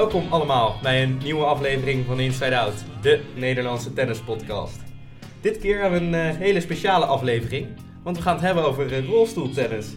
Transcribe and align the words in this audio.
Welkom 0.00 0.32
allemaal 0.32 0.76
bij 0.82 1.02
een 1.02 1.18
nieuwe 1.22 1.44
aflevering 1.44 2.06
van 2.06 2.20
Inside 2.20 2.58
Out, 2.58 2.84
de 3.02 3.20
Nederlandse 3.34 3.92
tennispodcast. 3.92 4.80
Dit 5.40 5.58
keer 5.58 5.80
hebben 5.80 6.00
we 6.00 6.06
een 6.06 6.14
eh, 6.14 6.36
hele 6.36 6.60
speciale 6.60 7.04
aflevering, 7.04 7.66
want 8.02 8.16
we 8.16 8.22
gaan 8.22 8.34
het 8.34 8.44
hebben 8.44 8.64
over 8.64 8.92
uh, 8.92 9.08
rolstoeltennis. 9.08 9.94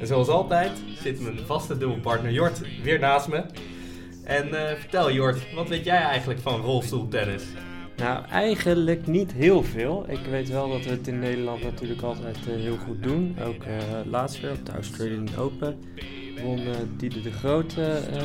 En 0.00 0.06
zoals 0.06 0.28
altijd 0.28 0.72
zit 1.02 1.20
mijn 1.20 1.38
vaste 1.38 1.78
dubbelpartner 1.78 2.32
Jort 2.32 2.82
weer 2.82 2.98
naast 2.98 3.28
me. 3.28 3.44
En 4.24 4.48
uh, 4.48 4.72
vertel 4.72 5.12
Jort, 5.12 5.54
wat 5.54 5.68
weet 5.68 5.84
jij 5.84 6.00
eigenlijk 6.00 6.40
van 6.40 6.60
rolstoeltennis? 6.60 7.44
Nou, 7.96 8.24
eigenlijk 8.26 9.06
niet 9.06 9.32
heel 9.32 9.62
veel. 9.62 10.04
Ik 10.08 10.26
weet 10.30 10.48
wel 10.48 10.68
dat 10.68 10.84
we 10.84 10.90
het 10.90 11.08
in 11.08 11.18
Nederland 11.18 11.62
natuurlijk 11.62 12.02
altijd 12.02 12.36
heel 12.46 12.76
goed 12.76 13.02
doen. 13.02 13.36
Ook 13.46 13.62
laatst 14.10 14.40
weer 14.40 14.50
op 14.50 14.66
de 14.66 14.72
Australian 14.72 15.28
Open 15.38 15.78
won 16.42 16.58
uh, 16.58 16.74
Diede 16.96 17.20
de 17.20 17.32
Grote 17.32 18.00
uh, 18.14 18.22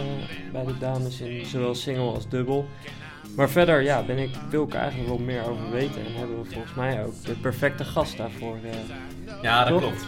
bij 0.52 0.66
de 0.66 0.78
dames 0.80 1.22
in 1.22 1.46
zowel 1.46 1.76
single 1.76 2.14
als 2.14 2.30
dubbel. 2.30 2.68
Maar 3.36 3.50
verder 3.50 3.82
ja, 3.82 4.04
ben 4.04 4.18
ik, 4.18 4.30
wil 4.50 4.64
ik 4.64 4.74
eigenlijk 4.74 5.10
wel 5.10 5.18
meer 5.18 5.50
over 5.50 5.72
weten. 5.72 6.06
En 6.06 6.14
hebben 6.14 6.44
we 6.44 6.52
volgens 6.52 6.74
mij 6.74 7.06
ook 7.06 7.24
de 7.26 7.34
perfecte 7.34 7.84
gast 7.84 8.18
daarvoor. 8.18 8.58
Uh, 8.64 8.72
ja, 9.42 9.66
dat 9.66 9.80
klopt. 9.80 10.06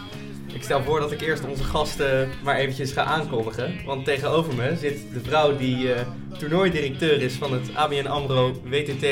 Ik 0.54 0.62
stel 0.62 0.82
voor 0.82 1.00
dat 1.00 1.12
ik 1.12 1.20
eerst 1.20 1.44
onze 1.44 1.64
gasten 1.64 2.30
maar 2.42 2.56
eventjes 2.56 2.92
ga 2.92 3.02
aankondigen. 3.02 3.74
Want 3.84 4.04
tegenover 4.04 4.54
me 4.54 4.76
zit 4.76 4.98
de 5.12 5.20
vrouw 5.20 5.56
die 5.56 5.84
uh, 5.84 6.00
toernooidirecteur 6.38 7.22
is 7.22 7.34
van 7.34 7.52
het 7.52 7.74
ABN 7.74 8.06
AMRO 8.06 8.52
WTT 8.64 9.06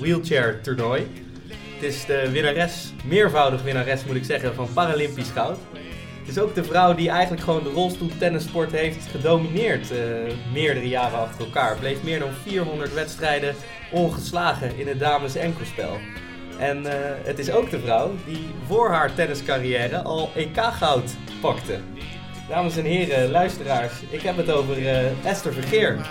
Wheelchair 0.00 0.60
Toernooi. 0.62 1.06
Het 1.74 1.82
is 1.84 2.04
de 2.06 2.30
winnares, 2.30 2.92
meervoudig 3.04 3.62
winnares 3.62 4.04
moet 4.04 4.16
ik 4.16 4.24
zeggen, 4.24 4.54
van 4.54 4.68
Paralympisch 4.72 5.30
Goud. 5.30 5.58
Het 6.26 6.36
is 6.36 6.42
ook 6.42 6.54
de 6.54 6.64
vrouw 6.64 6.94
die 6.94 7.10
eigenlijk 7.10 7.42
gewoon 7.42 7.62
de 7.62 7.70
rolstoeltennissport 7.70 8.72
heeft 8.72 9.06
gedomineerd. 9.06 9.92
Uh, 9.92 9.98
meerdere 10.52 10.88
jaren 10.88 11.18
achter 11.18 11.44
elkaar. 11.44 11.76
Bleef 11.76 12.02
meer 12.02 12.18
dan 12.18 12.32
400 12.42 12.94
wedstrijden 12.94 13.54
ongeslagen 13.90 14.78
in 14.78 14.88
het 14.88 14.98
dames 14.98 15.34
enkelspel. 15.34 15.96
En 16.58 16.82
uh, 16.82 16.90
het 17.24 17.38
is 17.38 17.50
ook 17.50 17.70
de 17.70 17.80
vrouw 17.80 18.14
die 18.24 18.46
voor 18.66 18.90
haar 18.90 19.14
tenniscarrière 19.14 20.02
al 20.02 20.30
EK-goud 20.34 21.16
pakte. 21.40 21.78
Dames 22.48 22.76
en 22.76 22.84
heren, 22.84 23.30
luisteraars, 23.30 23.92
ik 24.10 24.20
heb 24.20 24.36
het 24.36 24.50
over 24.50 24.78
uh, 24.78 25.26
Esther 25.26 25.52
Vergeer. 25.52 26.06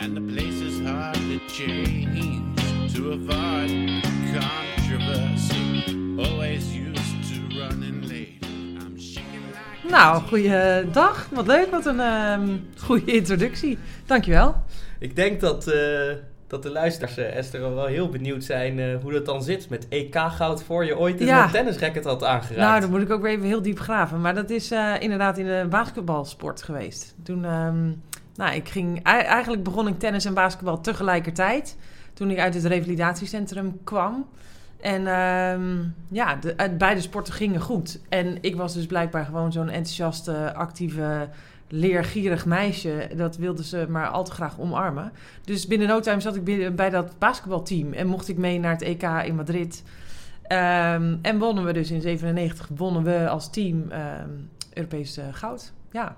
And 0.00 0.14
the 0.14 0.20
place 0.20 0.64
is 0.64 0.86
hard 0.86 1.14
to 1.14 1.38
change 1.46 2.42
to 2.94 3.12
avoid 3.12 4.02
controversy. 4.76 5.96
Always 6.18 6.87
Nou, 9.90 10.22
goeiedag. 10.22 11.28
Wat 11.30 11.46
leuk, 11.46 11.70
wat 11.70 11.86
een 11.86 11.96
uh, 11.96 12.38
goede 12.82 13.12
introductie. 13.12 13.78
Dankjewel. 14.06 14.54
Ik 14.98 15.16
denk 15.16 15.40
dat, 15.40 15.68
uh, 15.68 15.74
dat 16.46 16.62
de 16.62 16.70
luisteraars, 16.70 17.18
uh, 17.18 17.36
Esther, 17.36 17.74
wel 17.74 17.86
heel 17.86 18.08
benieuwd 18.08 18.44
zijn 18.44 18.78
uh, 18.78 18.96
hoe 19.02 19.12
dat 19.12 19.26
dan 19.26 19.42
zit 19.42 19.68
met 19.68 19.88
EK-goud 19.88 20.62
voor 20.62 20.84
je 20.84 20.98
ooit 20.98 21.20
een 21.20 21.26
ja. 21.26 21.48
tennisracket 21.48 22.04
had 22.04 22.24
aangeraakt. 22.24 22.68
Nou, 22.68 22.80
dan 22.80 22.90
moet 22.90 23.00
ik 23.00 23.10
ook 23.10 23.22
weer 23.22 23.30
even 23.30 23.46
heel 23.46 23.62
diep 23.62 23.78
graven. 23.80 24.20
Maar 24.20 24.34
dat 24.34 24.50
is 24.50 24.70
inderdaad 24.98 25.38
in 25.38 25.46
de 25.46 25.66
basketbalsport 25.70 26.62
geweest. 26.62 27.14
Toen, 27.22 27.44
um, 27.44 28.02
nou, 28.34 28.54
ik 28.54 28.68
ging, 28.68 29.02
eigenlijk 29.02 29.62
begon 29.62 29.88
ik 29.88 29.98
tennis 29.98 30.24
en 30.24 30.34
basketbal 30.34 30.80
tegelijkertijd. 30.80 31.76
Toen 32.14 32.30
ik 32.30 32.38
uit 32.38 32.54
het 32.54 32.64
revalidatiecentrum 32.64 33.80
kwam. 33.84 34.26
En 34.80 35.06
um, 35.06 35.94
ja, 36.08 36.34
de, 36.36 36.74
beide 36.78 37.00
sporten 37.00 37.34
gingen 37.34 37.60
goed. 37.60 38.00
En 38.08 38.38
ik 38.40 38.56
was 38.56 38.74
dus 38.74 38.86
blijkbaar 38.86 39.24
gewoon 39.24 39.52
zo'n 39.52 39.68
enthousiaste, 39.68 40.54
actieve, 40.54 41.28
leergierig 41.68 42.46
meisje. 42.46 43.10
Dat 43.16 43.36
wilde 43.36 43.64
ze 43.64 43.86
maar 43.88 44.08
al 44.08 44.24
te 44.24 44.30
graag 44.30 44.58
omarmen. 44.58 45.12
Dus 45.44 45.66
binnen 45.66 45.88
no 45.88 46.00
time 46.00 46.20
zat 46.20 46.36
ik 46.36 46.76
bij 46.76 46.90
dat 46.90 47.18
basketbalteam. 47.18 47.92
En 47.92 48.06
mocht 48.06 48.28
ik 48.28 48.36
mee 48.36 48.60
naar 48.60 48.72
het 48.72 48.82
EK 48.82 49.02
in 49.02 49.34
Madrid. 49.34 49.82
Um, 50.42 51.18
en 51.22 51.38
wonnen 51.38 51.64
we 51.64 51.72
dus 51.72 51.90
in 51.90 52.00
97, 52.00 52.70
wonnen 52.76 53.02
we 53.02 53.28
als 53.28 53.50
team 53.50 53.76
um, 53.92 54.50
Europees 54.72 55.18
uh, 55.18 55.24
goud. 55.32 55.72
Ja. 55.90 56.16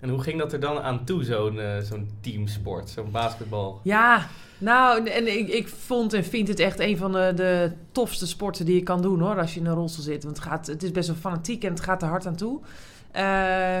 En 0.00 0.08
hoe 0.08 0.22
ging 0.22 0.38
dat 0.38 0.52
er 0.52 0.60
dan 0.60 0.80
aan 0.80 1.04
toe, 1.04 1.24
zo'n 1.24 1.56
uh, 1.56 1.78
zo'n 1.78 2.10
teamsport, 2.20 2.90
zo'n 2.90 3.10
basketbal? 3.10 3.80
Ja, 3.82 4.26
nou, 4.58 5.08
en 5.08 5.38
ik, 5.38 5.48
ik 5.48 5.68
vond 5.68 6.12
en 6.12 6.24
vind 6.24 6.48
het 6.48 6.60
echt 6.60 6.80
een 6.80 6.96
van 6.96 7.12
de, 7.12 7.32
de 7.34 7.72
tofste 7.92 8.26
sporten 8.26 8.64
die 8.64 8.74
je 8.74 8.82
kan 8.82 9.02
doen 9.02 9.20
hoor, 9.20 9.38
als 9.38 9.54
je 9.54 9.60
in 9.60 9.66
een 9.66 9.74
rolstoel 9.74 10.04
zit. 10.04 10.24
Want 10.24 10.36
het, 10.36 10.46
gaat, 10.46 10.66
het 10.66 10.82
is 10.82 10.90
best 10.90 11.08
wel 11.08 11.16
fanatiek 11.16 11.64
en 11.64 11.70
het 11.70 11.80
gaat 11.80 12.02
er 12.02 12.08
hard 12.08 12.26
aan 12.26 12.36
toe. 12.36 12.60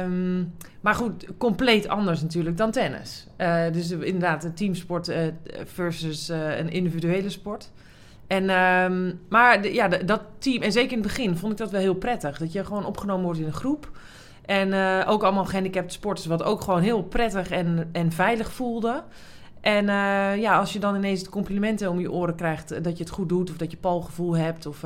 Um, 0.04 0.54
maar 0.80 0.94
goed, 0.94 1.26
compleet 1.38 1.88
anders 1.88 2.22
natuurlijk 2.22 2.56
dan 2.56 2.70
tennis. 2.70 3.26
Uh, 3.38 3.64
dus 3.72 3.90
inderdaad, 3.90 4.44
een 4.44 4.54
teamsport 4.54 5.08
uh, 5.08 5.16
versus 5.64 6.28
een 6.28 6.70
individuele 6.70 7.30
sport. 7.30 7.70
En, 8.26 8.50
um, 8.50 9.20
maar 9.28 9.68
ja, 9.68 9.88
dat 9.88 10.22
team, 10.38 10.62
en 10.62 10.72
zeker 10.72 10.92
in 10.92 10.98
het 10.98 11.06
begin 11.06 11.36
vond 11.36 11.52
ik 11.52 11.58
dat 11.58 11.70
wel 11.70 11.80
heel 11.80 11.94
prettig. 11.94 12.38
Dat 12.38 12.52
je 12.52 12.64
gewoon 12.64 12.86
opgenomen 12.86 13.24
wordt 13.24 13.40
in 13.40 13.46
een 13.46 13.52
groep. 13.52 13.90
En 14.48 14.74
ook 15.06 15.22
allemaal 15.22 15.44
gehandicapte 15.44 15.94
sporters, 15.94 16.26
wat 16.26 16.42
ook 16.42 16.60
gewoon 16.60 16.80
heel 16.80 17.02
prettig 17.02 17.50
en, 17.50 17.88
en 17.92 18.12
veilig 18.12 18.52
voelde. 18.52 19.02
En 19.60 19.84
uh, 19.84 20.36
ja, 20.36 20.58
als 20.58 20.72
je 20.72 20.78
dan 20.78 20.96
ineens 20.96 21.22
de 21.22 21.30
complimenten 21.30 21.90
om 21.90 22.00
je 22.00 22.12
oren 22.12 22.34
krijgt 22.34 22.72
uh, 22.72 22.82
dat 22.82 22.98
je 22.98 23.04
het 23.04 23.12
goed 23.12 23.28
doet 23.28 23.50
of 23.50 23.56
dat 23.56 23.70
je 23.70 23.76
palgevoel 23.76 24.36
hebt, 24.36 24.66
of, 24.66 24.82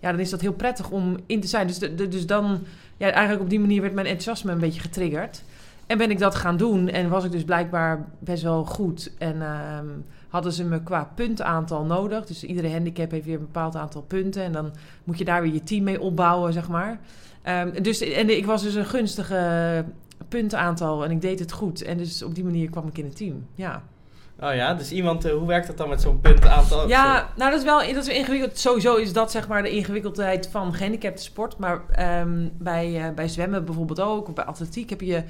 ja, 0.00 0.10
dan 0.10 0.20
is 0.20 0.30
dat 0.30 0.40
heel 0.40 0.52
prettig 0.52 0.90
om 0.90 1.16
in 1.26 1.40
te 1.40 1.46
zijn. 1.46 1.66
Dus, 1.66 1.78
dus 1.78 2.26
dan, 2.26 2.60
ja, 2.96 3.10
eigenlijk 3.10 3.42
op 3.42 3.50
die 3.50 3.60
manier 3.60 3.80
werd 3.80 3.94
mijn 3.94 4.06
enthousiasme 4.06 4.52
een 4.52 4.58
beetje 4.58 4.80
getriggerd. 4.80 5.42
En 5.86 5.98
ben 5.98 6.10
ik 6.10 6.18
dat 6.18 6.34
gaan 6.34 6.56
doen 6.56 6.88
en 6.88 7.08
was 7.08 7.24
ik 7.24 7.32
dus 7.32 7.44
blijkbaar 7.44 8.04
best 8.18 8.42
wel 8.42 8.64
goed. 8.64 9.12
En 9.18 9.42
ehm, 9.42 9.86
hadden 10.28 10.52
ze 10.52 10.64
me 10.64 10.82
qua 10.82 11.10
puntaantal 11.14 11.84
nodig. 11.84 12.26
Dus 12.26 12.44
iedere 12.44 12.70
handicap 12.70 13.10
heeft 13.10 13.24
weer 13.24 13.34
een 13.34 13.40
bepaald 13.40 13.76
aantal 13.76 14.02
punten. 14.02 14.42
En 14.42 14.52
dan 14.52 14.72
moet 15.04 15.18
je 15.18 15.24
daar 15.24 15.42
weer 15.42 15.52
je 15.52 15.62
team 15.62 15.84
mee 15.84 16.00
opbouwen, 16.00 16.52
zeg 16.52 16.68
maar. 16.68 17.00
Um, 17.48 17.82
dus, 17.82 18.00
en 18.00 18.36
ik 18.36 18.46
was 18.46 18.62
dus 18.62 18.74
een 18.74 18.86
gunstige 18.86 19.84
puntenaantal 20.28 21.04
en 21.04 21.10
ik 21.10 21.20
deed 21.20 21.38
het 21.38 21.52
goed. 21.52 21.82
En 21.82 21.96
dus 21.96 22.22
op 22.22 22.34
die 22.34 22.44
manier 22.44 22.70
kwam 22.70 22.88
ik 22.88 22.98
in 22.98 23.04
het 23.04 23.16
team, 23.16 23.46
ja. 23.54 23.82
Oh 24.40 24.54
ja, 24.54 24.74
dus 24.74 24.92
iemand, 24.92 25.26
uh, 25.26 25.32
hoe 25.32 25.46
werkt 25.46 25.66
dat 25.66 25.76
dan 25.76 25.88
met 25.88 26.00
zo'n 26.00 26.20
puntenaantal? 26.20 26.88
Ja, 26.88 27.28
nou 27.36 27.50
dat 27.50 27.58
is 27.58 27.64
wel 27.64 27.94
dat 27.94 28.06
is 28.06 28.14
ingewikkeld. 28.14 28.58
Sowieso 28.58 28.96
is 28.96 29.12
dat 29.12 29.30
zeg 29.30 29.48
maar 29.48 29.62
de 29.62 29.70
ingewikkeldheid 29.70 30.48
van 30.50 30.74
gehandicapte 30.74 31.22
sport. 31.22 31.58
Maar 31.58 31.80
um, 32.20 32.50
bij, 32.58 33.08
uh, 33.08 33.14
bij 33.14 33.28
zwemmen 33.28 33.64
bijvoorbeeld 33.64 34.00
ook, 34.00 34.28
of 34.28 34.34
bij 34.34 34.44
atletiek 34.44 34.90
heb 34.90 35.00
je 35.00 35.24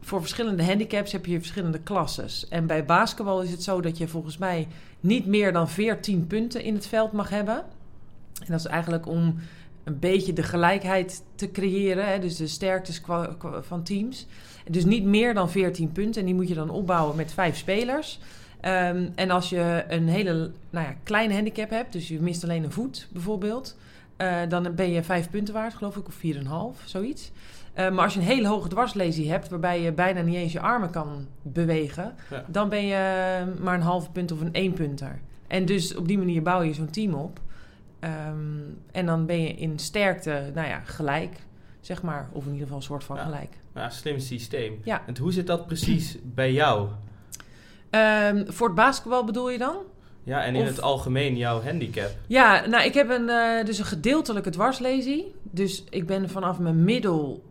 voor 0.00 0.20
verschillende 0.20 0.64
handicaps 0.64 1.12
heb 1.12 1.26
je 1.26 1.38
verschillende 1.38 1.78
klasses. 1.78 2.48
En 2.48 2.66
bij 2.66 2.84
basketbal 2.84 3.42
is 3.42 3.50
het 3.50 3.62
zo 3.62 3.80
dat 3.80 3.98
je 3.98 4.08
volgens 4.08 4.38
mij 4.38 4.68
niet 5.00 5.26
meer 5.26 5.52
dan 5.52 5.68
14 5.68 6.26
punten 6.26 6.62
in 6.62 6.74
het 6.74 6.86
veld 6.86 7.12
mag 7.12 7.28
hebben. 7.28 7.56
En 8.40 8.46
dat 8.46 8.60
is 8.60 8.66
eigenlijk 8.66 9.06
om 9.06 9.38
een 9.86 9.98
beetje 9.98 10.32
de 10.32 10.42
gelijkheid 10.42 11.22
te 11.34 11.50
creëren. 11.50 12.08
Hè? 12.08 12.18
Dus 12.18 12.36
de 12.36 12.46
sterktes 12.46 13.02
van 13.60 13.82
teams. 13.82 14.26
Dus 14.70 14.84
niet 14.84 15.04
meer 15.04 15.34
dan 15.34 15.50
14 15.50 15.92
punten. 15.92 16.20
En 16.20 16.26
die 16.26 16.34
moet 16.34 16.48
je 16.48 16.54
dan 16.54 16.70
opbouwen 16.70 17.16
met 17.16 17.32
vijf 17.32 17.56
spelers. 17.56 18.18
Um, 18.66 19.12
en 19.14 19.30
als 19.30 19.48
je 19.48 19.84
een 19.88 20.08
hele 20.08 20.50
nou 20.70 20.86
ja, 20.86 20.94
kleine 21.02 21.34
handicap 21.34 21.70
hebt, 21.70 21.92
dus 21.92 22.08
je 22.08 22.20
mist 22.20 22.44
alleen 22.44 22.64
een 22.64 22.72
voet 22.72 23.08
bijvoorbeeld, 23.12 23.76
uh, 24.18 24.36
dan 24.48 24.74
ben 24.74 24.90
je 24.90 25.02
vijf 25.02 25.30
punten 25.30 25.54
waard, 25.54 25.74
geloof 25.74 25.96
ik, 25.96 26.06
of 26.06 26.20
4,5, 26.78 26.84
zoiets. 26.84 27.32
Uh, 27.78 27.90
maar 27.90 28.04
als 28.04 28.14
je 28.14 28.20
een 28.20 28.26
hele 28.26 28.48
hoge 28.48 28.68
dwarslesie 28.68 29.30
hebt, 29.30 29.48
waarbij 29.48 29.80
je 29.80 29.92
bijna 29.92 30.20
niet 30.20 30.34
eens 30.34 30.52
je 30.52 30.60
armen 30.60 30.90
kan 30.90 31.26
bewegen, 31.42 32.14
ja. 32.30 32.44
dan 32.48 32.68
ben 32.68 32.86
je 32.86 33.44
maar 33.60 33.74
een 33.74 33.80
halve 33.80 34.10
punt 34.10 34.32
of 34.32 34.40
een 34.40 34.52
één 34.52 34.72
punter. 34.72 35.20
En 35.46 35.64
dus 35.64 35.94
op 35.94 36.08
die 36.08 36.18
manier 36.18 36.42
bouw 36.42 36.62
je 36.62 36.74
zo'n 36.74 36.90
team 36.90 37.14
op. 37.14 37.40
Um, 38.06 38.78
en 38.92 39.06
dan 39.06 39.26
ben 39.26 39.42
je 39.42 39.48
in 39.48 39.78
sterkte, 39.78 40.50
nou 40.54 40.68
ja, 40.68 40.80
gelijk, 40.84 41.36
zeg 41.80 42.02
maar. 42.02 42.28
Of 42.32 42.44
in 42.44 42.52
ieder 42.52 42.62
geval 42.62 42.76
een 42.76 42.82
soort 42.82 43.04
van 43.04 43.16
ja. 43.16 43.22
gelijk. 43.22 43.52
Ja, 43.74 43.90
slim 43.90 44.18
systeem. 44.18 44.80
Ja. 44.84 45.02
En 45.06 45.18
hoe 45.18 45.32
zit 45.32 45.46
dat 45.46 45.66
precies 45.66 46.18
bij 46.22 46.52
jou? 46.52 46.88
Um, 47.90 48.52
voor 48.52 48.66
het 48.66 48.76
basketbal 48.76 49.24
bedoel 49.24 49.50
je 49.50 49.58
dan? 49.58 49.76
Ja, 50.22 50.44
en 50.44 50.54
in 50.54 50.62
of, 50.62 50.68
het 50.68 50.82
algemeen 50.82 51.36
jouw 51.36 51.62
handicap? 51.62 52.10
Ja, 52.26 52.66
nou, 52.66 52.84
ik 52.84 52.94
heb 52.94 53.10
een, 53.10 53.28
uh, 53.28 53.64
dus 53.64 53.78
een 53.78 53.84
gedeeltelijke 53.84 54.50
dwarslesie. 54.50 55.34
Dus 55.42 55.84
ik 55.90 56.06
ben 56.06 56.28
vanaf 56.28 56.58
mijn 56.58 56.84
middel 56.84 57.44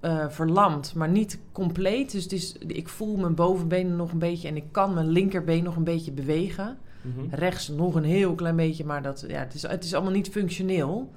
uh, 0.00 0.28
verlamd, 0.28 0.94
maar 0.94 1.08
niet 1.08 1.38
compleet. 1.52 2.12
Dus 2.12 2.22
het 2.22 2.32
is, 2.32 2.56
ik 2.66 2.88
voel 2.88 3.16
mijn 3.16 3.34
bovenbenen 3.34 3.96
nog 3.96 4.12
een 4.12 4.18
beetje 4.18 4.48
en 4.48 4.56
ik 4.56 4.64
kan 4.70 4.94
mijn 4.94 5.08
linkerbeen 5.08 5.64
nog 5.64 5.76
een 5.76 5.84
beetje 5.84 6.12
bewegen. 6.12 6.78
-hmm. 7.02 7.28
Rechts 7.30 7.68
nog 7.68 7.94
een 7.94 8.04
heel 8.04 8.34
klein 8.34 8.56
beetje, 8.56 8.84
maar 8.84 9.02
dat, 9.02 9.24
ja, 9.28 9.38
het, 9.38 9.54
is, 9.54 9.62
het 9.62 9.84
is 9.84 9.94
allemaal 9.94 10.12
niet 10.12 10.28
functioneel. 10.28 11.10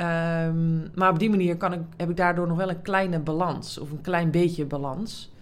Um, 0.00 0.90
maar 0.94 1.10
op 1.10 1.18
die 1.18 1.30
manier 1.30 1.56
kan 1.56 1.72
ik, 1.72 1.80
heb 1.96 2.10
ik 2.10 2.16
daardoor 2.16 2.46
nog 2.46 2.56
wel 2.56 2.68
een 2.68 2.82
kleine 2.82 3.18
balans, 3.18 3.78
of 3.78 3.90
een 3.90 4.00
klein 4.00 4.30
beetje 4.30 4.64
balans. 4.64 5.32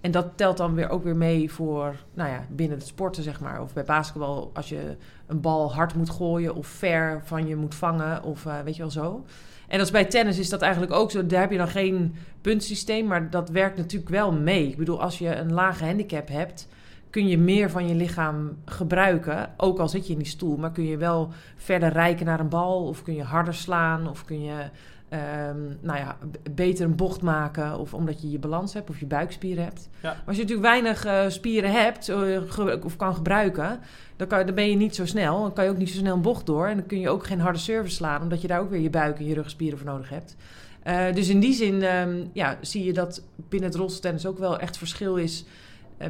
En 0.00 0.10
dat 0.10 0.26
telt 0.34 0.56
dan 0.56 0.74
weer 0.74 0.88
ook 0.88 1.04
weer 1.04 1.16
mee 1.16 1.52
voor, 1.52 1.94
nou 2.14 2.30
ja, 2.30 2.44
binnen 2.50 2.78
het 2.78 2.86
sporten, 2.86 3.22
zeg 3.22 3.40
maar. 3.40 3.62
Of 3.62 3.72
bij 3.72 3.84
basketbal, 3.84 4.50
als 4.54 4.68
je 4.68 4.96
een 5.26 5.40
bal 5.40 5.74
hard 5.74 5.94
moet 5.94 6.10
gooien 6.10 6.54
of 6.54 6.66
ver 6.66 7.20
van 7.24 7.46
je 7.46 7.56
moet 7.56 7.74
vangen, 7.74 8.22
of 8.22 8.46
eh, 8.46 8.60
weet 8.64 8.76
je 8.76 8.82
wel 8.82 8.90
zo. 8.90 9.24
En 9.68 9.80
als 9.80 9.90
bij 9.90 10.04
tennis 10.04 10.38
is 10.38 10.48
dat 10.48 10.62
eigenlijk 10.62 10.92
ook 10.92 11.10
zo. 11.10 11.26
Daar 11.26 11.40
heb 11.40 11.50
je 11.50 11.56
dan 11.56 11.68
geen 11.68 12.14
puntsysteem, 12.40 13.06
maar 13.06 13.30
dat 13.30 13.48
werkt 13.48 13.76
natuurlijk 13.76 14.10
wel 14.10 14.32
mee. 14.32 14.68
Ik 14.68 14.76
bedoel, 14.76 15.02
als 15.02 15.18
je 15.18 15.36
een 15.36 15.52
lage 15.52 15.84
handicap 15.84 16.28
hebt, 16.28 16.68
kun 17.16 17.28
je 17.28 17.38
meer 17.38 17.70
van 17.70 17.88
je 17.88 17.94
lichaam 17.94 18.56
gebruiken. 18.64 19.50
Ook 19.56 19.78
al 19.78 19.88
zit 19.88 20.06
je 20.06 20.12
in 20.12 20.18
die 20.18 20.28
stoel, 20.28 20.56
maar 20.56 20.72
kun 20.72 20.84
je 20.84 20.96
wel 20.96 21.28
verder 21.56 21.92
reiken 21.92 22.26
naar 22.26 22.40
een 22.40 22.48
bal, 22.48 22.86
of 22.86 23.02
kun 23.02 23.14
je 23.14 23.22
harder 23.22 23.54
slaan, 23.54 24.08
of 24.08 24.24
kun 24.24 24.42
je 24.42 24.70
Ehm, 25.08 25.58
nou 25.80 25.98
ja, 25.98 26.18
beter 26.50 26.84
een 26.84 26.96
bocht 26.96 27.22
maken. 27.22 27.78
Of 27.78 27.94
omdat 27.94 28.22
je 28.22 28.30
je 28.30 28.38
balans 28.38 28.74
hebt 28.74 28.90
of 28.90 29.00
je 29.00 29.06
buikspieren 29.06 29.64
hebt. 29.64 29.88
Ja. 30.02 30.08
Maar 30.08 30.22
als 30.26 30.36
je 30.36 30.42
natuurlijk 30.42 30.68
weinig 30.68 31.06
uh, 31.06 31.24
spieren 31.28 31.72
hebt 31.72 32.08
uh, 32.08 32.84
of 32.84 32.96
kan 32.96 33.14
gebruiken, 33.14 33.80
dan, 34.16 34.26
kan, 34.26 34.46
dan 34.46 34.54
ben 34.54 34.70
je 34.70 34.76
niet 34.76 34.94
zo 34.94 35.06
snel. 35.06 35.42
Dan 35.42 35.52
kan 35.52 35.64
je 35.64 35.70
ook 35.70 35.76
niet 35.76 35.90
zo 35.90 35.98
snel 35.98 36.14
een 36.14 36.22
bocht 36.22 36.46
door. 36.46 36.66
En 36.66 36.76
dan 36.76 36.86
kun 36.86 37.00
je 37.00 37.08
ook 37.08 37.26
geen 37.26 37.40
harde 37.40 37.58
service 37.58 37.94
slaan, 37.94 38.22
omdat 38.22 38.40
je 38.40 38.48
daar 38.48 38.60
ook 38.60 38.70
weer 38.70 38.80
je 38.80 38.90
buik 38.90 39.18
en 39.18 39.26
je 39.26 39.34
rugspieren 39.34 39.78
voor 39.78 39.86
nodig 39.86 40.08
hebt. 40.08 40.36
Uh, 40.86 41.14
dus 41.14 41.28
in 41.28 41.40
die 41.40 41.54
zin 41.54 41.82
um, 41.82 42.30
ja, 42.32 42.58
zie 42.60 42.84
je 42.84 42.92
dat 42.92 43.22
binnen 43.48 43.68
het 43.68 43.78
rolstennis 43.78 44.26
ook 44.26 44.38
wel 44.38 44.58
echt 44.58 44.78
verschil 44.78 45.16
is 45.16 45.44
eh, 45.44 45.50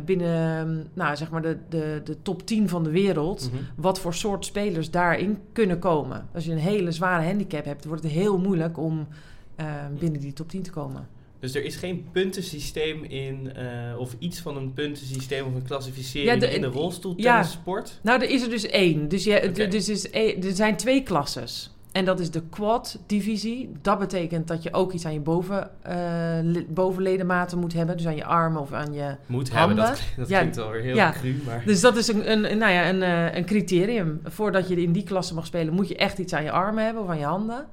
binnen 0.04 0.58
ehm, 0.58 0.84
nou, 0.92 1.16
zeg 1.16 1.30
maar 1.30 1.42
de, 1.42 1.58
de, 1.68 2.00
de 2.04 2.22
top 2.22 2.46
10 2.46 2.68
van 2.68 2.84
de 2.84 2.90
wereld, 2.90 3.50
mhm. 3.52 3.62
wat 3.74 4.00
voor 4.00 4.14
soort 4.14 4.44
spelers 4.44 4.90
daarin 4.90 5.38
kunnen 5.52 5.78
komen. 5.78 6.28
Als 6.34 6.44
je 6.44 6.52
een 6.52 6.58
hele 6.58 6.92
zware 6.92 7.24
handicap 7.24 7.64
hebt, 7.64 7.84
wordt 7.84 8.02
het 8.02 8.12
heel 8.12 8.38
moeilijk 8.38 8.78
om 8.78 9.06
uh, 9.60 9.66
binnen 9.98 10.20
die 10.20 10.32
top 10.32 10.48
10 10.48 10.62
te 10.62 10.70
komen. 10.70 11.08
Dus 11.38 11.54
er 11.54 11.64
is 11.64 11.76
geen 11.76 12.06
puntensysteem 12.12 13.04
in, 13.04 13.52
uh, 13.56 13.98
of 13.98 14.16
iets 14.18 14.40
van 14.40 14.56
een 14.56 14.72
puntensysteem 14.72 15.46
of 15.46 15.54
een 15.54 15.62
klassificering 15.62 16.30
ja, 16.30 16.36
de, 16.46 16.54
in 16.54 16.60
de 16.60 16.66
rolstoeltennissport? 16.66 17.88
Ja, 17.88 18.10
nou, 18.10 18.22
er 18.22 18.30
is 18.30 18.42
er 18.42 18.50
dus 18.50 18.66
één. 18.66 19.08
Dus, 19.08 19.24
je, 19.24 19.48
okay. 19.48 19.68
dus 19.68 19.88
is, 19.88 20.12
er 20.12 20.54
zijn 20.54 20.76
twee 20.76 21.02
klasses. 21.02 21.75
En 21.96 22.04
dat 22.04 22.20
is 22.20 22.30
de 22.30 22.42
quad-divisie. 22.50 23.72
Dat 23.82 23.98
betekent 23.98 24.48
dat 24.48 24.62
je 24.62 24.72
ook 24.72 24.92
iets 24.92 25.06
aan 25.06 25.12
je 25.12 25.20
boven, 25.20 25.70
uh, 25.88 26.62
bovenledematen 26.68 27.58
moet 27.58 27.72
hebben. 27.72 27.96
Dus 27.96 28.06
aan 28.06 28.16
je 28.16 28.24
armen 28.24 28.60
of 28.60 28.72
aan 28.72 28.92
je 28.92 29.16
Moet 29.26 29.50
handen. 29.50 29.76
hebben, 29.76 29.96
dat, 29.96 30.02
dat 30.16 30.28
ja, 30.28 30.38
klinkt 30.38 30.58
alweer 30.58 30.82
heel 30.82 30.94
ja. 30.94 31.10
cru. 31.10 31.42
Maar... 31.46 31.62
Dus 31.64 31.80
dat 31.80 31.96
is 31.96 32.08
een, 32.08 32.30
een, 32.30 32.58
nou 32.58 32.72
ja, 32.72 32.88
een, 32.88 33.00
uh, 33.00 33.34
een 33.34 33.44
criterium. 33.44 34.20
Voordat 34.24 34.68
je 34.68 34.82
in 34.82 34.92
die 34.92 35.02
klasse 35.02 35.34
mag 35.34 35.46
spelen, 35.46 35.74
moet 35.74 35.88
je 35.88 35.96
echt 35.96 36.18
iets 36.18 36.32
aan 36.32 36.42
je 36.42 36.50
armen 36.50 36.84
hebben 36.84 37.02
of 37.02 37.08
aan 37.08 37.18
je 37.18 37.24
handen. 37.24 37.66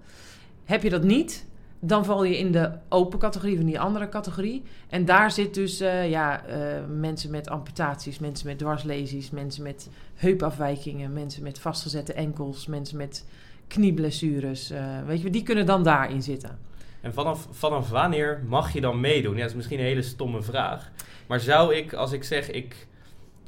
Heb 0.66 0.84
je 0.84 0.90
dat 0.90 1.04
niet, 1.04 1.46
dan 1.80 2.06
val 2.06 2.24
je 2.24 2.38
in 2.38 2.52
de 2.52 2.72
open 2.90 3.20
categorie 3.20 3.56
van 3.56 3.66
die 3.66 3.80
andere 3.80 4.10
categorie. 4.10 4.64
En 4.90 5.06
daar 5.06 5.32
zit 5.32 5.54
dus 5.54 5.82
uh, 5.82 6.10
ja, 6.10 6.42
mensen 6.88 7.32
met 7.32 7.50
amputaties, 7.50 8.20
mensen 8.20 8.48
met 8.48 8.58
dwarslesies, 8.58 9.30
mensen 9.30 9.64
met 9.64 9.90
heupafwijkingen, 10.16 11.14
mensen 11.14 11.44
met 11.44 11.60
vastgezette 11.60 12.14
enkels, 12.14 12.68
mensen 12.68 12.98
met 12.98 13.26
knieblessures. 13.68 14.72
Uh, 14.72 15.06
weet 15.06 15.22
je, 15.22 15.30
die 15.30 15.44
kunnen 15.44 15.66
dan 15.66 15.84
daarin 15.84 16.22
zitten. 16.22 16.60
En 17.02 17.14
vanaf, 17.14 17.48
vanaf 17.52 17.90
wanneer 17.90 18.44
mag 18.48 18.74
je 18.74 18.82
dan 18.82 19.00
meedoen? 19.00 19.34
Ja, 19.34 19.40
dat 19.40 19.50
is 19.50 19.56
misschien 19.56 19.80
een 19.80 19.86
hele 19.86 20.02
stomme 20.02 20.42
vraag. 20.42 20.92
Maar 21.28 21.40
zou 21.40 21.76
ik, 21.76 21.94
als 21.94 22.12
ik 22.12 22.24
zeg 22.24 22.52
ik 22.52 22.88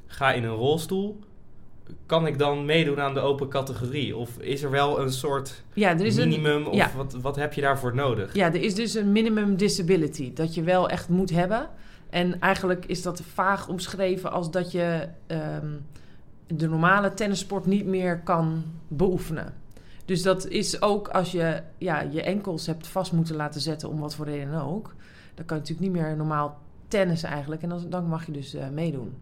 ga 0.08 0.34
in 0.34 0.44
een 0.44 0.56
rolstoel, 0.56 1.20
kan 2.06 2.28
ik 2.28 2.38
dan 2.38 2.66
meedoen 2.66 3.02
aan 3.02 3.14
de 3.14 3.20
open 3.20 3.50
categorie? 3.50 4.16
Of 4.16 4.38
is 4.38 4.64
er 4.64 4.72
wel 4.72 5.00
een 5.00 5.12
soort 5.12 5.64
ja, 5.74 5.90
er 5.90 6.06
is 6.06 6.16
minimum? 6.16 6.56
Een, 6.56 6.68
of 6.68 6.76
ja. 6.76 6.92
wat, 6.96 7.14
wat 7.14 7.36
heb 7.36 7.54
je 7.54 7.62
daarvoor 7.62 7.96
nodig? 7.96 8.34
Ja, 8.34 8.48
er 8.48 8.62
is 8.62 8.76
dus 8.76 8.94
een 8.94 9.12
minimum 9.12 9.56
disability 9.56 10.34
dat 10.34 10.54
je 10.54 10.64
wel 10.64 10.90
echt 10.90 11.10
moet 11.10 11.30
hebben. 11.30 11.70
En 12.10 12.40
eigenlijk 12.40 12.86
is 12.86 13.02
dat 13.02 13.22
vaag 13.34 13.68
omschreven 13.68 14.32
als 14.32 14.52
dat 14.52 14.72
je 14.72 15.08
um, 15.28 15.86
de 16.48 16.68
normale 16.68 17.14
tennissport 17.14 17.66
niet 17.66 17.86
meer 17.86 18.20
kan 18.20 18.64
beoefenen. 18.88 19.54
Dus 20.06 20.22
dat 20.22 20.48
is 20.48 20.82
ook 20.82 21.08
als 21.08 21.32
je 21.32 21.62
ja, 21.78 22.02
je 22.02 22.22
enkels 22.22 22.66
hebt 22.66 22.88
vast 22.88 23.12
moeten 23.12 23.36
laten 23.36 23.62
zetten, 23.62 23.90
om 23.90 24.00
wat 24.00 24.16
voor 24.16 24.26
reden 24.26 24.62
ook. 24.62 24.96
Dan 25.36 25.46
kan 25.46 25.58
je 25.58 25.64
natuurlijk 25.64 25.94
niet 25.94 26.04
meer 26.04 26.16
normaal 26.16 26.60
tennissen 26.88 27.30
eigenlijk. 27.30 27.62
En 27.62 27.82
dan, 27.90 28.08
mag 28.08 28.26
je 28.26 28.32
dus 28.32 28.56
uh, 28.56 28.70
meedoen. 28.70 29.14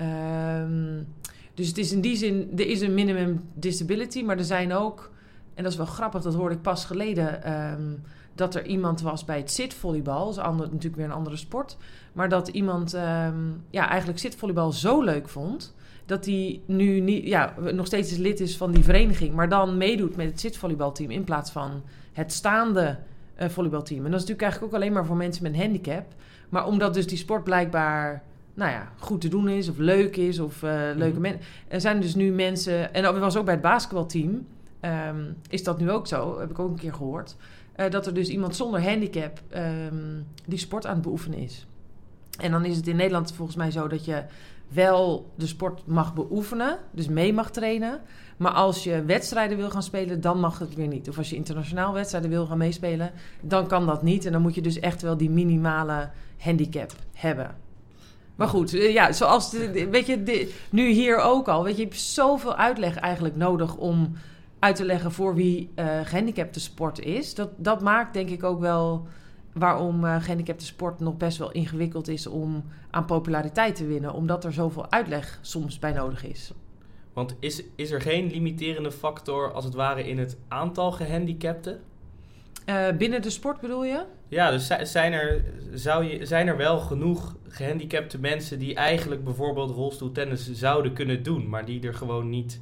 Um, 0.00 1.06
dus 1.54 1.68
het 1.68 1.78
is 1.78 1.92
in 1.92 2.00
die 2.00 2.16
zin, 2.16 2.50
er 2.56 2.66
is 2.66 2.80
een 2.80 2.94
minimum 2.94 3.44
disability, 3.54 4.22
maar 4.22 4.38
er 4.38 4.44
zijn 4.44 4.72
ook, 4.72 5.10
en 5.54 5.62
dat 5.62 5.72
is 5.72 5.78
wel 5.78 5.86
grappig, 5.86 6.22
dat 6.22 6.34
hoorde 6.34 6.54
ik 6.54 6.62
pas 6.62 6.84
geleden, 6.84 7.52
um, 7.72 8.02
dat 8.34 8.54
er 8.54 8.66
iemand 8.66 9.00
was 9.00 9.24
bij 9.24 9.38
het 9.38 9.50
zitvolleybal. 9.50 10.34
Dat 10.34 10.44
is 10.44 10.58
natuurlijk 10.58 10.96
weer 10.96 11.04
een 11.04 11.12
andere 11.12 11.36
sport. 11.36 11.76
Maar 12.12 12.28
dat 12.28 12.48
iemand 12.48 12.94
um, 12.94 13.64
ja, 13.70 13.88
eigenlijk 13.88 14.18
zitvolleybal 14.18 14.72
zo 14.72 15.02
leuk 15.02 15.28
vond 15.28 15.74
dat 16.06 16.24
hij 16.24 16.60
nu 16.66 17.00
niet, 17.00 17.24
ja, 17.24 17.54
nog 17.72 17.86
steeds 17.86 18.16
lid 18.16 18.40
is 18.40 18.56
van 18.56 18.72
die 18.72 18.84
vereniging, 18.84 19.34
maar 19.34 19.48
dan 19.48 19.76
meedoet 19.76 20.16
met 20.16 20.26
het 20.26 20.40
zitvolleybalteam 20.40 21.10
in 21.10 21.24
plaats 21.24 21.50
van 21.50 21.82
het 22.12 22.32
staande 22.32 22.98
uh, 23.40 23.48
volleybalteam. 23.48 24.04
En 24.04 24.10
dat 24.10 24.20
is 24.20 24.26
natuurlijk 24.26 24.42
eigenlijk 24.42 24.72
ook 24.72 24.80
alleen 24.80 24.92
maar 24.92 25.06
voor 25.06 25.16
mensen 25.16 25.42
met 25.42 25.52
een 25.52 25.60
handicap. 25.60 26.04
Maar 26.48 26.66
omdat 26.66 26.94
dus 26.94 27.06
die 27.06 27.18
sport 27.18 27.44
blijkbaar 27.44 28.22
nou 28.54 28.70
ja, 28.70 28.92
goed 28.98 29.20
te 29.20 29.28
doen 29.28 29.48
is 29.48 29.68
of 29.68 29.78
leuk 29.78 30.16
is 30.16 30.38
of 30.38 30.62
uh, 30.62 30.70
leuke 30.94 31.16
mm 31.16 31.20
mensen. 31.20 31.40
Er 31.68 31.80
zijn 31.80 32.00
dus 32.00 32.14
nu 32.14 32.30
mensen, 32.30 32.94
en 32.94 33.02
dat 33.02 33.18
was 33.18 33.36
ook 33.36 33.44
bij 33.44 33.54
het 33.54 33.62
basketbalteam, 33.62 34.46
um, 34.80 35.36
is 35.48 35.64
dat 35.64 35.78
nu 35.78 35.90
ook 35.90 36.06
zo, 36.06 36.38
heb 36.38 36.50
ik 36.50 36.58
ook 36.58 36.70
een 36.70 36.78
keer 36.78 36.94
gehoord. 36.94 37.36
Uh, 37.76 37.90
dat 37.90 38.06
er 38.06 38.14
dus 38.14 38.28
iemand 38.28 38.56
zonder 38.56 38.82
handicap 38.82 39.40
um, 39.56 40.26
die 40.46 40.58
sport 40.58 40.86
aan 40.86 40.94
het 40.94 41.02
beoefenen 41.02 41.38
is. 41.38 41.66
En 42.40 42.50
dan 42.50 42.64
is 42.64 42.76
het 42.76 42.88
in 42.88 42.96
Nederland 42.96 43.32
volgens 43.32 43.56
mij 43.56 43.70
zo 43.70 43.88
dat 43.88 44.04
je 44.04 44.22
wel 44.68 45.32
de 45.36 45.46
sport 45.46 45.86
mag 45.86 46.14
beoefenen, 46.14 46.78
dus 46.90 47.08
mee 47.08 47.32
mag 47.32 47.50
trainen. 47.50 48.00
Maar 48.36 48.52
als 48.52 48.84
je 48.84 49.04
wedstrijden 49.04 49.56
wil 49.56 49.70
gaan 49.70 49.82
spelen, 49.82 50.20
dan 50.20 50.40
mag 50.40 50.58
het 50.58 50.74
weer 50.74 50.86
niet. 50.86 51.08
Of 51.08 51.18
als 51.18 51.30
je 51.30 51.36
internationaal 51.36 51.92
wedstrijden 51.92 52.30
wil 52.30 52.46
gaan 52.46 52.58
meespelen, 52.58 53.12
dan 53.40 53.66
kan 53.66 53.86
dat 53.86 54.02
niet. 54.02 54.24
En 54.24 54.32
dan 54.32 54.42
moet 54.42 54.54
je 54.54 54.62
dus 54.62 54.80
echt 54.80 55.02
wel 55.02 55.16
die 55.16 55.30
minimale 55.30 56.10
handicap 56.38 56.92
hebben. 57.12 57.56
Maar 58.36 58.48
goed, 58.48 58.74
eh, 58.74 58.92
ja, 58.92 59.12
zoals, 59.12 59.52
weet 59.90 60.06
je, 60.06 60.52
nu 60.70 60.88
hier 60.88 61.16
ook 61.16 61.48
al. 61.48 61.64
Weet 61.64 61.76
je, 61.76 61.82
hebt 61.82 62.00
zoveel 62.00 62.56
uitleg 62.56 62.96
eigenlijk 62.96 63.36
nodig 63.36 63.76
om 63.76 64.12
uit 64.58 64.76
te 64.76 64.84
leggen 64.84 65.12
voor 65.12 65.34
wie 65.34 65.70
uh, 65.76 65.86
gehandicapte 66.04 66.60
sport 66.60 66.98
is. 66.98 67.34
Dat, 67.34 67.50
dat 67.56 67.80
maakt 67.80 68.14
denk 68.14 68.28
ik 68.28 68.42
ook 68.42 68.60
wel 68.60 69.06
waarom 69.58 70.04
uh, 70.04 70.22
gehandicapte 70.22 70.64
sport 70.64 71.00
nog 71.00 71.16
best 71.16 71.38
wel 71.38 71.52
ingewikkeld 71.52 72.08
is 72.08 72.26
om 72.26 72.64
aan 72.90 73.04
populariteit 73.04 73.74
te 73.74 73.86
winnen. 73.86 74.12
Omdat 74.12 74.44
er 74.44 74.52
zoveel 74.52 74.90
uitleg 74.90 75.38
soms 75.42 75.78
bij 75.78 75.92
nodig 75.92 76.24
is. 76.24 76.52
Want 77.12 77.36
is, 77.40 77.62
is 77.76 77.90
er 77.90 78.00
geen 78.00 78.30
limiterende 78.30 78.92
factor 78.92 79.52
als 79.52 79.64
het 79.64 79.74
ware 79.74 80.08
in 80.08 80.18
het 80.18 80.36
aantal 80.48 80.92
gehandicapten? 80.92 81.80
Uh, 82.66 82.86
binnen 82.98 83.22
de 83.22 83.30
sport 83.30 83.60
bedoel 83.60 83.84
je? 83.84 84.04
Ja, 84.28 84.50
dus 84.50 84.66
zijn 84.82 85.12
er, 85.12 85.44
zou 85.72 86.04
je, 86.04 86.26
zijn 86.26 86.46
er 86.46 86.56
wel 86.56 86.78
genoeg 86.78 87.36
gehandicapte 87.48 88.18
mensen 88.18 88.58
die 88.58 88.74
eigenlijk 88.74 89.24
bijvoorbeeld 89.24 89.70
rolstoeltennis 89.70 90.52
zouden 90.52 90.92
kunnen 90.92 91.22
doen, 91.22 91.48
maar 91.48 91.64
die 91.64 91.86
er 91.86 91.94
gewoon 91.94 92.28
niet, 92.28 92.60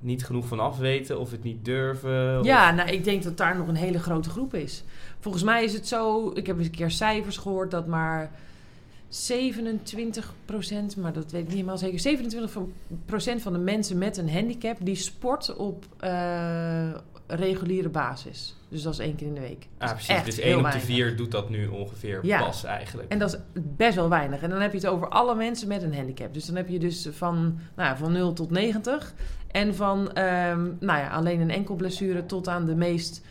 niet 0.00 0.24
genoeg 0.24 0.46
van 0.46 0.60
af 0.60 0.78
weten 0.78 1.20
of 1.20 1.30
het 1.30 1.42
niet 1.42 1.64
durven? 1.64 2.42
Ja, 2.42 2.70
nou 2.70 2.90
ik 2.90 3.04
denk 3.04 3.22
dat 3.22 3.36
daar 3.36 3.56
nog 3.56 3.68
een 3.68 3.74
hele 3.74 3.98
grote 3.98 4.30
groep 4.30 4.54
is. 4.54 4.84
Volgens 5.20 5.44
mij 5.44 5.64
is 5.64 5.72
het 5.72 5.88
zo, 5.88 6.30
ik 6.34 6.46
heb 6.46 6.58
eens 6.58 6.66
een 6.66 6.72
keer 6.72 6.90
cijfers 6.90 7.36
gehoord 7.36 7.70
dat 7.70 7.86
maar 7.86 8.30
27% 9.10 9.10
maar 10.96 11.12
dat 11.12 11.30
weet 11.30 11.42
ik 11.42 11.46
niet 11.46 11.50
helemaal 11.50 11.78
zeker. 11.78 12.18
27% 13.38 13.42
van 13.42 13.52
de 13.52 13.58
mensen 13.58 13.98
met 13.98 14.16
een 14.16 14.30
handicap 14.30 14.76
die 14.80 14.94
sport 14.94 15.56
op 15.56 15.84
uh, 16.04 16.90
reguliere 17.26 17.88
basis. 17.88 18.56
Dus 18.68 18.82
dat 18.82 18.92
is 18.92 18.98
één 18.98 19.14
keer 19.14 19.26
in 19.26 19.34
de 19.34 19.40
week. 19.40 19.66
Ah, 19.78 19.90
precies. 19.90 20.24
Dus 20.24 20.38
één 20.38 20.58
op 20.58 20.72
de 20.72 20.80
vier 20.80 21.16
doet 21.16 21.30
dat 21.30 21.50
nu 21.50 21.66
ongeveer 21.66 22.18
ja. 22.22 22.40
pas 22.40 22.64
eigenlijk. 22.64 23.12
En 23.12 23.18
dat 23.18 23.32
is 23.32 23.60
best 23.76 23.94
wel 23.94 24.08
weinig. 24.08 24.42
En 24.42 24.50
dan 24.50 24.60
heb 24.60 24.72
je 24.72 24.78
het 24.78 24.86
over 24.86 25.08
alle 25.08 25.34
mensen 25.34 25.68
met 25.68 25.82
een 25.82 25.94
handicap. 25.94 26.34
Dus 26.34 26.46
dan 26.46 26.56
heb 26.56 26.68
je 26.68 26.78
dus 26.78 27.08
van, 27.10 27.58
nou 27.76 27.88
ja, 27.88 27.96
van 27.96 28.12
0 28.12 28.32
tot 28.32 28.50
90. 28.50 29.14
En 29.50 29.74
van 29.74 29.98
um, 29.98 30.76
nou 30.80 30.98
ja, 30.98 31.08
alleen 31.08 31.40
een 31.40 31.50
enkel 31.50 31.74
blessure 31.74 32.26
tot 32.26 32.48
aan 32.48 32.66
de 32.66 32.74
meest 32.74 33.22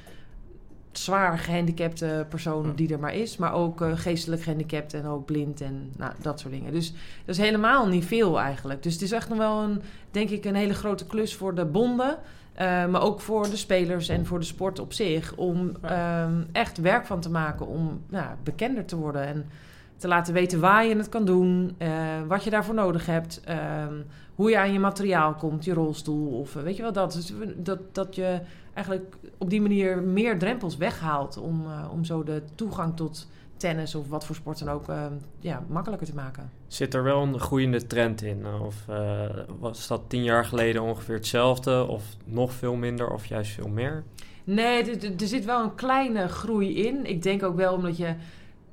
zwaar 0.98 1.38
gehandicapte 1.38 2.26
persoon 2.30 2.74
die 2.76 2.94
er 2.94 3.00
maar 3.00 3.16
is. 3.16 3.38
Maar 3.38 3.54
ook 3.54 3.82
uh, 3.82 3.92
geestelijk 3.96 4.42
gehandicapt 4.42 4.94
en 4.94 5.06
ook 5.06 5.26
blind 5.26 5.62
en 5.62 5.92
nou, 5.98 6.14
dat 6.22 6.40
soort 6.40 6.54
dingen. 6.54 6.72
Dus 6.72 6.92
dat 7.26 7.36
is 7.36 7.38
helemaal 7.38 7.88
niet 7.88 8.06
veel 8.06 8.40
eigenlijk. 8.40 8.84
Dus 8.84 8.94
het 8.94 9.02
is 9.02 9.12
echt 9.12 9.30
nog 9.30 9.38
wel 9.38 9.62
een, 9.62 9.82
denk 10.12 10.30
ik, 10.30 10.46
een 10.46 10.56
hele 10.56 10.74
grote 10.74 11.06
klus 11.06 11.36
voor 11.36 11.56
de 11.56 11.66
bonden. 11.66 12.18
Uh, 12.62 12.86
maar 12.86 13.02
ook 13.02 13.22
voor 13.22 13.50
de 13.50 13.56
spelers 13.56 14.10
en 14.10 14.26
voor 14.26 14.40
de 14.40 14.46
sport 14.46 14.80
op 14.80 14.94
zich. 14.94 15.36
Om 15.36 15.72
um, 15.92 16.48
echt 16.52 16.78
werk 16.78 17.06
van 17.06 17.20
te 17.20 17.30
maken 17.30 17.68
om 17.68 18.02
nou, 18.10 18.28
bekender 18.44 18.86
te 18.86 18.96
worden. 18.96 19.28
En 19.28 19.50
te 19.98 20.08
laten 20.08 20.34
weten 20.34 20.60
waar 20.60 20.86
je 20.86 20.96
het 20.96 21.10
kan 21.10 21.26
doen. 21.26 21.76
Uh, 21.82 21.90
wat 22.28 22.44
je 22.44 22.50
daarvoor 22.50 22.76
nodig 22.76 23.06
hebt. 23.06 23.42
Um, 23.90 24.06
hoe 24.36 24.50
je 24.50 24.58
aan 24.58 24.74
je 24.74 24.80
materiaal 24.80 25.34
komt, 25.34 25.66
je 25.66 25.74
rolstoel. 25.74 26.40
Of 26.40 26.54
weet 26.54 26.76
je 26.76 26.82
wel 26.82 26.94
dat. 26.94 27.14
Dus 27.14 27.34
dat, 27.56 27.80
dat 27.92 28.16
je 28.16 28.40
eigenlijk 28.74 29.16
op 29.38 29.50
die 29.50 29.62
manier 29.62 30.02
meer 30.02 30.40
drempels 30.40 30.78
weghaalt 30.78 31.38
om, 31.38 31.66
uh, 31.66 31.88
om 31.92 32.04
zo 32.04 32.24
de 32.24 32.42
toegang 32.56 32.96
tot 32.96 33.28
tennis 33.58 33.96
of 33.96 34.10
wat 34.10 34.26
voor 34.26 34.36
sport 34.36 34.60
dan 34.60 34.70
ook 34.70 34.90
ehm, 34.90 35.14
ja, 35.40 35.64
makkelijker 35.68 36.08
te 36.08 36.16
maken. 36.16 36.52
Zit 36.68 36.94
er 36.94 37.04
wel 37.04 37.22
een 37.22 37.40
groeiende 37.40 37.88
trend 37.88 38.22
in? 38.22 38.46
Of 38.62 38.88
eh, 38.88 39.26
was 39.60 39.88
dat 39.88 40.02
tien 40.08 40.24
jaar 40.24 40.46
geleden 40.46 40.82
ongeveer 40.82 41.16
hetzelfde? 41.16 41.88
Of 41.88 42.04
nog 42.26 42.54
veel 42.54 42.76
minder 42.76 43.10
of 43.10 43.26
juist 43.26 43.52
veel 43.52 43.70
meer? 43.70 44.04
Nee, 44.44 45.00
er 45.00 45.28
zit 45.28 45.46
wel 45.46 45.64
een 45.64 45.76
kleine 45.76 46.28
groei 46.28 46.86
in. 46.86 47.06
Ik 47.06 47.24
denk 47.24 47.44
ook 47.44 47.56
wel 47.56 47.74
omdat 47.74 47.98
je 47.98 48.16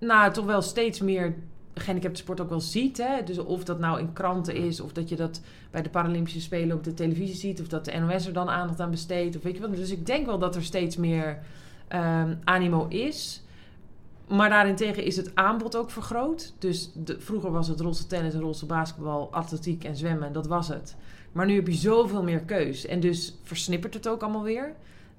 nou, 0.06 0.32
toch 0.32 0.44
wel 0.44 0.62
steeds 0.62 1.00
meer 1.00 1.34
gehandicapte 1.74 2.20
sport 2.20 2.40
ook 2.40 2.48
wel 2.48 2.60
ziet. 2.60 2.96
Hè? 2.96 3.22
Dus 3.22 3.38
of 3.38 3.64
dat 3.64 3.78
nou 3.78 3.98
in 3.98 4.12
kranten 4.12 4.54
is, 4.54 4.80
of 4.80 4.92
dat 4.92 5.08
je 5.08 5.16
dat 5.16 5.40
bij 5.70 5.82
de 5.82 5.90
Paralympische 5.90 6.40
Spelen 6.40 6.76
op 6.76 6.84
de 6.84 6.94
televisie 6.94 7.36
ziet, 7.36 7.60
of 7.60 7.68
dat 7.68 7.84
de 7.84 7.98
NOS 7.98 8.26
er 8.26 8.32
dan 8.32 8.48
aandacht 8.48 8.80
aan 8.80 8.90
besteedt. 8.90 9.36
Of 9.36 9.42
weet 9.42 9.54
je 9.54 9.60
wat. 9.60 9.76
Dus 9.76 9.90
ik 9.90 10.06
denk 10.06 10.26
wel 10.26 10.38
dat 10.38 10.56
er 10.56 10.62
steeds 10.62 10.96
meer 10.96 11.38
ehm, 11.88 12.34
animo 12.44 12.86
is. 12.88 13.42
Maar 14.28 14.48
daarentegen 14.48 15.04
is 15.04 15.16
het 15.16 15.34
aanbod 15.34 15.76
ook 15.76 15.90
vergroot. 15.90 16.52
Dus 16.58 16.90
vroeger 17.04 17.50
was 17.50 17.68
het 17.68 17.80
rolstoeltennis, 17.80 18.34
rolstoelbasketbal, 18.34 19.32
atletiek 19.32 19.84
en 19.84 19.96
zwemmen. 19.96 20.32
Dat 20.32 20.46
was 20.46 20.68
het. 20.68 20.96
Maar 21.32 21.46
nu 21.46 21.54
heb 21.54 21.66
je 21.66 21.74
zoveel 21.74 22.22
meer 22.22 22.40
keus. 22.40 22.86
En 22.86 23.00
dus 23.00 23.34
versnippert 23.42 23.94
het 23.94 24.08
ook 24.08 24.22
allemaal 24.22 24.42
weer. 24.42 24.74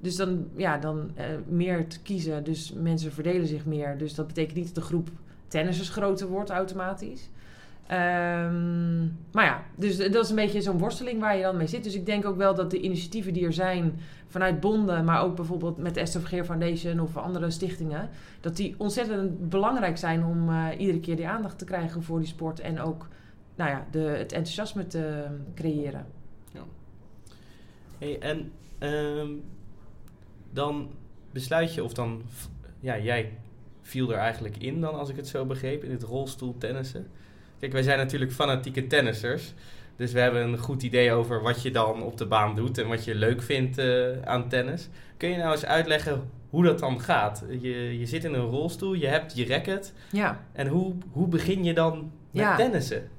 Dus 0.05 0.15
dan, 0.15 0.47
ja, 0.55 0.77
dan 0.77 1.11
eh, 1.15 1.25
meer 1.47 1.87
te 1.87 2.01
kiezen. 2.01 2.43
Dus 2.43 2.73
mensen 2.73 3.11
verdelen 3.11 3.47
zich 3.47 3.65
meer. 3.65 3.97
Dus 3.97 4.13
dat 4.13 4.27
betekent 4.27 4.55
niet 4.55 4.65
dat 4.65 4.75
de 4.75 4.81
groep 4.81 5.09
tennissers 5.47 5.89
groter 5.89 6.27
wordt 6.27 6.49
automatisch. 6.49 7.29
Ehm, 7.87 9.03
maar 9.31 9.45
ja, 9.45 9.63
dus 9.75 9.97
dat 9.97 10.23
is 10.23 10.29
een 10.29 10.35
beetje 10.35 10.61
zo'n 10.61 10.77
worsteling 10.77 11.19
waar 11.19 11.35
je 11.35 11.41
dan 11.41 11.57
mee 11.57 11.67
zit. 11.67 11.83
Dus 11.83 11.95
ik 11.95 12.05
denk 12.05 12.25
ook 12.25 12.37
wel 12.37 12.55
dat 12.55 12.71
de 12.71 12.81
initiatieven 12.81 13.33
die 13.33 13.45
er 13.45 13.53
zijn 13.53 13.99
vanuit 14.27 14.59
bonden, 14.59 15.05
maar 15.05 15.21
ook 15.21 15.35
bijvoorbeeld 15.35 15.77
met 15.77 15.93
de 15.93 15.99
Esther 15.99 16.43
Foundation 16.43 16.99
of 16.99 17.17
andere 17.17 17.51
stichtingen, 17.51 18.09
dat 18.41 18.55
die 18.55 18.75
ontzettend 18.77 19.49
belangrijk 19.49 19.97
zijn 19.97 20.25
om 20.25 20.49
eh, 20.49 20.67
iedere 20.77 20.99
keer 20.99 21.15
die 21.15 21.27
aandacht 21.27 21.57
te 21.57 21.65
krijgen 21.65 22.03
voor 22.03 22.19
die 22.19 22.27
sport 22.27 22.59
en 22.59 22.79
ook 22.79 23.07
nou 23.55 23.69
ja, 23.69 23.85
de, 23.91 23.99
het 23.99 24.31
enthousiasme 24.31 24.87
te 24.87 25.25
creëren. 25.55 26.05
Hey, 27.97 28.19
en 28.19 28.51
ehm, 28.77 29.29
dan 30.55 30.89
besluit 31.31 31.73
je, 31.73 31.83
of 31.83 31.93
dan, 31.93 32.21
ja, 32.79 32.99
jij 32.99 33.31
viel 33.81 34.11
er 34.11 34.17
eigenlijk 34.17 34.57
in 34.57 34.81
dan, 34.81 34.93
als 34.93 35.09
ik 35.09 35.15
het 35.15 35.27
zo 35.27 35.45
begreep, 35.45 35.83
in 35.83 35.91
het 35.91 36.03
rolstoeltennissen. 36.03 37.07
Kijk, 37.59 37.71
wij 37.71 37.83
zijn 37.83 37.97
natuurlijk 37.97 38.31
fanatieke 38.31 38.87
tennissers. 38.87 39.53
Dus 39.95 40.11
we 40.11 40.19
hebben 40.19 40.41
een 40.41 40.57
goed 40.57 40.83
idee 40.83 41.11
over 41.11 41.41
wat 41.41 41.61
je 41.61 41.71
dan 41.71 42.01
op 42.03 42.17
de 42.17 42.25
baan 42.25 42.55
doet 42.55 42.77
en 42.77 42.87
wat 42.87 43.03
je 43.05 43.15
leuk 43.15 43.41
vindt 43.41 43.77
eh, 43.77 44.21
aan 44.23 44.49
tennis. 44.49 44.89
Kun 45.17 45.29
je 45.29 45.37
nou 45.37 45.51
eens 45.51 45.65
uitleggen 45.65 46.29
hoe 46.49 46.63
dat 46.63 46.79
dan 46.79 47.01
gaat? 47.01 47.43
Je, 47.59 47.99
je 47.99 48.05
zit 48.05 48.23
in 48.23 48.33
een 48.33 48.49
rolstoel, 48.49 48.93
je 48.93 49.07
hebt 49.07 49.35
je 49.37 49.47
racket. 49.47 49.93
Ja. 50.11 50.43
En 50.51 50.67
hoe, 50.67 50.93
hoe 51.11 51.27
begin 51.27 51.63
je 51.63 51.73
dan 51.73 52.11
met 52.31 52.43
Ja. 52.43 52.55
tennissen? 52.55 53.09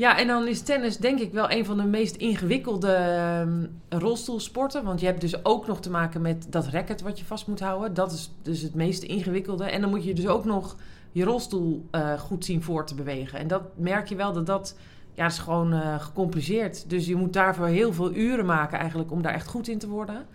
Ja, 0.00 0.18
en 0.18 0.26
dan 0.26 0.48
is 0.48 0.60
tennis 0.60 0.96
denk 0.96 1.20
ik 1.20 1.32
wel 1.32 1.50
een 1.50 1.64
van 1.64 1.76
de 1.76 1.84
meest 1.84 2.16
ingewikkelde 2.16 2.92
ehm, 2.92 3.66
rolstoelsporten. 3.88 4.84
Want 4.84 5.00
je 5.00 5.06
hebt 5.06 5.20
dus 5.20 5.44
ook 5.44 5.66
nog 5.66 5.80
te 5.80 5.90
maken 5.90 6.20
met 6.20 6.46
dat 6.48 6.66
racket 6.66 7.00
wat 7.00 7.18
je 7.18 7.24
vast 7.24 7.46
moet 7.46 7.60
houden. 7.60 7.94
Dat 7.94 8.12
is 8.12 8.32
dus 8.42 8.62
het 8.62 8.74
meest 8.74 9.02
ingewikkelde. 9.02 9.64
En 9.64 9.80
dan 9.80 9.90
moet 9.90 10.04
je 10.04 10.14
dus 10.14 10.26
ook 10.26 10.44
nog 10.44 10.76
je 11.12 11.24
rolstoel 11.24 11.86
eh, 11.90 12.18
goed 12.18 12.44
zien 12.44 12.62
voor 12.62 12.86
te 12.86 12.94
bewegen. 12.94 13.38
En 13.38 13.48
dat 13.48 13.62
merk 13.76 14.08
je 14.08 14.16
wel 14.16 14.32
dat 14.32 14.46
dat... 14.46 14.76
Ja, 15.12 15.26
is 15.26 15.38
gewoon 15.38 15.72
eh, 15.72 16.00
gecompliceerd. 16.00 16.90
Dus 16.90 17.06
je 17.06 17.16
moet 17.16 17.32
daarvoor 17.32 17.66
heel 17.66 17.92
veel 17.92 18.14
uren 18.14 18.46
maken 18.46 18.78
eigenlijk 18.78 19.10
om 19.10 19.22
daar 19.22 19.34
echt 19.34 19.48
goed 19.48 19.68
in 19.68 19.78
te 19.78 19.88
worden. 19.88 20.26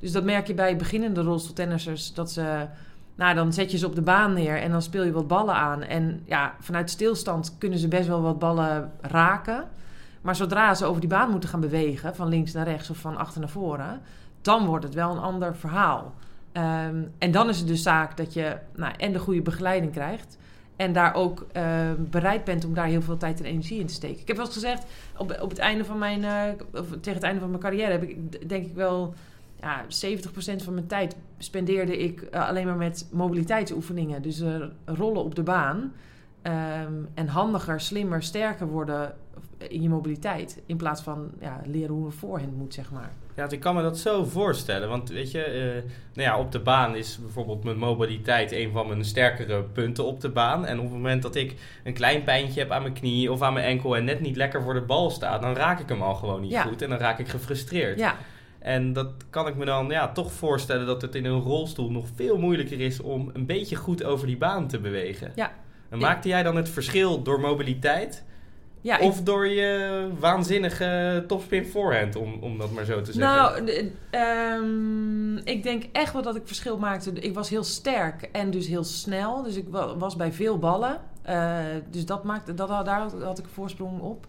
Dus 0.00 0.12
dat 0.12 0.24
merk 0.24 0.46
je 0.46 0.54
bij 0.54 0.76
beginnende 0.76 1.20
rolstoeltennissers. 1.20 2.14
Dat 2.14 2.30
ze... 2.30 2.66
Nou, 3.14 3.34
dan 3.34 3.52
zet 3.52 3.70
je 3.70 3.78
ze 3.78 3.86
op 3.86 3.94
de 3.94 4.02
baan 4.02 4.32
neer 4.32 4.56
en 4.56 4.70
dan 4.70 4.82
speel 4.82 5.04
je 5.04 5.12
wat 5.12 5.28
ballen 5.28 5.54
aan. 5.54 5.82
En 5.82 6.22
ja, 6.24 6.54
vanuit 6.60 6.90
stilstand 6.90 7.54
kunnen 7.58 7.78
ze 7.78 7.88
best 7.88 8.08
wel 8.08 8.22
wat 8.22 8.38
ballen 8.38 8.92
raken. 9.00 9.68
Maar 10.20 10.36
zodra 10.36 10.74
ze 10.74 10.84
over 10.84 11.00
die 11.00 11.10
baan 11.10 11.30
moeten 11.30 11.48
gaan 11.48 11.60
bewegen, 11.60 12.14
van 12.14 12.28
links 12.28 12.52
naar 12.52 12.68
rechts 12.68 12.90
of 12.90 12.96
van 12.96 13.16
achter 13.16 13.40
naar 13.40 13.48
voren, 13.48 14.00
dan 14.40 14.66
wordt 14.66 14.84
het 14.84 14.94
wel 14.94 15.10
een 15.10 15.18
ander 15.18 15.56
verhaal. 15.56 16.14
Ehm, 16.52 17.02
en 17.18 17.30
dan 17.30 17.48
is 17.48 17.58
het 17.58 17.68
dus 17.68 17.82
zaak 17.82 18.16
dat 18.16 18.32
je 18.32 18.56
nou, 18.76 18.94
en 18.98 19.12
de 19.12 19.18
goede 19.18 19.42
begeleiding 19.42 19.92
krijgt. 19.92 20.38
En 20.76 20.92
daar 20.92 21.14
ook 21.14 21.46
eh, 21.52 21.64
bereid 21.98 22.44
bent 22.44 22.64
om 22.64 22.74
daar 22.74 22.86
heel 22.86 23.02
veel 23.02 23.16
tijd 23.16 23.40
en 23.40 23.46
energie 23.46 23.80
in 23.80 23.86
te 23.86 23.94
steken. 23.94 24.20
Ik 24.20 24.26
heb 24.26 24.36
wel 24.36 24.46
eens 24.46 24.54
gezegd, 24.54 24.84
op, 25.16 25.38
op 25.40 25.50
het 25.50 25.58
einde 25.58 25.84
van 25.84 25.98
mijn, 25.98 26.24
eh, 26.24 26.80
of 26.80 26.86
tegen 26.88 27.14
het 27.14 27.22
einde 27.22 27.40
van 27.40 27.48
mijn 27.48 27.62
carrière 27.62 27.90
heb 27.90 28.02
ik 28.02 28.48
denk 28.48 28.66
ik 28.66 28.74
wel 28.74 29.14
ja, 29.62 29.84
70% 29.84 30.62
van 30.64 30.74
mijn 30.74 30.86
tijd 30.86 31.16
spendeerde 31.38 31.98
ik 31.98 32.22
eh, 32.22 32.48
alleen 32.48 32.66
maar 32.66 32.76
met 32.76 33.08
mobiliteitsoefeningen. 33.12 34.22
Dus 34.22 34.40
eh, 34.40 34.54
rollen 34.84 35.24
op 35.24 35.34
de 35.34 35.42
baan. 35.42 35.92
Ehm, 36.42 36.92
en 37.14 37.26
handiger, 37.28 37.80
slimmer, 37.80 38.22
sterker 38.22 38.66
worden 38.66 39.14
in 39.68 39.82
je 39.82 39.88
mobiliteit. 39.88 40.62
In 40.66 40.76
plaats 40.76 41.02
van 41.02 41.30
ja, 41.40 41.60
leren 41.66 41.94
hoe 41.94 42.04
een 42.06 42.12
voorhand 42.12 42.56
moet, 42.56 42.74
zeg 42.74 42.90
maar. 42.90 43.12
Ja, 43.36 43.50
ik 43.50 43.60
kan 43.60 43.74
me 43.74 43.82
dat 43.82 43.98
zo 43.98 44.24
voorstellen. 44.24 44.88
Want 44.88 45.08
weet 45.10 45.30
je, 45.30 45.42
eh, 45.42 45.90
nou 46.14 46.28
ja, 46.28 46.38
op 46.38 46.52
de 46.52 46.60
baan 46.60 46.96
is 46.96 47.18
bijvoorbeeld 47.20 47.64
mijn 47.64 47.76
mobiliteit 47.78 48.52
een 48.52 48.72
van 48.72 48.86
mijn 48.88 49.04
sterkere 49.04 49.62
punten 49.62 50.04
op 50.04 50.20
de 50.20 50.28
baan. 50.30 50.66
En 50.66 50.78
op 50.78 50.84
het 50.84 50.92
moment 50.92 51.22
dat 51.22 51.34
ik 51.34 51.54
een 51.84 51.92
klein 51.92 52.22
pijntje 52.24 52.60
heb 52.60 52.70
aan 52.70 52.82
mijn 52.82 52.94
knie 52.94 53.32
of 53.32 53.42
aan 53.42 53.52
mijn 53.52 53.66
enkel 53.66 53.96
en 53.96 54.04
net 54.04 54.20
niet 54.20 54.36
lekker 54.36 54.62
voor 54.62 54.74
de 54.74 54.80
bal 54.82 55.10
sta, 55.10 55.38
dan 55.38 55.54
raak 55.54 55.80
ik 55.80 55.88
hem 55.88 56.02
al 56.02 56.14
gewoon 56.14 56.40
niet 56.40 56.50
Ja. 56.50 56.62
goed 56.62 56.82
en 56.82 56.88
dan 56.88 56.98
raak 56.98 57.18
ik 57.18 57.28
gefrustreerd. 57.28 57.98
Ja, 57.98 58.16
En 58.62 58.92
dat 58.92 59.08
kan 59.30 59.46
ik 59.46 59.56
me 59.56 59.64
dan 59.64 59.88
ja, 59.88 60.12
toch 60.12 60.32
voorstellen 60.32 60.86
dat 60.86 61.02
het 61.02 61.14
in 61.14 61.24
een 61.24 61.40
rolstoel 61.40 61.90
nog 61.90 62.06
veel 62.14 62.38
moeilijker 62.38 62.80
is 62.80 63.00
om 63.00 63.30
een 63.32 63.46
beetje 63.46 63.76
goed 63.76 64.04
over 64.04 64.26
die 64.26 64.36
baan 64.36 64.68
te 64.68 64.78
bewegen. 64.78 65.32
Ja. 65.34 65.52
En 65.88 65.98
maakte 65.98 66.28
jij 66.28 66.42
dan 66.42 66.56
het 66.56 66.68
verschil 66.68 67.22
door 67.22 67.40
mobiliteit 67.40 68.24
ja 68.80 68.98
ik- 68.98 69.02
of 69.08 69.22
door 69.22 69.46
je 69.46 70.08
waanzinnige 70.18 71.24
topspin 71.26 71.66
voorhand, 71.66 72.16
om, 72.16 72.38
om 72.40 72.58
dat 72.58 72.70
maar 72.72 72.84
zo 72.84 73.00
te 73.02 73.12
zeggen? 73.12 73.34
Nou, 73.64 73.90
ehm, 74.10 75.36
ik 75.36 75.62
denk 75.62 75.84
echt 75.92 76.12
wel 76.12 76.22
dat 76.22 76.36
ik 76.36 76.42
verschil 76.44 76.78
maakte. 76.78 77.10
Ik 77.12 77.34
was 77.34 77.48
heel 77.48 77.64
sterk 77.64 78.22
en 78.32 78.50
dus 78.50 78.66
heel 78.66 78.84
snel. 78.84 79.42
Dus 79.42 79.56
ik 79.56 79.66
wa- 79.68 79.96
was 79.96 80.16
bij 80.16 80.32
veel 80.32 80.58
ballen. 80.58 81.00
Eh, 81.22 81.58
dus 81.90 82.06
dat 82.06 82.24
maakte, 82.24 82.54
dat, 82.54 82.68
daar 82.68 83.00
had, 83.00 83.14
had 83.22 83.38
ik 83.38 83.44
een 83.44 83.50
voorsprong 83.50 84.00
op. 84.00 84.26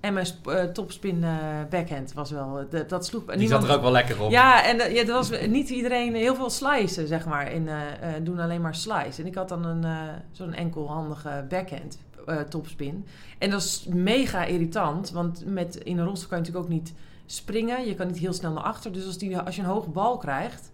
En 0.00 0.14
mijn 0.14 0.26
eh, 0.44 0.64
topspin 0.64 1.24
eh, 1.24 1.30
backhand 1.70 2.12
was 2.12 2.30
wel... 2.30 2.66
de- 2.70 2.84
dat 2.86 3.06
sloeg... 3.06 3.24
Die 3.24 3.36
niemand- 3.36 3.60
zat 3.60 3.70
er 3.70 3.76
ook 3.76 3.82
wel 3.82 3.92
lekker 3.92 4.22
op. 4.22 4.30
Ja, 4.30 4.64
en 4.64 4.80
eh, 4.80 4.94
ja, 4.94 5.00
er 5.00 5.12
was 5.12 5.30
niet 5.48 5.68
iedereen 5.68 6.14
heel 6.14 6.34
veel 6.34 6.50
slicen, 6.50 7.06
zeg 7.06 7.26
maar. 7.26 7.52
In, 7.52 7.68
eh, 7.68 8.16
eh, 8.16 8.24
doen 8.24 8.38
alleen 8.38 8.60
maar 8.60 8.74
slice. 8.74 9.20
En 9.22 9.26
ik 9.26 9.34
had 9.34 9.48
dan 9.48 9.64
een, 9.64 9.84
eh, 9.84 10.00
zo'n 10.32 10.54
enkelhandige 10.54 11.44
backhand 11.48 11.98
eh, 12.26 12.36
topspin. 12.40 13.06
En 13.38 13.50
dat 13.50 13.62
is 13.62 13.86
mega 13.88 14.44
irritant, 14.44 15.10
want 15.10 15.42
met, 15.46 15.76
in 15.76 15.98
een 15.98 16.04
rolstoel 16.04 16.28
kan 16.28 16.38
je 16.38 16.44
natuurlijk 16.44 16.72
ook 16.72 16.78
niet 16.80 16.92
springen. 17.26 17.86
Je 17.86 17.94
kan 17.94 18.06
niet 18.06 18.18
heel 18.18 18.32
snel 18.32 18.52
naar 18.52 18.62
achter. 18.64 18.92
Dus 18.92 19.06
als, 19.06 19.18
die, 19.18 19.38
als 19.38 19.56
je 19.56 19.62
een 19.62 19.68
hoge 19.68 19.90
bal 19.90 20.16
krijgt, 20.16 20.70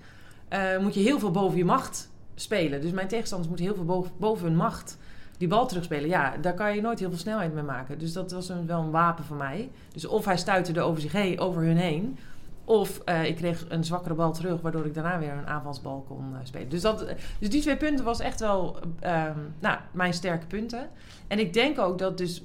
eh, 0.48 0.78
moet 0.80 0.94
je 0.94 1.00
heel 1.00 1.18
veel 1.18 1.30
boven 1.30 1.58
je 1.58 1.64
macht 1.64 2.10
spelen. 2.34 2.80
Dus 2.80 2.90
mijn 2.90 3.08
tegenstanders 3.08 3.48
moeten 3.50 3.66
heel 3.66 3.76
veel 3.76 3.84
boven, 3.84 4.10
boven 4.16 4.46
hun 4.46 4.56
macht 4.56 4.98
die 5.38 5.48
bal 5.48 5.66
terugspelen. 5.66 6.08
Ja, 6.08 6.36
daar 6.40 6.54
kan 6.54 6.74
je 6.74 6.80
nooit 6.80 6.98
heel 6.98 7.08
veel 7.08 7.18
snelheid 7.18 7.54
mee 7.54 7.62
maken. 7.62 7.98
Dus 7.98 8.12
dat 8.12 8.32
was 8.32 8.48
een, 8.48 8.66
wel 8.66 8.80
een 8.80 8.90
wapen 8.90 9.24
voor 9.24 9.36
mij. 9.36 9.70
Dus 9.92 10.06
of 10.06 10.24
hij 10.24 10.36
stuitte 10.36 10.80
over, 10.80 11.00
zich 11.00 11.12
heen, 11.12 11.38
over 11.40 11.62
hun 11.62 11.76
heen... 11.76 12.18
Of 12.66 13.00
eh, 13.04 13.24
ik 13.24 13.36
kreeg 13.36 13.64
een 13.68 13.84
zwakkere 13.84 14.14
bal 14.14 14.32
terug, 14.32 14.60
waardoor 14.60 14.86
ik 14.86 14.94
daarna 14.94 15.18
weer 15.18 15.32
een 15.32 15.46
aanvalsbal 15.46 16.04
kon 16.08 16.34
eh, 16.34 16.38
spelen. 16.42 16.68
Dus, 16.68 16.80
dat, 16.80 17.06
dus 17.38 17.50
die 17.50 17.60
twee 17.60 17.76
punten 17.76 18.04
was 18.04 18.20
echt 18.20 18.40
wel 18.40 18.78
ehm, 19.00 19.38
nou, 19.58 19.78
mijn 19.90 20.14
sterke 20.14 20.46
punten. 20.46 20.88
En 21.26 21.38
ik 21.38 21.52
denk 21.52 21.78
ook 21.78 21.98
dat 21.98 22.18
dus 22.18 22.42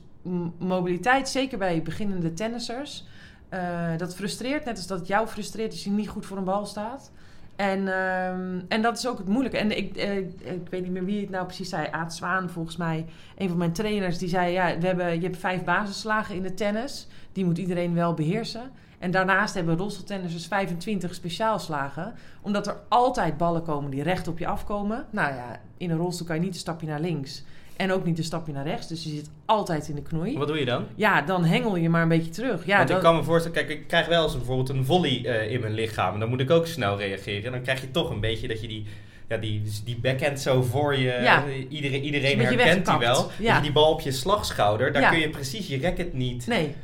mobiliteit, 0.57 1.29
zeker 1.29 1.57
bij 1.57 1.81
beginnende 1.81 2.33
tennissers, 2.33 3.05
eh, 3.49 3.97
dat 3.97 4.15
frustreert. 4.15 4.65
Net 4.65 4.77
als 4.77 4.87
dat 4.87 5.07
jou 5.07 5.27
frustreert 5.27 5.71
als 5.71 5.83
je 5.83 5.89
niet 5.89 6.09
goed 6.09 6.25
voor 6.25 6.37
een 6.37 6.43
bal 6.43 6.65
staat. 6.65 7.11
En, 7.59 7.87
ehm, 7.87 8.59
en 8.67 8.81
dat 8.81 8.97
is 8.97 9.07
ook 9.07 9.17
het 9.17 9.27
moeilijke. 9.27 9.57
En 9.57 9.77
ik, 9.77 9.95
eh, 9.95 10.17
ik 10.17 10.67
weet 10.69 10.81
niet 10.81 10.91
meer 10.91 11.05
wie 11.05 11.21
het 11.21 11.29
nou 11.29 11.45
precies 11.45 11.69
zei. 11.69 11.87
Aad 11.91 12.15
Zwaan, 12.15 12.49
volgens 12.49 12.77
mij, 12.77 13.05
een 13.37 13.49
van 13.49 13.57
mijn 13.57 13.71
trainers, 13.71 14.17
die 14.17 14.29
zei: 14.29 14.51
ja, 14.51 14.77
we 14.77 14.87
hebben, 14.87 15.15
je 15.15 15.21
hebt 15.21 15.37
vijf 15.37 15.63
basisslagen 15.63 16.35
in 16.35 16.41
de 16.41 16.53
tennis. 16.53 17.07
Die 17.31 17.45
moet 17.45 17.57
iedereen 17.57 17.93
wel 17.93 18.13
beheersen. 18.13 18.71
En 18.99 19.11
daarnaast 19.11 19.53
hebben 19.53 19.77
rolstoeltennissers 19.77 20.47
25 20.47 21.13
speciaalslagen. 21.13 22.13
Omdat 22.41 22.67
er 22.67 22.77
altijd 22.87 23.37
ballen 23.37 23.63
komen 23.63 23.91
die 23.91 24.03
recht 24.03 24.27
op 24.27 24.39
je 24.39 24.47
afkomen. 24.47 25.05
Nou 25.09 25.33
ja, 25.33 25.59
in 25.77 25.91
een 25.91 25.97
rolstoel 25.97 26.27
kan 26.27 26.35
je 26.35 26.41
niet 26.41 26.53
een 26.53 26.59
stapje 26.59 26.87
naar 26.87 26.99
links. 26.99 27.43
En 27.79 27.91
ook 27.91 28.05
niet 28.05 28.17
een 28.17 28.23
stapje 28.23 28.53
naar 28.53 28.65
rechts. 28.65 28.87
Dus 28.87 29.03
je 29.03 29.09
zit 29.09 29.29
altijd 29.45 29.87
in 29.87 29.95
de 29.95 30.01
knoei. 30.01 30.37
Wat 30.37 30.47
doe 30.47 30.59
je 30.59 30.65
dan? 30.65 30.85
Ja, 30.95 31.21
dan 31.21 31.43
hengel 31.45 31.75
je 31.75 31.89
maar 31.89 32.01
een 32.01 32.07
beetje 32.07 32.31
terug. 32.31 32.65
Ja, 32.65 32.75
Want 32.77 32.87
dat- 32.87 32.97
ik 32.97 33.03
kan 33.03 33.15
me 33.15 33.23
voorstellen, 33.23 33.57
kijk, 33.57 33.69
ik 33.69 33.87
krijg 33.87 34.07
wel 34.07 34.23
eens 34.23 34.37
bijvoorbeeld 34.37 34.69
een 34.69 34.85
volley 34.85 35.25
eh, 35.25 35.51
in 35.51 35.59
mijn 35.61 35.73
lichaam. 35.73 36.13
En 36.13 36.19
dan 36.19 36.29
moet 36.29 36.39
ik 36.39 36.49
ook 36.49 36.67
snel 36.67 36.97
reageren. 36.97 37.45
En 37.45 37.51
dan 37.51 37.61
krijg 37.61 37.81
je 37.81 37.91
toch 37.91 38.09
een 38.09 38.19
beetje 38.19 38.47
dat 38.47 38.61
je 38.61 38.67
die, 38.67 38.85
ja, 39.29 39.37
die, 39.37 39.61
die 39.85 39.97
backhand 40.01 40.39
zo 40.39 40.61
voor 40.61 40.95
je... 40.97 41.19
Ja. 41.21 41.43
eh, 41.45 41.71
iedereen 41.71 42.03
iedereen 42.03 42.39
herkent 42.39 42.85
die 42.85 42.97
wel. 42.97 43.31
Ja. 43.39 43.55
Je 43.55 43.61
die 43.61 43.71
bal 43.71 43.91
op 43.91 44.01
je 44.01 44.11
slagschouder, 44.11 44.91
daar 44.91 45.09
kun 45.11 45.19
je 45.19 45.29
precies 45.29 45.67
je 45.67 45.81
racket 45.81 46.13
niet... 46.13 46.47
Nee. 46.47 46.75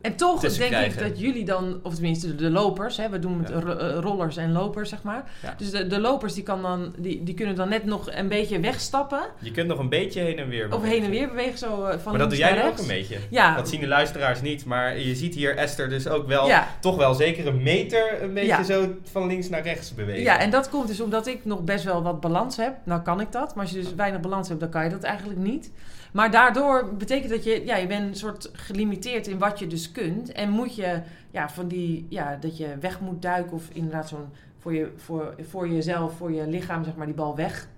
En 0.00 0.16
toch 0.16 0.40
denk 0.40 0.70
krijgen. 0.70 1.02
ik 1.02 1.08
dat 1.08 1.20
jullie 1.20 1.44
dan, 1.44 1.80
of 1.82 1.94
tenminste 1.94 2.34
de 2.34 2.50
lopers, 2.50 2.96
hè, 2.96 3.08
we 3.08 3.18
doen 3.18 3.38
het 3.38 3.48
Ja. 3.48 3.76
eh, 3.76 3.98
rollers 4.00 4.36
en 4.36 4.52
lopers, 4.52 4.88
zeg 4.88 5.02
maar. 5.02 5.24
Ja. 5.42 5.54
Dus 5.58 5.70
de, 5.70 5.86
de 5.86 6.00
lopers 6.00 6.34
die, 6.34 6.42
kan 6.42 6.62
dan, 6.62 6.94
die, 6.98 7.22
die 7.22 7.34
kunnen 7.34 7.54
dan 7.54 7.68
net 7.68 7.84
nog 7.84 8.08
een 8.12 8.28
beetje 8.28 8.60
wegstappen. 8.60 9.20
Je 9.40 9.50
kunt 9.50 9.68
nog 9.68 9.78
een 9.78 9.88
beetje 9.88 10.20
heen 10.20 10.38
en 10.38 10.48
weer 10.48 10.64
Of 10.64 10.70
bewegen. 10.70 10.90
heen 10.90 11.04
en 11.04 11.10
weer 11.10 11.28
bewegen, 11.28 11.58
zo 11.58 11.84
eh, 11.84 11.98
van 11.98 12.10
Maar 12.12 12.18
dat 12.20 12.30
doe 12.30 12.38
jij 12.38 12.66
ook 12.66 12.78
een 12.78 12.86
beetje. 12.86 13.16
Ja, 13.30 13.56
Dat 13.56 13.68
zien 13.68 13.80
de 13.80 13.86
luisteraars 13.88 14.40
niet, 14.40 14.64
maar 14.64 14.98
je 14.98 15.14
ziet 15.14 15.34
hier 15.34 15.56
Esther 15.56 15.88
dus 15.88 16.08
ook 16.08 16.26
wel, 16.26 16.46
ja. 16.46 16.68
toch 16.80 16.96
wel 16.96 17.14
zeker 17.14 17.46
een 17.46 17.62
meter 17.62 18.22
een 18.22 18.34
beetje 18.34 18.64
zo 18.64 18.94
van 19.10 19.26
links 19.26 19.48
naar 19.48 19.62
rechts 19.62 19.94
bewegen. 19.94 20.22
ja, 20.22 20.38
en 20.38 20.50
dat 20.50 20.68
komt 20.68 20.88
dus 20.88 21.00
omdat 21.00 21.26
ik 21.26 21.44
nog 21.44 21.60
best 21.64 21.84
wel 21.84 22.02
wat 22.02 22.20
balans 22.20 22.56
heb. 22.56 22.74
Nou 22.84 23.00
kan 23.02 23.20
ik 23.20 23.32
dat, 23.32 23.54
maar 23.54 23.64
als 23.64 23.72
je 23.74 23.80
dus 23.80 23.94
weinig 23.94 24.20
balans 24.20 24.48
hebt, 24.48 24.60
dan 24.60 24.68
kan 24.70 24.84
je 24.84 24.90
dat 24.90 25.02
eigenlijk 25.02 25.38
niet. 25.40 25.70
Maar 26.12 26.30
daardoor 26.30 26.94
betekent 26.94 27.30
dat 27.30 27.44
je, 27.44 27.64
ja, 27.64 27.76
je 27.76 27.86
bent 27.86 28.08
een 28.08 28.14
soort 28.14 28.50
gelimiteerd 28.52 29.26
in 29.26 29.38
wat 29.38 29.58
je 29.58 29.66
dus 29.66 29.92
kunt. 29.92 30.32
En 30.32 30.50
moet 30.50 30.74
je, 30.74 31.00
ja, 31.30 31.48
van 31.48 31.68
die, 31.68 32.06
ja, 32.08 32.36
dat 32.40 32.56
je 32.56 32.76
weg 32.80 33.00
moet 33.00 33.22
duiken 33.22 33.52
of 33.52 33.68
inderdaad 33.72 34.08
zo'n, 34.08 34.28
voor, 34.58 34.74
je, 34.74 34.92
voor, 34.96 35.34
voor 35.48 35.68
jezelf, 35.68 36.16
voor 36.16 36.32
je 36.32 36.46
lichaam, 36.46 36.84
zeg 36.84 36.96
maar, 36.96 37.06
die 37.06 37.14
bal 37.14 37.36
weg 37.36 37.68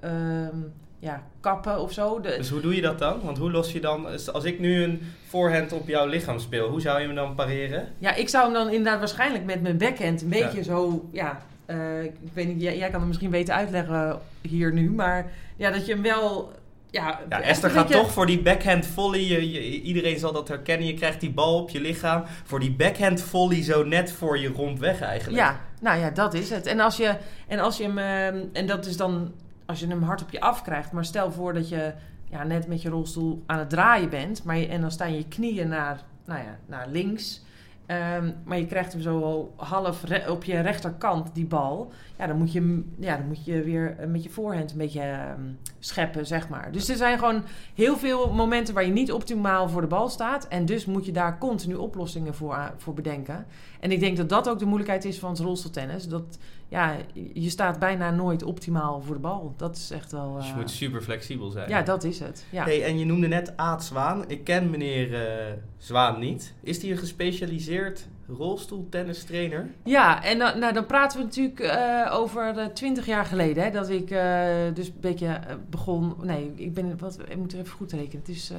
ehm, 0.00 0.56
ja, 0.98 1.22
kappen 1.40 1.80
of 1.80 1.92
zo. 1.92 2.20
De, 2.20 2.34
Dus 2.36 2.50
hoe 2.50 2.60
doe 2.60 2.74
je 2.74 2.80
dat 2.80 2.98
dan? 2.98 3.20
Want 3.22 3.38
hoe 3.38 3.50
los 3.50 3.72
je 3.72 3.80
dan, 3.80 4.06
als 4.32 4.44
ik 4.44 4.58
nu 4.58 4.82
een 4.82 5.00
voorhand 5.26 5.72
op 5.72 5.88
jouw 5.88 6.06
lichaam 6.06 6.38
speel, 6.38 6.68
hoe 6.68 6.80
zou 6.80 7.00
je 7.00 7.08
me 7.08 7.14
dan 7.14 7.34
pareren? 7.34 7.88
Ja, 7.98 8.14
ik 8.14 8.28
zou 8.28 8.44
hem 8.44 8.52
dan 8.52 8.68
inderdaad 8.68 8.98
waarschijnlijk 8.98 9.44
met 9.44 9.62
mijn 9.62 9.78
backhand 9.78 10.22
een 10.22 10.28
beetje 10.28 10.62
zo, 10.62 11.08
ja, 11.12 11.42
eh, 11.66 12.02
ik 12.02 12.12
weet 12.32 12.46
niet, 12.46 12.62
jij, 12.62 12.78
jij 12.78 12.90
kan 12.90 12.98
het 12.98 13.08
misschien 13.08 13.30
beter 13.30 13.54
uitleggen 13.54 14.20
hier 14.40 14.72
nu, 14.72 14.90
maar 14.90 15.32
ja, 15.56 15.70
dat 15.70 15.86
je 15.86 15.92
hem 15.92 16.02
wel, 16.02 16.52
ja, 16.90 17.20
Esther 17.28 17.70
gaat 17.70 17.86
beetje- 17.86 18.02
toch 18.02 18.12
voor 18.12 18.26
die 18.26 18.42
backhand 18.42 18.86
volley. 18.86 19.20
Je, 19.20 19.50
je- 19.50 19.80
iedereen 19.82 20.18
zal 20.18 20.32
dat 20.32 20.48
herkennen. 20.48 20.86
Je 20.86 20.94
krijgt 20.94 21.20
die 21.20 21.30
bal 21.30 21.58
op 21.60 21.70
je 21.70 21.80
lichaam. 21.80 22.22
Voor 22.44 22.60
die 22.60 22.70
backhand 22.72 23.20
volley 23.20 23.62
zo 23.62 23.82
net 23.84 24.12
voor 24.12 24.38
je 24.38 24.48
rond 24.48 24.78
weg 24.78 25.00
eigenlijk. 25.00 25.38
Ja, 25.38 25.60
nou 25.80 25.98
ja, 25.98 26.10
dat 26.10 26.34
is 26.34 26.50
het. 26.50 26.66
En 26.66 26.80
als 26.80 26.96
je, 26.96 27.16
en 27.48 27.58
als 27.58 27.76
je 27.76 27.82
hem, 27.82 27.98
ehm, 27.98 28.44
en 28.52 28.66
dat 28.66 28.86
is 28.86 28.96
dan 28.96 29.32
als 29.66 29.80
je 29.80 29.86
hem 29.86 30.02
hard 30.02 30.22
op 30.22 30.30
je 30.30 30.40
af 30.40 30.62
krijgt, 30.62 30.92
maar 30.92 31.04
stel 31.04 31.32
voor 31.32 31.52
dat 31.54 31.68
je 31.68 31.92
ja, 32.30 32.44
net 32.44 32.66
met 32.66 32.82
je 32.82 32.88
rolstoel 32.88 33.42
aan 33.46 33.58
het 33.58 33.70
draaien 33.70 34.10
bent, 34.10 34.44
maar 34.44 34.56
je, 34.56 34.66
en 34.66 34.80
dan 34.80 34.90
staan 34.90 35.14
je 35.16 35.28
knieën 35.28 35.68
naar, 35.68 36.00
nou 36.26 36.40
ja, 36.40 36.58
naar 36.66 36.86
links. 36.88 37.42
Ehm, 37.88 38.30
maar 38.44 38.58
je 38.58 38.66
krijgt 38.66 38.92
hem 38.92 39.02
zo 39.02 39.52
half 39.56 40.04
op 40.28 40.44
je 40.44 40.60
rechterkant, 40.60 41.34
die 41.34 41.46
bal. 41.46 41.92
Ja, 42.18 42.26
dan 42.26 42.36
moet 42.38 42.52
je, 42.52 42.84
ja, 42.98 43.16
dan 43.16 43.26
moet 43.26 43.44
je 43.44 43.62
weer 43.62 43.96
met 44.08 44.22
je 44.22 44.30
voorhand 44.30 44.70
een 44.70 44.78
beetje 44.78 45.00
ehm, 45.00 45.40
scheppen, 45.78 46.26
zeg 46.26 46.48
maar. 46.48 46.72
Dus 46.72 46.88
er 46.88 46.96
zijn 46.96 47.18
gewoon 47.18 47.42
heel 47.74 47.96
veel 47.96 48.32
momenten 48.32 48.74
waar 48.74 48.84
je 48.84 48.92
niet 48.92 49.12
optimaal 49.12 49.68
voor 49.68 49.80
de 49.80 49.86
bal 49.86 50.08
staat. 50.08 50.48
En 50.48 50.66
dus 50.66 50.86
moet 50.86 51.06
je 51.06 51.12
daar 51.12 51.38
continu 51.38 51.74
oplossingen 51.74 52.34
voor, 52.34 52.72
voor 52.76 52.94
bedenken. 52.94 53.46
En 53.80 53.92
ik 53.92 54.00
denk 54.00 54.16
dat 54.16 54.28
dat 54.28 54.48
ook 54.48 54.58
de 54.58 54.66
moeilijkheid 54.66 55.04
is 55.04 55.18
van 55.18 55.30
het 55.30 55.38
rolstoeltennis. 55.38 56.08
Dat 56.08 56.38
ja, 56.68 56.96
je 57.32 57.50
staat 57.50 57.78
bijna 57.78 58.10
nooit 58.10 58.42
optimaal 58.42 59.00
voor 59.00 59.14
de 59.14 59.20
bal. 59.20 59.54
Dat 59.56 59.76
is 59.76 59.90
echt 59.90 60.12
wel... 60.12 60.34
Dus 60.34 60.44
je 60.44 60.50
eh, 60.50 60.56
moet 60.56 60.70
super 60.70 61.02
flexibel 61.02 61.50
zijn. 61.50 61.68
ja, 61.68 61.82
dat 61.82 62.04
is 62.04 62.18
het. 62.18 62.46
Ja. 62.50 62.64
Hey, 62.64 62.84
en 62.84 62.98
je 62.98 63.04
noemde 63.04 63.28
net 63.28 63.56
Aad 63.56 63.84
Zwaan. 63.84 64.24
Ik 64.28 64.44
ken 64.44 64.70
meneer 64.70 65.14
eh, 65.14 65.52
Zwaan 65.78 66.20
niet. 66.20 66.54
Is 66.62 66.80
die 66.80 66.92
een 66.92 66.98
gespecialiseerd 66.98 68.08
rolstoeltennistrainer? 68.36 69.70
Ja, 69.84 70.24
en 70.24 70.38
dan, 70.38 70.58
nou, 70.58 70.72
dan 70.72 70.86
praten 70.86 71.18
we 71.18 71.24
natuurlijk 71.24 71.60
eh, 71.60 72.08
over 72.12 72.70
twintig 72.72 73.06
jaar 73.06 73.24
geleden. 73.24 73.64
Hè, 73.64 73.70
dat 73.70 73.90
ik 73.90 74.10
eh, 74.10 74.46
dus 74.74 74.86
een 74.86 75.00
beetje 75.00 75.40
begon... 75.70 76.14
Nee, 76.22 76.52
ik, 76.54 76.74
ben, 76.74 76.98
wat, 76.98 77.18
ik 77.28 77.36
moet 77.36 77.52
er 77.52 77.58
even 77.58 77.76
goed 77.76 77.92
rekenen. 77.92 78.18
Het 78.18 78.28
is 78.28 78.50
eh 78.50 78.58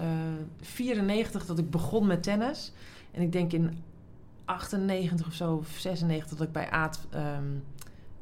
94 0.62 1.46
dat 1.46 1.60
ik 1.60 1.70
begon 1.70 2.08
met 2.08 2.24
tennis. 2.24 2.72
En 3.12 3.22
ik 3.22 3.32
denk 3.32 3.54
in 3.54 3.84
98 4.46 5.28
of 5.28 5.34
zo, 5.34 5.54
of 5.54 5.68
96, 5.78 6.38
dat 6.38 6.48
ik 6.48 6.54
bij 6.54 6.70
Aad 6.70 7.08
ehm, 7.10 7.44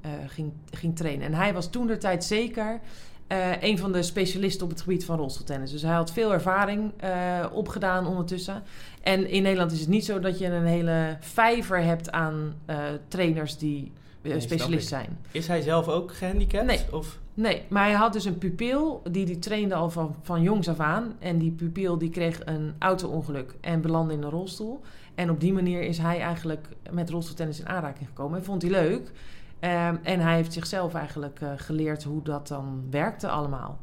eh, 0.01 0.11
ging, 0.27 0.51
ging 0.71 0.95
trainen. 0.95 1.25
En 1.25 1.33
hij 1.33 1.53
was 1.53 1.69
toen 1.69 1.87
de 1.87 1.97
tijd 1.97 2.23
zeker 2.23 2.79
eh, 3.27 3.61
een 3.61 3.77
van 3.77 3.91
de 3.91 4.03
specialisten 4.03 4.63
op 4.63 4.69
het 4.69 4.81
gebied 4.81 5.05
van 5.05 5.17
rolstoeltennis. 5.17 5.71
Dus 5.71 5.81
hij 5.81 5.93
had 5.93 6.11
veel 6.11 6.33
ervaring 6.33 6.91
eh, 6.97 7.45
opgedaan 7.51 8.07
ondertussen. 8.07 8.63
En 9.01 9.29
in 9.29 9.43
Nederland 9.43 9.71
is 9.71 9.79
het 9.79 9.89
niet 9.89 10.05
zo 10.05 10.19
dat 10.19 10.39
je 10.39 10.45
een 10.45 10.65
hele 10.65 11.17
vijver 11.19 11.83
hebt 11.83 12.12
aan 12.12 12.55
trainers 13.07 13.57
die 13.57 13.91
Nee, 14.21 14.39
specialist 14.39 14.88
zijn. 14.88 15.17
Is 15.31 15.47
hij 15.47 15.62
zelf 15.62 15.88
ook 15.88 16.13
gehandicapt? 16.13 16.65
Nee. 16.65 16.79
Of? 16.91 17.19
Nee, 17.33 17.62
maar 17.67 17.83
hij 17.83 17.93
had 17.93 18.13
dus 18.13 18.25
een 18.25 18.38
pupil 18.38 19.01
die 19.12 19.25
die 19.25 19.39
trainde 19.39 19.75
al 19.75 19.89
van, 19.89 20.15
van 20.21 20.41
jongs 20.41 20.69
af 20.69 20.79
aan. 20.79 21.15
En 21.19 21.38
die 21.38 21.51
pupil 21.51 21.97
die 21.97 22.10
kreeg 22.10 22.41
een 22.45 22.73
auto-ongeluk 22.79 23.55
en 23.62 23.81
belandde 23.81 24.13
in 24.13 24.23
een 24.23 24.29
rolstoel. 24.29 24.81
En 25.15 25.29
op 25.29 25.39
die 25.39 25.53
manier 25.53 25.81
is 25.81 25.97
hij 25.97 26.19
eigenlijk 26.19 26.67
met 26.91 27.10
rolstoeltennis 27.10 27.60
in 27.60 27.67
aanraking 27.67 28.07
gekomen. 28.07 28.38
En 28.38 28.45
vond 28.45 28.62
hij 28.62 28.71
leuk. 28.71 29.12
Ehm, 29.60 29.96
en 30.04 30.20
hij 30.20 30.36
heeft 30.36 30.54
zichzelf 30.54 30.93
eigenlijk 30.93 31.41
eh, 31.41 31.50
geleerd 31.56 32.04
hoe 32.04 32.24
dat 32.24 32.48
dan 32.48 32.84
werkte 32.89 33.28
allemaal. 33.30 33.80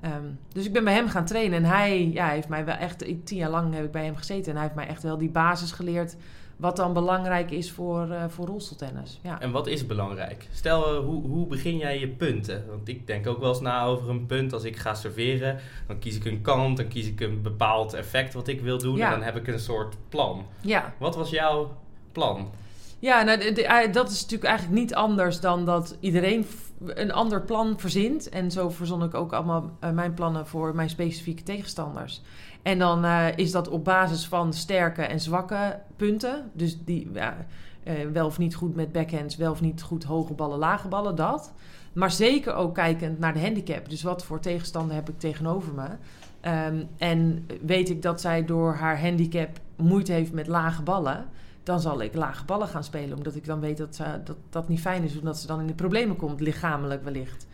Ehm, 0.00 0.24
dus 0.52 0.64
ik 0.64 0.72
ben 0.72 0.84
bij 0.84 0.94
hem 0.94 1.08
gaan 1.08 1.24
trainen. 1.24 1.58
En 1.58 1.64
hij 1.64 2.08
ja, 2.08 2.28
heeft 2.28 2.48
mij 2.48 2.64
wel 2.64 2.74
echt... 2.74 2.98
Tien 3.24 3.38
jaar 3.38 3.50
lang 3.50 3.74
heb 3.74 3.84
ik 3.84 3.90
bij 3.90 4.04
hem 4.04 4.16
gezeten. 4.16 4.50
En 4.50 4.52
hij 4.52 4.62
heeft 4.62 4.74
mij 4.74 4.86
echt 4.86 5.02
wel 5.02 5.18
die 5.18 5.30
basis 5.30 5.72
geleerd... 5.72 6.16
wat 6.56 6.76
dan 6.76 6.92
belangrijk 6.92 7.50
is 7.50 7.72
voor, 7.72 8.10
eh, 8.10 8.24
voor 8.28 8.46
rolstoeltennis. 8.46 9.20
Ja. 9.22 9.40
En 9.40 9.50
wat 9.50 9.66
is 9.66 9.86
belangrijk? 9.86 10.48
Stel, 10.52 10.94
eh, 10.94 11.04
hoe, 11.04 11.26
hoe 11.26 11.46
begin 11.46 11.76
jij 11.76 11.98
je 11.98 12.08
punten? 12.08 12.64
Want 12.68 12.88
ik 12.88 13.06
denk 13.06 13.26
ook 13.26 13.40
wel 13.40 13.48
eens 13.48 13.60
na 13.60 13.84
over 13.84 14.10
een 14.10 14.26
punt. 14.26 14.52
Als 14.52 14.64
ik 14.64 14.76
ga 14.76 14.94
serveren, 14.94 15.58
dan 15.86 15.98
kies 15.98 16.16
ik 16.16 16.24
een 16.24 16.42
kant, 16.42 16.76
dan 16.76 16.88
kies 16.88 17.06
ik 17.06 17.20
een 17.20 17.42
bepaald 17.42 17.92
effect 17.92 18.34
wat 18.34 18.48
ik 18.48 18.60
wil 18.60 18.78
doen. 18.78 18.96
Ja. 18.96 19.04
En 19.04 19.10
dan 19.10 19.22
heb 19.22 19.36
ik 19.36 19.46
een 19.46 19.60
soort 19.60 19.96
plan. 20.08 20.46
ja. 20.60 20.94
Wat 20.98 21.16
was 21.16 21.30
jouw 21.30 21.76
plan? 22.12 22.50
Ja, 23.00 23.22
nou, 23.22 23.40
eh, 23.40 23.92
dat 23.92 24.10
is 24.10 24.20
natuurlijk 24.20 24.48
eigenlijk 24.48 24.80
niet 24.80 24.94
anders 24.94 25.40
dan 25.40 25.64
dat 25.64 25.96
iedereen 26.00 26.46
een 26.86 27.12
ander 27.12 27.42
plan 27.42 27.78
verzint. 27.78 28.28
En 28.28 28.50
zo 28.50 28.70
verzon 28.70 29.02
ik 29.02 29.14
ook 29.14 29.32
allemaal 29.32 29.70
eh, 29.80 29.90
mijn 29.90 30.14
plannen 30.14 30.46
voor 30.46 30.74
mijn 30.74 30.90
specifieke 30.90 31.42
tegenstanders. 31.42 32.22
En 32.62 32.78
dan 32.78 33.04
eh, 33.04 33.26
is 33.36 33.50
dat 33.50 33.68
op 33.68 33.84
basis 33.84 34.26
van 34.26 34.52
sterke 34.52 35.02
en 35.02 35.20
zwakke 35.20 35.80
punten. 35.96 36.50
Dus 36.52 36.78
die 36.84 37.10
wel 38.12 38.26
of 38.26 38.38
niet 38.38 38.54
goed 38.54 38.74
met 38.74 38.92
backhands, 38.92 39.36
wel 39.36 39.50
of 39.50 39.60
niet 39.60 39.82
goed 39.82 40.04
hoge 40.04 40.32
ballen, 40.32 40.58
lage 40.58 40.88
ballen, 40.88 41.14
dat. 41.16 41.52
Maar 41.92 42.10
zeker 42.10 42.54
ook 42.54 42.74
kijkend 42.74 43.18
naar 43.18 43.32
de 43.32 43.40
handicap. 43.40 43.88
Dus 43.88 44.02
wat 44.02 44.24
voor 44.24 44.40
tegenstander 44.40 44.94
heb 44.94 45.08
ik 45.08 45.18
tegenover 45.18 45.74
me? 45.74 45.88
Ehm, 46.40 46.84
en 46.96 47.46
weet 47.62 47.90
ik 47.90 48.02
dat 48.02 48.20
zij 48.20 48.44
door 48.44 48.74
haar 48.74 49.00
handicap 49.00 49.48
moeite 49.76 50.12
heeft 50.12 50.32
met 50.32 50.46
lage 50.46 50.82
ballen 50.82 51.26
dan 51.68 51.80
zal 51.80 52.02
ik 52.02 52.14
lage 52.14 52.44
ballen 52.44 52.68
gaan 52.68 52.84
spelen. 52.84 53.16
Omdat 53.16 53.34
ik 53.34 53.44
dan 53.44 53.60
weet 53.60 53.76
dat 53.76 54.00
dat, 54.24 54.36
dat 54.50 54.68
niet 54.68 54.80
fijn 54.80 55.02
is. 55.02 55.18
Omdat 55.18 55.38
ze 55.38 55.46
dan 55.46 55.60
in 55.60 55.66
de 55.66 55.74
problemen 55.74 56.16
komt, 56.16 56.40
lichamelijk 56.40 57.04
wellicht. 57.04 57.46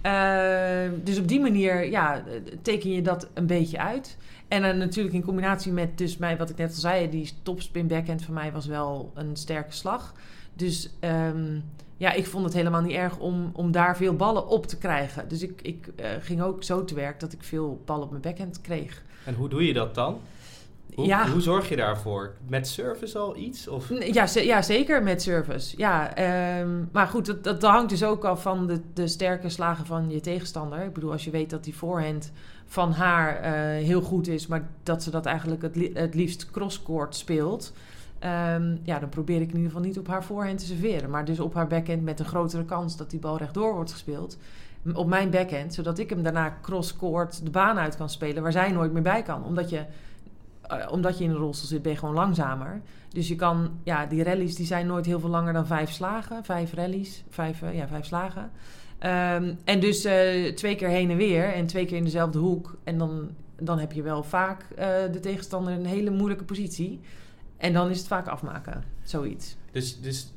Eh, 0.00 0.90
dus 1.04 1.18
op 1.18 1.28
die 1.28 1.40
manier 1.40 1.90
ja, 1.90 2.22
teken 2.62 2.90
je 2.90 3.02
dat 3.02 3.28
een 3.34 3.46
beetje 3.46 3.78
uit. 3.78 4.16
En 4.48 4.78
natuurlijk 4.78 5.14
in 5.14 5.24
combinatie 5.24 5.72
met 5.72 5.98
dus 5.98 6.16
mij, 6.16 6.36
wat 6.36 6.50
ik 6.50 6.56
net 6.56 6.68
al 6.68 6.80
zei... 6.80 7.08
die 7.10 7.32
topspin 7.42 7.86
backhand 7.86 8.22
van 8.22 8.34
mij 8.34 8.52
was 8.52 8.66
wel 8.66 9.12
een 9.14 9.36
sterke 9.36 9.72
slag. 9.72 10.14
Dus 10.54 10.90
ehm, 11.00 11.58
ja, 11.96 12.12
ik 12.12 12.26
vond 12.26 12.44
het 12.44 12.54
helemaal 12.54 12.82
niet 12.82 12.96
erg 12.96 13.18
om, 13.18 13.50
om 13.52 13.72
daar 13.72 13.96
veel 13.96 14.16
ballen 14.16 14.48
op 14.48 14.66
te 14.66 14.78
krijgen. 14.78 15.28
Dus 15.28 15.42
ik, 15.42 15.62
ik 15.62 15.88
eh, 15.96 16.10
ging 16.20 16.42
ook 16.42 16.62
zo 16.62 16.84
te 16.84 16.94
werk 16.94 17.20
dat 17.20 17.32
ik 17.32 17.42
veel 17.42 17.82
ballen 17.84 18.04
op 18.04 18.10
mijn 18.10 18.22
backhand 18.22 18.60
kreeg. 18.60 19.02
En 19.24 19.34
hoe 19.34 19.48
doe 19.48 19.66
je 19.66 19.72
dat 19.72 19.94
dan? 19.94 20.20
Hoe, 20.94 21.06
ja, 21.06 21.28
hoe 21.30 21.40
zorg 21.40 21.68
je 21.68 21.76
daarvoor? 21.76 22.34
Met 22.48 22.68
service 22.68 23.18
al 23.18 23.36
iets? 23.36 23.68
Of? 23.68 23.88
Ja, 24.12 24.26
ja, 24.34 24.62
zeker 24.62 25.02
met 25.02 25.22
service. 25.22 25.74
Ja, 25.76 26.14
ehm, 26.14 26.68
maar 26.92 27.06
goed, 27.06 27.26
dat, 27.26 27.44
dat 27.44 27.62
hangt 27.62 27.88
dus 27.90 28.04
ook 28.04 28.24
af 28.24 28.42
van 28.42 28.66
de, 28.66 28.80
de 28.94 29.08
sterke 29.08 29.48
slagen 29.48 29.86
van 29.86 30.10
je 30.10 30.20
tegenstander. 30.20 30.82
Ik 30.84 30.92
bedoel, 30.92 31.12
als 31.12 31.24
je 31.24 31.30
weet 31.30 31.50
dat 31.50 31.64
die 31.64 31.76
voorhand 31.76 32.32
van 32.66 32.92
haar 32.92 33.36
eh, 33.36 33.52
heel 33.84 34.00
goed 34.02 34.28
is, 34.28 34.46
maar 34.46 34.68
dat 34.82 35.02
ze 35.02 35.10
dat 35.10 35.26
eigenlijk 35.26 35.62
het, 35.62 35.76
li- 35.76 35.90
het 35.94 36.14
liefst 36.14 36.50
crosscourt 36.50 37.14
speelt. 37.16 37.72
ehm, 38.18 38.76
ja, 38.82 38.98
dan 38.98 39.08
probeer 39.08 39.40
ik 39.40 39.48
in 39.48 39.56
ieder 39.56 39.70
geval 39.70 39.86
niet 39.86 39.98
op 39.98 40.06
haar 40.06 40.24
voorhand 40.24 40.58
te 40.58 40.64
serveren. 40.66 41.10
Maar 41.10 41.24
dus 41.24 41.40
op 41.40 41.54
haar 41.54 41.66
backhand 41.66 42.02
met 42.02 42.18
een 42.20 42.26
grotere 42.26 42.64
kans 42.64 42.96
dat 42.96 43.10
die 43.10 43.20
bal 43.20 43.36
rechtdoor 43.38 43.74
wordt 43.74 43.92
gespeeld. 43.92 44.36
Op 44.94 45.06
mijn 45.06 45.30
backhand, 45.30 45.74
zodat 45.74 45.98
ik 45.98 46.10
hem 46.10 46.22
daarna 46.22 46.56
crosscourt 46.62 47.44
de 47.44 47.50
baan 47.50 47.78
uit 47.78 47.96
kan 47.96 48.08
spelen 48.10 48.42
waar 48.42 48.52
zij 48.52 48.70
nooit 48.72 48.92
meer 48.92 49.02
bij 49.02 49.22
kan. 49.22 49.44
Omdat 49.44 49.70
je, 49.70 49.84
omdat 50.90 51.18
je 51.18 51.24
in 51.24 51.30
een 51.30 51.36
rolstoel 51.36 51.68
zit, 51.68 51.82
ben 51.82 51.92
je 51.92 51.98
gewoon 51.98 52.14
langzamer. 52.14 52.80
Dus 53.08 53.28
je 53.28 53.34
kan, 53.34 53.70
ja, 53.82 54.06
die 54.06 54.22
rallies 54.22 54.54
die 54.54 54.66
zijn 54.66 54.86
nooit 54.86 55.06
heel 55.06 55.20
veel 55.20 55.28
langer 55.28 55.52
dan 55.52 55.66
vijf 55.66 55.90
slagen. 55.90 56.44
Vijf 56.44 56.72
rallies, 56.72 57.24
vijf, 57.28 57.62
eh, 57.62 57.74
ja, 57.74 57.88
vijf 57.88 58.06
slagen. 58.06 58.50
Ehm, 58.98 59.54
en 59.64 59.80
dus 59.80 60.04
eh, 60.04 60.54
twee 60.54 60.74
keer 60.74 60.88
heen 60.88 61.10
en 61.10 61.16
weer 61.16 61.52
en 61.52 61.66
twee 61.66 61.84
keer 61.84 61.96
in 61.96 62.04
dezelfde 62.04 62.38
hoek. 62.38 62.76
En 62.84 62.98
dan, 62.98 63.30
dan 63.56 63.78
heb 63.78 63.92
je 63.92 64.02
wel 64.02 64.22
vaak 64.22 64.62
eh, 64.62 64.86
de 65.12 65.20
tegenstander 65.20 65.72
in 65.72 65.78
een 65.78 65.86
hele 65.86 66.10
moeilijke 66.10 66.44
positie. 66.44 67.00
En 67.56 67.72
dan 67.72 67.90
is 67.90 67.98
het 67.98 68.06
vaak 68.06 68.26
afmaken, 68.26 68.84
zoiets. 69.02 69.56
Dus, 69.70 70.00
dus 70.00 70.32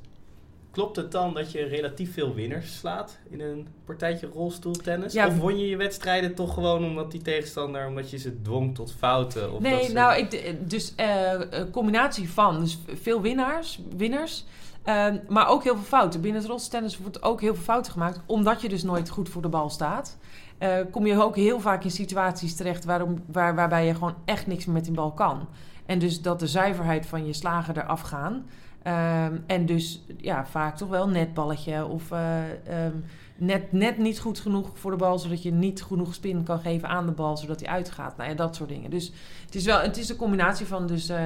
klopt 0.75 0.95
het 0.95 1.11
dan 1.11 1.33
dat 1.33 1.51
je 1.51 1.63
relatief 1.63 2.13
veel 2.13 2.33
winners 2.33 2.77
slaat 2.77 3.17
in 3.29 3.41
een 3.41 3.67
partijtje 3.85 4.27
rolstoeltennis? 4.33 5.13
Ja. 5.13 5.27
Of 5.27 5.37
won 5.37 5.59
je 5.59 5.67
je 5.67 5.77
wedstrijden 5.77 6.35
toch 6.35 6.53
gewoon 6.53 6.83
omdat 6.83 7.11
die 7.11 7.21
tegenstander, 7.21 7.87
omdat 7.87 8.09
je 8.09 8.17
ze 8.17 8.41
dwong 8.41 8.75
tot 8.75 8.93
fouten? 8.97 9.53
Of 9.53 9.61
dat 9.61 9.61
Nee, 9.61 9.91
nou, 9.91 10.17
ik, 10.17 10.55
dus 10.69 10.95
eh, 10.95 11.31
een 11.49 11.69
combinatie 11.71 12.29
van. 12.29 12.59
Dus 12.59 12.79
veel 13.01 13.21
winnaars, 13.21 13.79
winners. 13.97 14.45
ehm, 14.83 15.17
maar 15.27 15.47
ook 15.47 15.63
heel 15.63 15.75
veel 15.75 15.83
fouten. 15.83 16.21
Binnen 16.21 16.41
het 16.41 16.49
rolstennis 16.49 16.97
wordt 16.97 17.23
ook 17.23 17.41
heel 17.41 17.53
veel 17.55 17.63
fouten 17.63 17.91
gemaakt. 17.91 18.19
Omdat 18.25 18.61
je 18.61 18.69
dus 18.69 18.83
nooit 18.83 19.09
goed 19.09 19.29
voor 19.29 19.41
de 19.41 19.49
bal 19.49 19.69
staat. 19.69 20.17
eh, 20.57 20.77
kom 20.91 21.05
je 21.05 21.23
ook 21.23 21.35
heel 21.35 21.59
vaak 21.59 21.83
in 21.83 21.91
situaties 21.91 22.55
terecht 22.55 22.85
waarom, 22.85 23.23
waar, 23.31 23.55
waarbij 23.55 23.85
je 23.85 23.93
gewoon 23.93 24.15
echt 24.25 24.47
niks 24.47 24.65
meer 24.65 24.75
met 24.75 24.85
die 24.85 24.93
bal 24.93 25.11
kan. 25.11 25.47
En 25.85 25.99
dus 25.99 26.21
dat 26.21 26.39
de 26.39 26.47
zuiverheid 26.47 27.05
van 27.05 27.25
je 27.25 27.33
slagen 27.33 27.77
eraf 27.77 28.01
gaan. 28.01 28.45
Ehm, 28.85 29.37
en 29.45 29.65
dus 29.65 30.01
ja, 30.17 30.45
vaak 30.45 30.77
toch 30.77 30.89
wel 30.89 31.03
een 31.03 31.11
netballetje 31.11 31.85
of 31.85 32.11
eh, 32.11 32.43
ehm, 32.85 32.95
net, 33.35 33.71
net 33.71 33.97
niet 33.97 34.19
goed 34.19 34.39
genoeg 34.39 34.69
voor 34.73 34.91
de 34.91 34.97
bal, 34.97 35.19
zodat 35.19 35.43
je 35.43 35.51
niet 35.51 35.83
genoeg 35.83 36.13
spin 36.13 36.43
kan 36.43 36.59
geven 36.59 36.89
aan 36.89 37.05
de 37.05 37.11
bal, 37.11 37.37
zodat 37.37 37.59
hij 37.59 37.69
uitgaat. 37.69 38.17
Nou 38.17 38.29
ja, 38.29 38.35
dat 38.35 38.55
soort 38.55 38.69
dingen. 38.69 38.89
Dus 38.89 39.11
het 39.45 39.55
is, 39.55 39.65
wel, 39.65 39.79
het 39.79 39.97
is 39.97 40.09
een 40.09 40.15
combinatie 40.15 40.65
van, 40.65 40.87
dus 40.87 41.09
eh, 41.09 41.17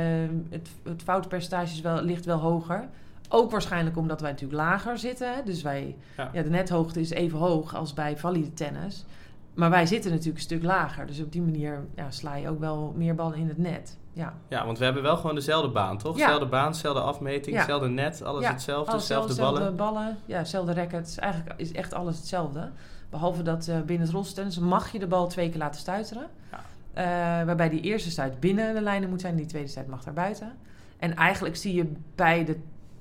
het, 0.50 0.69
het 0.84 1.02
foutpercentage 1.04 1.74
is 1.74 1.82
wel, 1.82 2.02
ligt 2.02 2.26
wel 2.26 2.38
hoger. 2.38 2.88
Ook 3.30 3.52
waarschijnlijk 3.52 3.98
omdat 3.98 4.22
wij 4.22 4.32
natuurlijk 4.32 4.60
lager 4.60 4.98
zitten. 4.98 5.45
Dus 5.45 5.62
wij, 5.62 5.95
Ja. 6.17 6.30
ja. 6.34 6.41
de 6.41 6.50
nethoogte 6.50 7.00
is 7.00 7.10
even 7.10 7.39
hoog 7.39 7.76
als 7.76 7.93
bij 7.93 8.17
valide 8.17 8.54
tennis. 8.54 9.06
Maar 9.54 9.69
wij 9.69 9.86
zitten 9.86 10.12
natuurlijk 10.12 10.38
een 10.38 10.43
stuk 10.43 10.63
lager. 10.63 11.08
Dus 11.08 11.22
op 11.22 11.32
die 11.32 11.41
manier 11.41 11.86
ja, 11.95 12.12
sla 12.12 12.36
je 12.36 12.50
ook 12.50 12.60
wel 12.60 12.93
meer 12.98 13.15
ballen 13.15 13.38
in 13.38 13.48
het 13.48 13.58
net. 13.58 13.98
Ja, 14.19 14.34
Ja, 14.47 14.65
want 14.65 14.77
we 14.77 14.84
hebben 14.84 15.03
wel 15.03 15.15
gewoon 15.17 15.36
dezelfde 15.36 15.69
baan, 15.69 15.97
toch? 15.97 16.17
Ja. 16.17 16.23
Dezelfde 16.23 16.45
baan, 16.49 16.71
dezelfde 16.71 17.01
afmeting, 17.01 17.55
Ja. 17.55 17.62
dezelfde 17.62 17.88
net, 17.88 18.23
alles 18.23 18.43
Ja, 18.43 18.51
hetzelfde, 18.51 18.91
dezelfde 18.91 19.27
hetzelfde 19.27 19.60
ballen. 19.60 19.75
ballen. 19.75 20.17
Ja, 20.25 20.38
hetzelfde 20.38 20.73
rackets. 20.73 21.17
Eigenlijk 21.17 21.53
is 21.60 21.71
echt 21.71 21.93
alles 21.93 22.17
hetzelfde. 22.17 22.69
Behalve 23.10 23.41
dat 23.41 23.67
eh, 23.67 23.75
binnen 23.82 24.05
het 24.08 24.15
rolstennis 24.15 24.60
mag 24.60 24.91
je 24.91 24.99
de 24.99 25.08
bal 25.08 25.27
twee 25.27 25.49
keer 25.49 25.60
laten 25.60 25.79
stuiteren. 25.79 26.27
Ja. 26.51 26.60
Eh, 26.93 27.45
waarbij 27.45 27.69
die 27.69 27.82
eerste 27.82 28.12
stuit 28.12 28.39
binnen 28.39 28.73
de 28.73 28.82
lijnen 28.82 29.10
moet 29.10 29.21
zijn, 29.21 29.36
die 29.36 29.45
tweede 29.45 29.67
stuit 29.67 29.88
mag 29.88 30.03
daar 30.03 30.13
buiten. 30.13 30.51
En 30.97 31.15
eigenlijk 31.15 31.55
zie 31.55 31.73
je 31.73 31.91
bij, 32.15 32.45
de, 32.45 32.58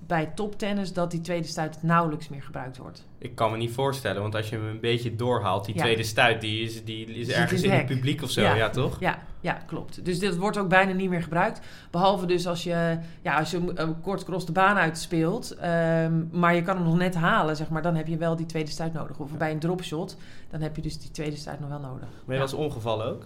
bij 0.08 0.26
toptennis 0.34 0.92
dat 0.92 1.10
die 1.10 1.20
tweede 1.20 1.46
stuit 1.46 1.82
nauwelijks 1.82 2.28
meer 2.28 2.42
gebruikt 2.42 2.76
wordt. 2.76 3.04
Ik 3.18 3.34
kan 3.34 3.50
me 3.50 3.56
niet 3.56 3.70
voorstellen, 3.72 4.22
want 4.22 4.34
als 4.34 4.48
je 4.48 4.56
hem 4.56 4.66
een 4.66 4.80
beetje 4.80 5.16
doorhaalt, 5.16 5.64
die 5.64 5.74
Ja. 5.74 5.80
tweede 5.82 6.02
stuit, 6.02 6.40
die 6.40 6.62
is, 6.62 6.84
die 6.84 7.06
is 7.06 7.28
ergens 7.28 7.62
in 7.62 7.70
in 7.70 7.76
het 7.76 7.86
publiek 7.86 8.22
of 8.22 8.30
zo, 8.30 8.40
ja, 8.40 8.54
Ja. 8.54 8.70
toch? 8.70 9.00
Ja, 9.00 9.18
ja, 9.40 9.52
klopt. 9.52 10.04
Dus 10.04 10.18
dit 10.18 10.36
wordt 10.36 10.56
ook 10.56 10.68
bijna 10.68 10.92
niet 10.92 11.08
meer 11.10 11.22
gebruikt. 11.22 11.60
Behalve 11.90 12.26
dus 12.26 12.46
als 12.46 12.62
je, 12.64 12.98
ja, 13.22 13.38
als 13.38 13.50
je 13.50 13.56
een, 13.56 13.82
een 13.82 14.00
kort 14.00 14.24
cross 14.24 14.46
de 14.46 14.52
baan 14.52 14.76
uitspeelt, 14.76 15.50
ehm, 15.56 16.12
maar 16.30 16.54
je 16.54 16.62
kan 16.62 16.76
hem 16.76 16.84
nog 16.84 16.96
net 16.96 17.14
halen, 17.14 17.56
zeg 17.56 17.68
maar, 17.68 17.82
dan 17.82 17.94
heb 17.94 18.06
je 18.06 18.16
wel 18.16 18.36
die 18.36 18.46
tweede 18.46 18.70
stuit 18.70 18.92
nodig. 18.92 19.18
Of 19.18 19.30
bij 19.36 19.50
een 19.50 19.58
dropshot, 19.58 20.16
dan 20.50 20.60
heb 20.60 20.76
je 20.76 20.82
dus 20.82 20.98
die 20.98 21.10
tweede 21.10 21.36
stuit 21.36 21.60
nog 21.60 21.68
wel 21.68 21.80
nodig. 21.80 22.08
Ben 22.26 22.36
je 22.36 22.42
eens 22.42 22.52
ongevallen 22.54 23.06
ook? 23.06 23.24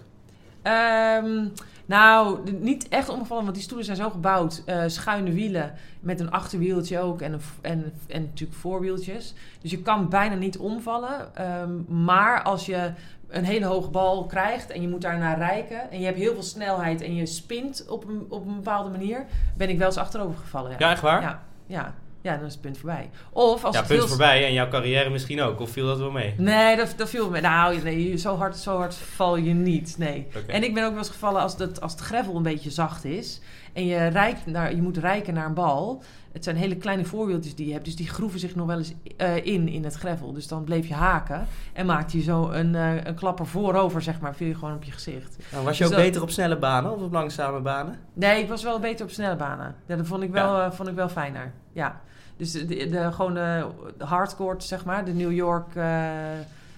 Ehm, 0.63 1.47
nou, 1.85 2.51
niet 2.51 2.87
echt 2.87 3.09
omgevallen, 3.09 3.43
want 3.43 3.55
die 3.55 3.63
stoelen 3.63 3.85
zijn 3.85 3.97
zo 3.97 4.09
gebouwd. 4.09 4.61
eh, 4.65 4.83
schuine 4.87 5.31
wielen 5.31 5.73
met 5.99 6.19
een 6.19 6.31
achterwieltje 6.31 6.99
ook 6.99 7.21
en, 7.21 7.33
een, 7.33 7.41
en, 7.61 7.93
en 8.07 8.21
natuurlijk 8.21 8.59
voorwieltjes. 8.59 9.33
Dus 9.61 9.71
je 9.71 9.81
kan 9.81 10.09
bijna 10.09 10.35
niet 10.35 10.57
omvallen. 10.57 11.35
Ehm, 11.35 12.03
maar 12.03 12.43
als 12.43 12.65
je 12.65 12.91
een 13.27 13.43
hele 13.43 13.65
hoge 13.65 13.89
bal 13.89 14.25
krijgt 14.25 14.69
en 14.71 14.81
je 14.81 14.87
moet 14.87 15.01
daar 15.01 15.17
naar 15.17 15.37
rijken... 15.37 15.91
en 15.91 15.99
je 15.99 16.05
hebt 16.05 16.17
heel 16.17 16.33
veel 16.33 16.43
snelheid 16.43 17.01
en 17.01 17.15
je 17.15 17.25
spint 17.25 17.85
op 17.87 18.07
een, 18.07 18.25
op 18.29 18.47
een 18.47 18.55
bepaalde 18.55 18.89
manier... 18.89 19.25
ben 19.57 19.69
ik 19.69 19.77
wel 19.77 19.87
eens 19.87 19.97
achterover 19.97 20.39
gevallen. 20.39 20.71
Ja, 20.71 20.77
Ja, 20.77 20.91
echt 20.91 21.01
waar? 21.01 21.21
Ja, 21.21 21.41
ja. 21.65 21.93
Ja, 22.23 22.35
dan 22.37 22.45
is 22.45 22.51
het 22.51 22.61
punt 22.61 22.77
voorbij. 22.77 23.09
Of 23.31 23.63
als 23.63 23.73
ja, 23.73 23.79
het 23.79 23.87
punt 23.87 23.99
heel 23.99 24.09
voorbij 24.09 24.45
en 24.45 24.53
jouw 24.53 24.67
carrière 24.67 25.09
misschien 25.09 25.41
ook, 25.41 25.59
of 25.59 25.69
viel 25.69 25.87
dat 25.87 25.97
wel 25.97 26.11
mee? 26.11 26.33
Nee, 26.37 26.75
dat, 26.75 26.93
dat 26.97 27.09
viel 27.09 27.29
me. 27.29 27.41
Nou, 27.41 27.81
nee, 27.81 28.17
zo 28.17 28.37
hard, 28.37 28.57
zo 28.57 28.77
hard 28.77 28.95
val 28.95 29.35
je 29.35 29.53
niet. 29.53 29.95
Nee. 29.97 30.27
En 30.47 30.63
ik 30.63 30.73
ben 30.73 30.83
ook 30.83 30.89
wel 30.89 30.99
eens 30.99 31.09
gevallen 31.09 31.41
als, 31.41 31.57
het, 31.57 31.81
als 31.81 31.91
het 31.91 32.01
gravel 32.01 32.35
een 32.35 32.43
beetje 32.43 32.71
zacht 32.71 33.05
is. 33.05 33.39
En 33.73 33.85
je, 33.85 34.07
rijkt 34.07 34.45
naar, 34.45 34.75
je 34.75 34.81
moet 34.81 34.97
rijken 34.97 35.33
naar 35.33 35.45
een 35.45 35.53
bal. 35.53 36.01
Het 36.31 36.43
zijn 36.43 36.55
hele 36.55 36.75
kleine 36.77 37.05
voorwieltjes 37.05 37.55
die 37.55 37.67
je 37.67 37.73
hebt. 37.73 37.85
Dus 37.85 37.95
die 37.95 38.07
groeven 38.07 38.39
zich 38.39 38.55
nog 38.55 38.67
wel 38.67 38.77
eens 38.77 38.93
eh, 39.17 39.45
in 39.45 39.67
in 39.67 39.83
het 39.83 39.93
gravel. 39.93 40.33
Dus 40.33 40.47
dan 40.47 40.63
bleef 40.63 40.87
je 40.87 40.93
haken. 40.93 41.47
En 41.73 41.85
maakte 41.85 42.17
je 42.17 42.23
zo 42.23 42.49
een, 42.49 42.75
eh, 42.75 43.03
een 43.03 43.15
klapper 43.15 43.47
voorover, 43.47 44.01
zeg 44.01 44.19
maar. 44.19 44.35
Viel 44.35 44.47
je 44.47 44.55
gewoon 44.55 44.73
op 44.75 44.83
je 44.83 44.91
gezicht. 44.91 45.37
Nou, 45.51 45.63
was 45.65 45.77
je 45.77 45.83
Dus 45.83 45.91
ook 45.91 45.97
dat- 45.97 46.05
beter 46.07 46.21
op 46.21 46.29
snelle 46.29 46.57
banen 46.57 46.93
of 46.93 47.01
op 47.01 47.11
langzame 47.11 47.59
banen? 47.61 47.95
Nee, 48.13 48.41
ik 48.41 48.49
was 48.49 48.63
wel 48.63 48.79
beter 48.79 49.05
op 49.05 49.11
snelle 49.11 49.35
banen. 49.35 49.75
Ja, 49.85 49.95
dat 49.95 50.07
vond 50.07 50.23
ik 50.23 50.31
wel, 50.31 50.61
eh, 50.61 50.71
vond 50.71 50.89
ik 50.89 50.95
wel 50.95 51.09
fijner. 51.09 51.51
Ja. 51.71 52.01
Dus 52.37 52.51
de, 52.51 52.65
de, 52.65 53.11
gewoon 53.11 53.33
de, 53.33 53.65
hardcore, 53.97 54.55
zeg 54.61 54.85
maar. 54.85 55.05
De 55.05 55.13
New 55.13 55.31
York 55.31 55.67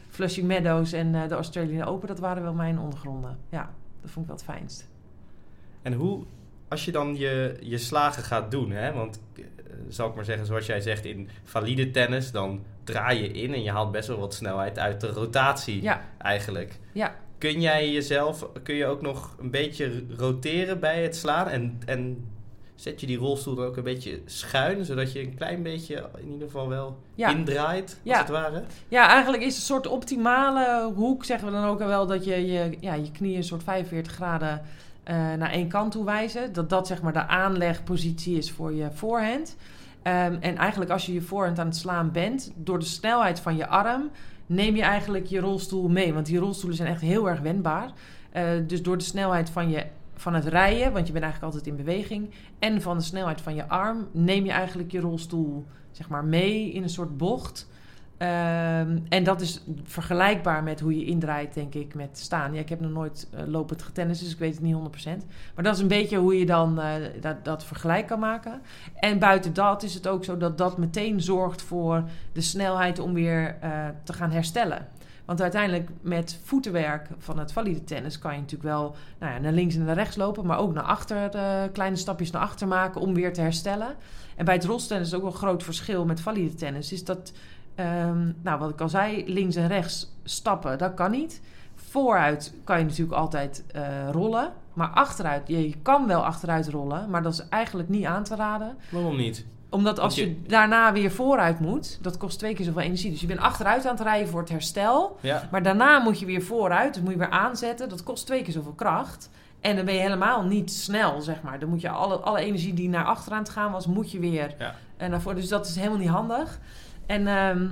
Flushing 0.10 0.48
Meadows 0.48 0.92
en 0.92 1.12
de 1.12 1.36
Australian 1.36 1.88
Open. 1.88 2.08
Dat 2.08 2.20
waren 2.20 2.44
wel 2.44 2.54
mijn 2.54 2.80
ondergronden. 2.80 3.38
Ja, 3.50 3.70
dat 4.02 4.12
vond 4.12 4.26
ik 4.26 4.32
wel 4.32 4.36
het 4.42 4.46
fijnst. 4.56 4.88
En 5.82 5.94
hoe, 5.94 6.24
als 6.76 6.86
je 6.86 6.92
dan 6.92 7.16
je, 7.18 7.58
je 7.62 7.78
slagen 7.78 8.24
gaat 8.24 8.52
doen, 8.52 8.72
hè? 8.72 8.94
want 8.94 9.20
eh, 9.38 9.44
zal 9.90 10.10
ik 10.10 10.16
maar 10.16 10.26
zeggen, 10.26 10.46
zoals 10.46 10.66
jij 10.66 10.82
zegt, 10.82 11.06
in 11.06 11.30
valide 11.44 11.92
tennis, 11.92 12.32
dan 12.32 12.64
draai 12.84 13.22
je 13.22 13.28
in 13.32 13.54
en 13.54 13.64
je 13.64 13.72
haalt 13.72 13.92
best 13.92 14.08
wel 14.08 14.20
wat 14.20 14.34
snelheid 14.34 14.80
uit 14.80 15.02
de 15.02 15.08
rotatie 15.08 15.82
Ja, 15.82 16.02
eigenlijk. 16.18 16.80
ja. 16.92 17.16
Kun 17.38 17.62
jij 17.62 17.92
jezelf, 17.92 18.48
kun 18.64 18.76
je 18.76 18.86
ook 18.86 19.02
nog 19.02 19.36
een 19.40 19.52
beetje 19.52 20.04
roteren 20.18 20.80
bij 20.80 21.04
het 21.04 21.16
slaan 21.16 21.48
en, 21.48 21.80
en 21.86 22.28
zet 22.76 23.02
je 23.02 23.08
die 23.08 23.18
rolstoel 23.18 23.56
dan 23.56 23.66
ook 23.66 23.78
een 23.78 23.84
beetje 23.84 24.20
schuin, 24.26 24.86
zodat 24.86 25.12
je 25.12 25.20
een 25.22 25.36
klein 25.36 25.64
beetje 25.64 26.10
in 26.22 26.32
ieder 26.32 26.48
geval 26.48 26.70
wel 26.70 26.98
Ja. 27.16 27.30
indraait, 27.30 27.90
als 27.90 28.00
Ja. 28.04 28.18
het 28.20 28.30
ware? 28.30 28.64
ja, 28.88 29.08
eigenlijk 29.10 29.44
is 29.44 29.56
een 29.56 29.62
soort 29.62 29.88
optimale 29.88 30.92
hoek, 30.96 31.26
zeggen 31.26 31.48
we 31.48 31.54
dan 31.54 31.66
ook 31.66 31.80
wel, 31.80 32.08
dat 32.08 32.26
je 32.26 32.46
je, 32.52 32.78
ja, 32.80 32.94
je 32.94 33.12
knieën 33.12 33.38
een 33.38 33.44
soort 33.44 33.64
45 33.64 34.12
graden 34.14 34.62
eh, 35.06 35.16
naar 35.16 35.52
één 35.52 35.68
kant 35.68 35.92
toe 35.92 36.06
wijzen. 36.06 36.54
Dat 36.54 36.70
dat 36.70 36.88
zeg 36.88 37.02
maar 37.02 37.14
de 37.14 37.28
aanlegpositie 37.28 38.38
is 38.38 38.52
voor 38.52 38.74
je 38.74 38.92
voorhand. 38.92 39.56
Ehm, 40.02 40.38
en 40.40 40.58
eigenlijk 40.58 40.92
als 40.92 41.06
je 41.06 41.14
je 41.14 41.22
voorhand 41.22 41.60
aan 41.60 41.66
het 41.66 41.76
slaan 41.76 42.12
bent, 42.12 42.52
door 42.56 42.80
de 42.80 42.86
snelheid 42.86 43.40
van 43.40 43.56
je 43.56 43.68
arm, 43.68 44.10
neem 44.46 44.76
je 44.76 44.82
eigenlijk 44.82 45.26
je 45.26 45.40
rolstoel 45.40 45.88
mee. 45.88 46.14
Want 46.14 46.26
die 46.26 46.38
rolstoelen 46.38 46.78
zijn 46.78 46.90
echt 46.90 47.02
heel 47.02 47.30
erg 47.30 47.40
wendbaar. 47.40 47.92
Eh, 48.32 48.50
dus 48.68 48.84
door 48.84 48.98
de 48.98 49.04
snelheid 49.04 49.50
van, 49.50 49.70
je, 49.70 49.86
van 50.16 50.34
het 50.34 50.46
rijden, 50.46 50.94
want 50.94 51.08
je 51.08 51.14
bent 51.14 51.24
eigenlijk 51.24 51.54
altijd 51.54 51.68
in 51.68 51.86
beweging, 51.86 52.30
en 52.60 52.82
van 52.82 52.98
de 52.98 53.04
snelheid 53.04 53.42
van 53.42 53.56
je 53.56 53.68
arm, 53.68 54.08
neem 54.12 54.46
je 54.46 54.52
eigenlijk 54.52 54.92
je 54.92 55.00
rolstoel 55.00 55.66
zeg 55.92 56.10
maar, 56.10 56.26
mee 56.26 56.72
in 56.72 56.84
een 56.84 56.90
soort 56.90 57.18
bocht. 57.18 57.68
Ehm, 58.18 58.98
en 59.10 59.24
dat 59.24 59.42
is 59.42 59.62
vergelijkbaar 59.84 60.64
met 60.64 60.80
hoe 60.80 60.98
je 60.98 61.06
indraait, 61.06 61.54
denk 61.54 61.74
ik, 61.74 61.96
met 61.96 62.18
staan. 62.20 62.54
Ja, 62.54 62.60
ik 62.60 62.70
heb 62.70 62.80
nog 62.80 62.92
nooit 62.92 63.28
eh, 63.32 63.48
lopend 63.48 63.82
getennis, 63.82 64.20
dus 64.20 64.32
ik 64.32 64.40
weet 64.40 64.54
het 64.54 64.64
niet 64.64 64.76
100%. 64.76 65.26
Maar 65.56 65.64
dat 65.64 65.76
is 65.76 65.82
een 65.82 65.88
beetje 65.88 66.18
hoe 66.18 66.40
je 66.40 66.46
dan 66.46 66.80
eh, 66.80 66.94
dat, 67.22 67.46
dat 67.46 67.64
vergelijk 67.64 68.08
kan 68.08 68.20
maken. 68.20 68.62
En 68.96 69.20
buiten 69.20 69.54
dat 69.54 69.84
is 69.84 69.94
het 69.94 70.08
ook 70.08 70.24
zo 70.24 70.38
dat 70.38 70.58
dat 70.58 70.78
meteen 70.78 71.22
zorgt 71.22 71.62
voor 71.62 72.04
de 72.32 72.42
snelheid 72.42 73.00
om 73.00 73.14
weer 73.14 73.58
eh, 73.62 73.88
te 74.04 74.14
gaan 74.14 74.32
herstellen. 74.32 74.88
Want 75.26 75.42
uiteindelijk 75.42 75.90
met 76.02 76.40
voetenwerk 76.44 77.08
van 77.18 77.40
het 77.40 77.52
valide 77.52 77.84
tennis 77.84 78.20
kan 78.20 78.34
je 78.34 78.40
natuurlijk 78.40 78.70
wel 78.70 78.96
nou 79.20 79.34
ja, 79.34 79.40
naar 79.40 79.52
links 79.52 79.76
en 79.76 79.86
naar 79.86 79.96
rechts 79.96 80.16
lopen, 80.16 80.46
maar 80.46 80.58
ook 80.58 80.74
naar 80.74 80.84
achter, 80.84 81.30
kleine 81.72 81.96
stapjes 81.96 82.32
naar 82.32 82.42
achter 82.42 82.68
maken 82.68 83.02
om 83.02 83.14
weer 83.14 83.34
te 83.34 83.42
herstellen. 83.42 83.96
En 84.36 84.46
bij 84.46 84.54
het 84.54 84.66
rolstennis 84.66 85.08
is 85.08 85.14
ook 85.14 85.22
wel 85.22 85.32
een 85.32 85.38
groot 85.38 85.64
verschil 85.64 86.06
met 86.06 86.22
valide 86.22 86.54
tennis, 86.54 86.92
is 86.92 87.04
dat, 87.04 87.32
ehm, 87.76 88.32
nou 88.42 88.60
wat 88.60 88.70
ik 88.70 88.82
al 88.82 88.90
zei, 88.90 89.24
links 89.34 89.56
en 89.56 89.68
rechts 89.68 90.12
stappen, 90.24 90.78
dat 90.78 90.94
kan 90.94 91.12
niet. 91.12 91.42
Vooruit 91.76 92.54
kan 92.64 92.78
je 92.80 92.86
natuurlijk 92.86 93.18
altijd 93.18 93.64
eh, 93.72 93.84
rollen, 94.12 94.52
maar 94.74 94.88
achteruit, 94.88 95.48
je 95.48 95.74
kan 95.82 96.08
wel 96.08 96.26
achteruit 96.26 96.68
rollen, 96.70 97.10
maar 97.10 97.24
dat 97.24 97.34
is 97.34 97.48
eigenlijk 97.50 97.90
niet 97.90 98.06
aan 98.06 98.24
te 98.24 98.36
raden 98.36 98.78
Waarom 98.90 99.16
niet? 99.18 99.46
omdat 99.70 100.00
als 100.00 100.16
je 100.16 100.42
daarna 100.48 100.94
weer 100.94 101.12
vooruit 101.12 101.60
moet, 101.60 102.00
dat 102.02 102.18
kost 102.18 102.40
twee 102.40 102.54
keer 102.54 102.66
zoveel 102.66 102.82
energie. 102.82 103.12
Dus 103.12 103.22
je 103.22 103.28
bent 103.28 103.40
achteruit 103.40 103.86
aan 103.86 103.96
het 103.96 104.04
rijden 104.04 104.28
voor 104.28 104.40
het 104.40 104.50
herstel. 104.50 105.18
Ja. 105.22 105.48
Maar 105.52 105.64
daarna 105.64 106.00
moet 106.00 106.20
je 106.20 106.26
weer 106.26 106.42
vooruit, 106.42 106.94
dus 106.94 107.04
moet 107.04 107.12
je 107.12 107.18
weer 107.18 107.30
aanzetten. 107.30 107.90
Dat 107.90 108.04
kost 108.04 108.26
twee 108.26 108.44
keer 108.44 108.54
zoveel 108.54 108.72
kracht. 108.74 109.30
En 109.60 109.76
dan 109.76 109.86
ben 109.86 109.94
je 109.94 110.00
helemaal 110.00 110.44
niet 110.44 110.72
snel, 110.72 111.22
zeg 111.22 111.42
maar. 111.42 111.60
Dan 111.60 111.70
moet 111.70 111.82
je 111.82 111.90
alle, 111.90 112.16
alle 112.16 112.40
energie 112.40 112.74
die 112.74 112.90
naar 112.90 113.06
achteren 113.06 113.38
aan 113.38 113.44
het 113.44 113.52
gaan 113.52 113.72
was, 113.72 113.88
moet 113.88 114.12
je 114.12 114.20
weer 114.20 114.56
Ja. 114.60 114.76
en 114.98 115.10
naar 115.12 115.22
voren. 115.22 115.40
Dus 115.40 115.50
dat 115.50 115.68
is 115.68 115.76
helemaal 115.76 115.98
niet 115.98 116.10
handig. 116.10 116.60
En 117.06 117.28
ehm, 117.28 117.68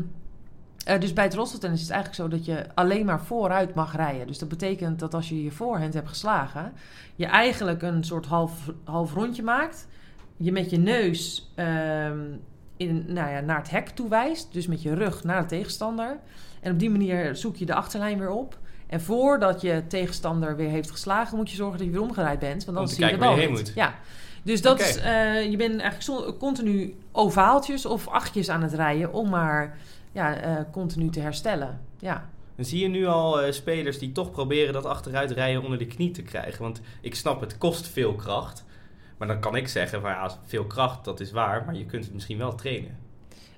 eh, 0.86 1.00
dus 1.00 1.14
bij 1.14 1.24
het 1.24 1.34
rolstoeltennis 1.34 1.80
is 1.80 1.88
het 1.88 1.96
eigenlijk 1.96 2.24
zo 2.24 2.38
dat 2.38 2.46
je 2.46 2.66
alleen 2.74 3.06
maar 3.06 3.22
vooruit 3.26 3.76
mag 3.76 3.96
rijden. 3.96 4.28
Dus 4.28 4.40
dat 4.40 4.50
betekent 4.50 5.00
dat 5.00 5.14
als 5.14 5.30
je 5.30 5.44
je 5.44 5.52
voorhand 5.52 5.94
hebt 5.94 6.10
geslagen, 6.10 6.74
je 7.16 7.26
eigenlijk 7.26 7.82
een 7.82 8.04
soort 8.04 8.26
half, 8.26 8.72
half 8.84 9.14
rondje 9.14 9.44
maakt. 9.44 9.88
Je 10.38 10.52
met 10.52 10.70
je 10.70 10.78
neus 10.78 11.52
ehm, 11.56 12.20
in, 12.78 13.06
nou 13.08 13.32
ja, 13.32 13.40
naar 13.40 13.58
het 13.58 13.70
hek 13.70 13.90
toe 13.90 14.10
wijst. 14.10 14.54
Dus 14.54 14.68
met 14.68 14.82
je 14.82 14.94
rug 14.94 15.24
naar 15.24 15.42
de 15.42 15.48
tegenstander. 15.48 16.20
En 16.62 16.72
op 16.72 16.80
die 16.80 16.90
manier 16.90 17.36
zoek 17.36 17.56
je 17.56 17.66
de 17.66 17.74
achterlijn 17.74 18.20
weer 18.20 18.32
op. 18.32 18.58
En 18.88 19.02
voordat 19.02 19.62
je 19.62 19.84
tegenstander 19.88 20.56
weer 20.56 20.70
heeft 20.70 20.92
geslagen, 20.92 21.38
moet 21.38 21.50
je 21.50 21.56
zorgen 21.56 21.78
dat 21.78 21.88
je 21.88 21.94
weer 21.94 22.02
omgedraaid 22.02 22.40
bent. 22.40 22.66
Want 22.66 22.78
dan 22.78 22.88
zie 22.88 23.06
je 23.06 23.12
de 23.12 23.18
bal 23.18 23.36
heen 23.36 23.52
moet. 23.52 23.72
Ja. 23.76 23.96
Dus 24.44 24.62
dat 24.62 24.80
is, 24.80 24.98
eh, 24.98 25.50
je 25.52 25.58
bent 25.58 25.82
eigenlijk 25.82 26.40
continu 26.40 26.96
ovaaltjes 27.12 27.86
of 27.86 28.08
achtjes 28.08 28.50
aan 28.50 28.62
het 28.62 28.74
rijden 28.74 29.14
om 29.14 29.30
maar 29.30 29.78
ja, 30.12 30.36
eh, 30.36 30.64
continu 30.72 31.10
te 31.10 31.20
herstellen. 31.20 31.82
Ja. 32.00 32.30
En 32.56 32.66
zie 32.66 32.80
je 32.80 32.88
nu 32.88 33.06
al 33.06 33.42
eh, 33.42 33.52
spelers 33.52 34.00
die 34.00 34.12
toch 34.12 34.32
proberen 34.32 34.74
dat 34.74 34.86
achteruitrijden 34.86 35.64
onder 35.64 35.78
de 35.78 35.88
knie 35.88 36.12
te 36.12 36.22
krijgen? 36.22 36.62
Want 36.62 36.82
ik 37.02 37.16
snap, 37.16 37.42
het 37.42 37.58
kost 37.58 37.88
veel 37.88 38.16
kracht. 38.16 38.66
Maar 39.18 39.28
dan 39.28 39.40
kan 39.40 39.56
ik 39.56 39.68
zeggen, 39.68 40.02
van, 40.02 40.10
ja, 40.10 40.38
veel 40.46 40.66
kracht, 40.66 41.06
dat 41.06 41.20
is 41.20 41.32
waar. 41.32 41.66
Maar 41.66 41.76
je 41.76 41.86
kunt 41.86 42.04
het 42.04 42.14
misschien 42.14 42.38
wel 42.38 42.56
trainen. 42.56 42.98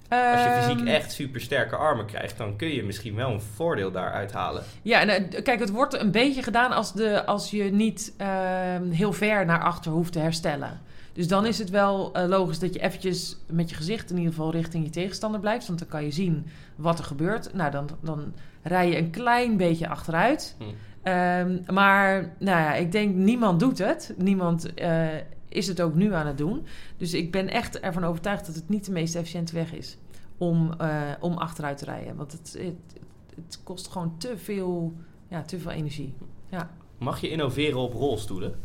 Als 0.10 0.44
je 0.44 0.62
fysiek 0.62 0.80
Ehm, 0.80 0.88
echt 0.88 1.12
super 1.12 1.42
sterke 1.42 1.76
armen 1.76 2.06
krijgt, 2.06 2.38
dan 2.38 2.56
kun 2.56 2.68
je 2.68 2.84
misschien 2.84 3.16
wel 3.16 3.32
een 3.32 3.42
voordeel 3.42 3.92
daaruit 3.92 4.32
halen. 4.32 4.64
Ja, 4.82 5.02
en, 5.02 5.10
eh, 5.10 5.44
kijk, 5.44 5.60
het 5.60 5.70
wordt 5.70 5.94
een 5.94 6.12
beetje 6.12 6.44
gedaan 6.44 6.72
als, 6.72 6.94
de, 6.94 7.26
als 7.26 7.52
je 7.52 7.64
niet 7.64 8.14
ehm, 8.18 8.90
heel 8.90 9.14
ver 9.14 9.46
naar 9.46 9.62
achter 9.62 9.92
hoeft 9.92 10.12
te 10.12 10.20
herstellen. 10.20 10.82
Dus 11.14 11.28
dan 11.28 11.46
is 11.46 11.58
het 11.58 11.70
wel 11.70 12.14
eh, 12.14 12.28
logisch 12.28 12.60
dat 12.60 12.74
je 12.74 12.80
eventjes 12.80 13.38
met 13.48 13.70
je 13.70 13.76
gezicht 13.76 14.10
in 14.10 14.18
ieder 14.18 14.34
geval 14.34 14.52
richting 14.52 14.84
je 14.84 14.90
tegenstander 14.90 15.40
blijft. 15.40 15.68
Want 15.68 15.80
dan 15.80 15.88
kan 15.88 16.04
je 16.04 16.12
zien 16.12 16.46
wat 16.76 17.00
er 17.00 17.06
gebeurt. 17.06 17.54
Nou, 17.54 17.72
dan, 17.72 17.90
dan 18.02 18.34
rij 18.64 18.90
je 18.90 18.98
een 18.98 19.10
klein 19.10 19.58
beetje 19.58 19.88
achteruit. 19.88 20.56
Hm. 20.58 20.64
Ehm, 21.04 21.58
maar 21.74 22.34
nou 22.40 22.60
ja, 22.60 22.74
ik 22.74 22.92
denk 22.92 23.16
niemand 23.16 23.60
doet 23.60 23.78
het. 23.78 24.14
Niemand 24.18 24.74
eh, 24.74 25.08
is 25.56 25.68
het 25.68 25.82
ook 25.82 25.96
nu 25.96 26.14
aan 26.14 26.28
het 26.28 26.38
doen. 26.38 26.66
Dus 26.98 27.14
ik 27.14 27.32
ben 27.32 27.50
echt 27.50 27.80
ervan 27.80 28.04
overtuigd 28.04 28.46
dat 28.46 28.56
het 28.56 28.70
niet 28.70 28.86
de 28.86 28.92
meest 28.92 29.16
efficiënte 29.16 29.54
weg 29.54 29.74
is 29.74 29.98
om, 30.38 30.74
eh, 30.78 31.12
om 31.20 31.38
achteruit 31.38 31.78
te 31.78 31.86
rijden. 31.86 32.16
Want 32.16 32.32
het, 32.32 32.58
het, 32.60 33.02
het 33.36 33.60
kost 33.64 33.88
gewoon 33.88 34.18
te 34.18 34.38
veel, 34.38 34.94
ja, 35.28 35.42
te 35.42 35.60
veel 35.60 35.72
energie. 35.72 36.14
Mag 36.98 37.22
je 37.22 37.30
innoveren 37.30 37.80
op 37.80 37.94
rolstoelen? 37.94 38.56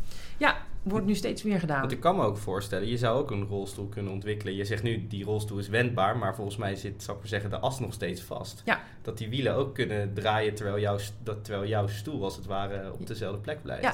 Wordt 0.83 1.05
nu 1.05 1.15
steeds 1.15 1.43
meer 1.43 1.59
gedaan. 1.59 1.79
Want 1.79 1.91
ik 1.91 1.99
kan 1.99 2.15
me 2.15 2.23
ook 2.23 2.37
voorstellen, 2.37 2.87
je 2.87 2.97
zou 2.97 3.19
ook 3.19 3.31
een 3.31 3.45
rolstoel 3.45 3.87
kunnen 3.87 4.11
ontwikkelen. 4.11 4.55
Je 4.55 4.65
zegt 4.65 4.83
nu, 4.83 5.07
die 5.07 5.23
rolstoel 5.23 5.57
is 5.57 5.67
wendbaar, 5.69 6.17
maar 6.17 6.35
volgens 6.35 6.57
mij 6.57 6.75
zit, 6.75 7.03
zou 7.03 7.11
ik 7.11 7.19
maar 7.19 7.31
zeggen, 7.31 7.49
de 7.49 7.59
as 7.59 7.79
nog 7.79 7.93
steeds 7.93 8.21
vast. 8.21 8.61
Ja. 8.65 8.81
Dat 9.01 9.17
die 9.17 9.29
wielen 9.29 9.55
ook 9.55 9.73
kunnen 9.73 10.13
draaien 10.13 10.55
terwijl 10.55 10.79
jouw, 10.79 10.97
dat, 11.23 11.43
terwijl 11.43 11.67
jouw 11.67 11.87
stoel 11.87 12.23
als 12.23 12.35
het 12.35 12.45
ware 12.45 12.93
op 12.93 13.07
dezelfde 13.07 13.39
plek 13.39 13.61
blijft. 13.61 13.83
Ja. 13.83 13.93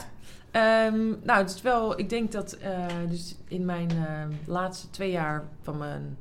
Ehm, 0.52 1.08
nou, 1.24 1.40
het 1.40 1.50
is 1.50 1.62
wel, 1.62 2.00
ik 2.00 2.10
denk 2.10 2.32
dat 2.32 2.54
eh, 2.54 2.86
dus 3.10 3.36
in 3.48 3.66
mijn 3.66 3.90
eh, 3.90 4.24
laatste 4.46 4.90
twee 4.90 5.12
jaar 5.12 5.44
van 5.62 5.78
mijn, 5.78 6.18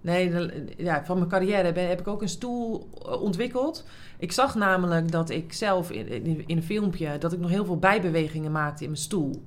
nee, 0.00 0.50
ja, 0.76 1.04
van 1.04 1.18
mijn 1.18 1.30
carrière 1.30 1.72
ben, 1.72 1.88
heb 1.88 2.00
ik 2.00 2.08
ook 2.08 2.22
een 2.22 2.28
stoel 2.28 2.88
eh, 3.02 3.22
ontwikkeld. 3.22 3.84
Ik 4.18 4.32
zag 4.32 4.54
namelijk 4.54 5.10
dat 5.10 5.30
ik 5.30 5.52
zelf 5.52 5.90
in, 5.90 6.08
in, 6.08 6.44
in 6.46 6.56
een 6.56 6.62
filmpje, 6.62 7.18
dat 7.18 7.32
ik 7.32 7.38
nog 7.38 7.50
heel 7.50 7.64
veel 7.64 7.78
bijbewegingen 7.78 8.52
maakte 8.52 8.82
in 8.82 8.90
mijn 8.90 9.02
stoel. 9.02 9.42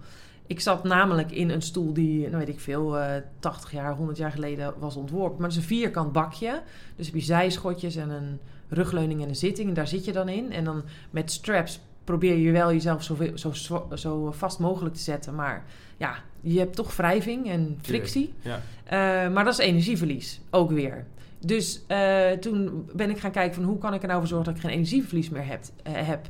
Ik 0.50 0.60
zat 0.60 0.84
namelijk 0.84 1.32
in 1.32 1.50
een 1.50 1.62
stoel 1.62 1.94
die, 1.94 2.22
nou 2.22 2.38
weet 2.38 2.50
ik 2.50 2.60
veel, 2.60 2.98
eh 2.98 3.22
80 3.40 3.72
jaar, 3.72 3.96
100 3.96 4.18
jaar 4.18 4.32
geleden 4.32 4.74
was 4.80 4.96
ontworpen. 4.96 5.38
Maar 5.38 5.50
het 5.50 5.58
is 5.58 5.64
een 5.64 5.68
vierkant 5.68 6.12
bakje. 6.12 6.62
Dus 6.96 7.06
heb 7.06 7.16
je 7.16 7.22
zijschotjes 7.22 7.96
en 7.96 8.10
een 8.10 8.40
rugleuning 8.68 9.22
en 9.22 9.30
een 9.30 9.36
zitting. 9.36 9.68
En 9.68 9.74
daar 9.74 9.88
zit 9.88 10.06
je 10.06 10.12
dan 10.12 10.30
in. 10.30 10.52
En 10.52 10.64
dan 10.64 10.84
met 11.10 11.32
straps 11.32 11.80
probeer 12.04 12.38
je 12.38 12.52
wel 12.52 12.72
jezelf 12.72 13.04
zo, 13.04 13.18
zo, 13.34 13.52
zo, 13.96 14.32
vast 14.32 14.60
mogelijk 14.60 14.96
te 14.96 15.02
zetten. 15.02 15.36
Maar 15.36 15.66
ja, 15.98 16.16
je 16.42 16.60
hebt 16.60 16.76
toch 16.76 16.96
wrijving 16.96 17.50
en 17.50 17.80
frictie. 17.82 18.34
Ja. 18.42 18.62
Eh, 18.84 19.34
maar 19.34 19.44
dat 19.44 19.54
is 19.54 19.66
energieverlies, 19.66 20.42
ook 20.50 20.72
weer. 20.72 21.06
Dus 21.40 21.82
eh, 21.88 22.32
toen 22.32 22.90
ben 22.96 23.10
ik 23.10 23.20
gaan 23.20 23.32
kijken 23.32 23.56
van 23.56 23.64
hoe 23.64 23.78
kan 23.78 23.94
ik 23.94 24.02
er 24.02 24.08
nou 24.08 24.20
voor 24.20 24.30
zorgen 24.30 24.48
dat 24.48 24.56
ik 24.56 24.62
geen 24.62 24.78
energieverlies 24.78 25.30
meer 25.30 25.46
heb. 25.46 25.62
heb. 25.84 26.30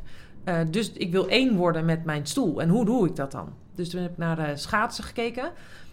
Dus 0.72 0.92
ik 0.92 1.12
wil 1.12 1.28
één 1.28 1.56
worden 1.56 1.86
met 1.86 2.06
mijn 2.06 2.26
stoel. 2.26 2.62
En 2.62 2.70
hoe 2.70 2.86
doe 2.86 3.08
ik 3.08 3.16
dat 3.16 3.32
dan? 3.32 3.54
Dus 3.80 3.90
toen 3.90 4.02
heb 4.02 4.12
ik 4.12 4.18
naar 4.18 4.40
eh, 4.40 4.56
schaatsen 4.56 5.04
gekeken. 5.04 5.52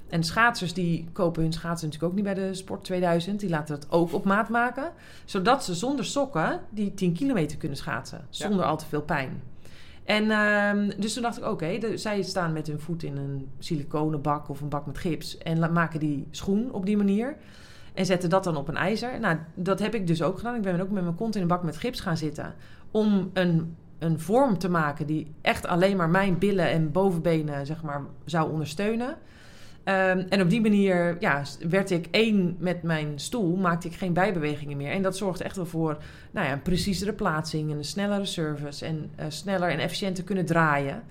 En 0.09 0.25
schaatsers 0.25 0.73
die 0.73 1.09
kopen 1.13 1.43
hun 1.43 1.53
schaatsen 1.53 1.89
natuurlijk 1.89 2.13
ook 2.13 2.25
niet 2.25 2.35
bij 2.35 2.45
de 2.45 2.55
Sport 2.55 2.85
2000. 2.85 3.41
Die 3.41 3.49
laten 3.49 3.81
dat 3.81 3.91
ook 3.91 4.13
op 4.13 4.25
maat 4.25 4.49
maken. 4.49 4.93
Zodat 5.25 5.65
ze 5.65 5.75
zonder 5.75 6.05
sokken 6.05 6.61
die 6.71 6.95
10 6.95 7.13
kilometer 7.13 7.59
kunnen 7.59 7.77
schaatsen. 7.79 8.27
Zonder 8.31 8.65
al 8.65 8.77
te 8.77 8.87
veel 8.87 9.03
pijn. 9.03 9.43
En 10.05 10.31
ehm, 10.31 11.01
dus 11.01 11.13
toen 11.13 11.23
dacht 11.23 11.39
ik, 11.39 11.45
oké, 11.45 11.97
zij 11.97 12.23
staan 12.23 12.53
met 12.53 12.67
hun 12.67 12.81
voet 12.81 13.03
in 13.03 13.17
een 13.17 13.49
siliconen 13.59 14.23
bak 14.23 14.49
of 14.49 14.61
een 14.61 14.69
bak 14.69 14.87
met 14.87 14.99
gips. 14.99 15.39
En 15.39 15.73
maken 15.73 16.01
die 16.01 16.27
schoen 16.31 16.73
op 16.73 16.87
die 16.87 16.97
manier. 16.97 17.37
En 17.95 18.07
zetten 18.07 18.31
dat 18.31 18.45
dan 18.45 18.57
op 18.57 18.69
een 18.69 18.77
ijzer. 18.77 19.21
Nou, 19.21 19.39
dat 19.55 19.79
heb 19.79 19.95
ik 19.95 20.07
dus 20.07 20.23
ook 20.23 20.37
gedaan. 20.37 20.55
Ik 20.55 20.63
ben 20.63 20.81
ook 20.81 20.91
met 20.91 21.03
mijn 21.03 21.15
kont 21.15 21.37
in 21.37 21.43
een 21.43 21.49
bak 21.49 21.63
met 21.63 21.77
gips 21.77 22.01
gaan 22.01 22.17
zitten. 22.17 22.55
Om 22.91 23.31
een, 23.33 23.77
een 23.99 24.21
vorm 24.21 24.59
te 24.59 24.69
maken 24.69 25.07
die 25.07 25.27
echt 25.41 25.67
alleen 25.67 25.97
maar 25.97 26.09
mijn 26.09 26.39
billen 26.39 26.69
en 26.69 26.93
bovenbenen 26.93 27.67
zeg 27.67 27.83
maar, 27.83 28.01
zou 28.25 28.51
ondersteunen. 28.51 29.17
Ehm, 29.85 30.25
en 30.29 30.41
op 30.41 30.51
die 30.51 30.61
manier 30.61 31.17
ja, 31.21 31.43
werd 31.69 31.91
ik 31.91 32.09
één 32.11 32.57
met 32.59 32.83
mijn 32.83 33.13
stoel, 33.19 33.57
maakte 33.57 33.89
ik 33.89 33.95
geen 33.95 34.13
bijbewegingen 34.13 34.77
meer. 34.77 34.91
En 34.91 35.03
dat 35.03 35.17
zorgt 35.17 35.41
echt 35.41 35.57
wel 35.57 35.67
voor 35.67 35.97
nou 36.31 36.47
ja, 36.47 36.53
een 36.53 36.63
preciezere 36.63 37.13
plaatsing 37.13 37.71
en 37.71 37.77
een 37.77 37.85
snellere 37.85 38.25
service 38.25 38.85
en 38.85 39.11
eh, 39.17 39.27
sneller 39.29 39.69
en 39.69 39.79
efficiënter 39.79 40.25
kunnen 40.25 40.47
draaien. 40.47 41.03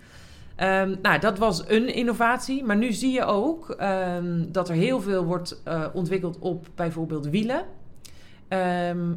Ehm, 0.55 0.95
nou, 1.01 1.19
dat 1.19 1.37
was 1.37 1.69
een 1.69 1.93
innovatie. 1.93 2.63
Maar 2.63 2.77
nu 2.77 2.93
zie 2.93 3.11
je 3.11 3.23
ook 3.23 3.69
ehm, 3.69 4.43
dat 4.47 4.69
er 4.69 4.75
heel 4.75 5.01
veel 5.01 5.23
wordt 5.23 5.61
eh, 5.63 5.85
ontwikkeld 5.93 6.39
op 6.39 6.67
bijvoorbeeld 6.75 7.27
wielen. 7.27 7.65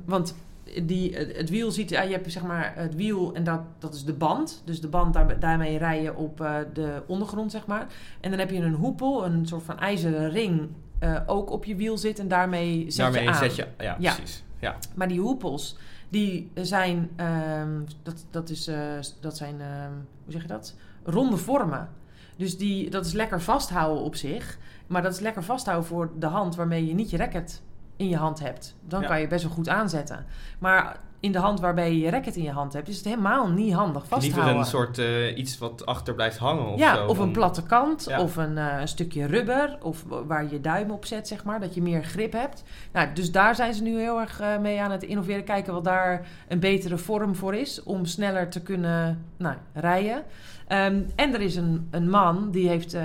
Want 0.05 0.35
die, 0.83 1.17
het, 1.17 1.51
wiel 1.51 1.71
ziet, 1.71 1.91
ja, 1.91 2.03
je 2.03 2.13
hebt 2.13 2.33
zeg 2.33 2.43
maar 2.43 2.73
het 2.77 2.95
wiel 2.95 3.35
en 3.35 3.45
dat, 3.45 3.61
dat 3.79 3.95
is 3.95 4.05
de 4.05 4.13
band. 4.13 4.63
Dus 4.65 4.81
de 4.81 4.89
band, 4.89 5.15
daar, 5.15 5.39
daarmee 5.41 5.79
rij 5.79 6.03
je 6.03 6.15
op 6.17 6.41
eh, 6.41 6.57
de 6.73 7.03
ondergrond, 7.07 7.51
zeg 7.51 7.67
maar. 7.67 7.87
En 8.21 8.31
dan 8.31 8.39
heb 8.39 8.51
je 8.51 8.57
een 8.61 8.75
hoepel, 8.75 9.25
een 9.25 9.47
soort 9.47 9.63
van 9.63 9.79
ijzeren 9.79 10.31
ring, 10.31 10.69
eh, 10.99 11.21
ook 11.27 11.51
op 11.51 11.65
je 11.65 11.75
wiel 11.77 11.99
zit. 11.99 12.19
En 12.19 12.29
daarmee 12.29 12.85
zet 12.91 12.97
Daarmee 12.97 13.23
je 13.23 13.29
aan. 13.29 13.35
zet 13.35 13.57
je... 13.57 13.67
Ja, 13.79 13.97
Ja. 13.99 14.15
precies. 14.15 14.45
Ja. 14.61 14.77
Maar 14.95 15.09
die 15.09 15.21
hoepels, 15.21 15.77
die 16.09 16.51
zijn, 16.55 17.11
ehm, 17.17 17.81
dat, 18.03 18.27
dat, 18.31 18.51
is, 18.51 18.67
eh, 18.67 18.77
dat 19.21 19.37
zijn, 19.37 19.61
ehm, 19.61 19.93
hoe 20.25 20.33
zeg 20.33 20.43
je 20.43 20.49
dat? 20.49 20.75
Ronde 21.05 21.37
vormen. 21.37 21.89
Dus 22.37 22.57
die, 22.59 22.91
dat 22.91 23.07
is 23.07 23.13
lekker 23.13 23.41
vasthouden 23.41 24.05
op 24.05 24.15
zich. 24.15 24.59
Maar 24.87 25.03
dat 25.03 25.13
is 25.13 25.21
lekker 25.21 25.43
vasthouden 25.43 25.87
voor 25.89 26.11
de 26.19 26.27
hand 26.27 26.57
waarmee 26.57 26.87
je 26.87 26.95
niet 26.95 27.11
je 27.11 27.17
racket 27.17 27.63
in 27.99 28.09
je 28.09 28.17
hand 28.17 28.41
hebt. 28.41 28.75
Dan 28.87 29.01
Ja. 29.01 29.07
kan 29.07 29.21
je 29.21 29.27
best 29.27 29.45
wel 29.45 29.53
goed 29.53 29.69
aanzetten. 29.69 30.27
Maar 30.59 30.97
in 31.21 31.33
de 31.33 31.39
hand 31.39 31.61
waarbij 31.61 31.93
je 31.93 31.99
je 31.99 32.11
racket 32.11 32.37
in 32.37 32.43
je 32.43 32.51
hand 32.51 32.73
hebt, 32.73 32.89
is 32.89 32.97
het 32.97 33.05
helemaal 33.05 33.49
niet 33.49 33.73
handig 33.73 34.03
Liever 34.03 34.21
vasthouden. 34.21 34.57
een 34.59 34.65
soort 34.65 34.99
eh, 34.99 35.37
iets 35.39 35.59
wat 35.59 35.87
achter 35.87 36.15
blijft 36.15 36.37
hangen 36.39 36.67
of 36.67 36.79
ja, 36.79 36.95
zo. 36.95 37.07
of 37.07 37.19
een 37.19 37.31
platte 37.33 37.63
kant, 37.63 38.05
Ja. 38.09 38.21
of 38.23 38.37
een, 38.37 38.59
eh, 38.59 38.81
een 38.81 38.89
stukje 38.89 39.27
rubber, 39.27 39.79
of 39.83 40.05
waar 40.27 40.43
je 40.45 40.51
je 40.51 40.61
duim 40.61 40.91
op 40.91 41.05
zet, 41.05 41.29
zeg 41.29 41.45
maar, 41.45 41.61
dat 41.61 41.75
je 41.75 41.83
meer 41.83 42.05
grip 42.05 42.33
hebt. 42.33 42.63
Nou, 42.93 43.09
dus 43.15 43.33
daar 43.33 43.55
zijn 43.55 43.75
ze 43.75 43.83
nu 43.83 43.99
heel 44.01 44.21
erg 44.21 44.41
eh, 44.41 44.59
mee 44.59 44.81
aan 44.81 44.91
het 44.91 45.03
innoveren, 45.03 45.45
kijken 45.45 45.73
wat 45.73 45.85
daar 45.85 46.27
een 46.49 46.61
betere 46.61 46.99
vorm 46.99 47.35
voor 47.35 47.55
is, 47.55 47.83
om 47.83 48.05
sneller 48.05 48.49
te 48.49 48.63
kunnen 48.63 49.25
nou, 49.37 49.57
rijden. 49.75 50.23
Ehm, 50.67 51.01
en 51.17 51.35
er 51.35 51.41
is 51.41 51.57
een, 51.57 51.89
een 51.91 52.11
man, 52.11 52.51
die 52.51 52.69
heeft, 52.69 52.97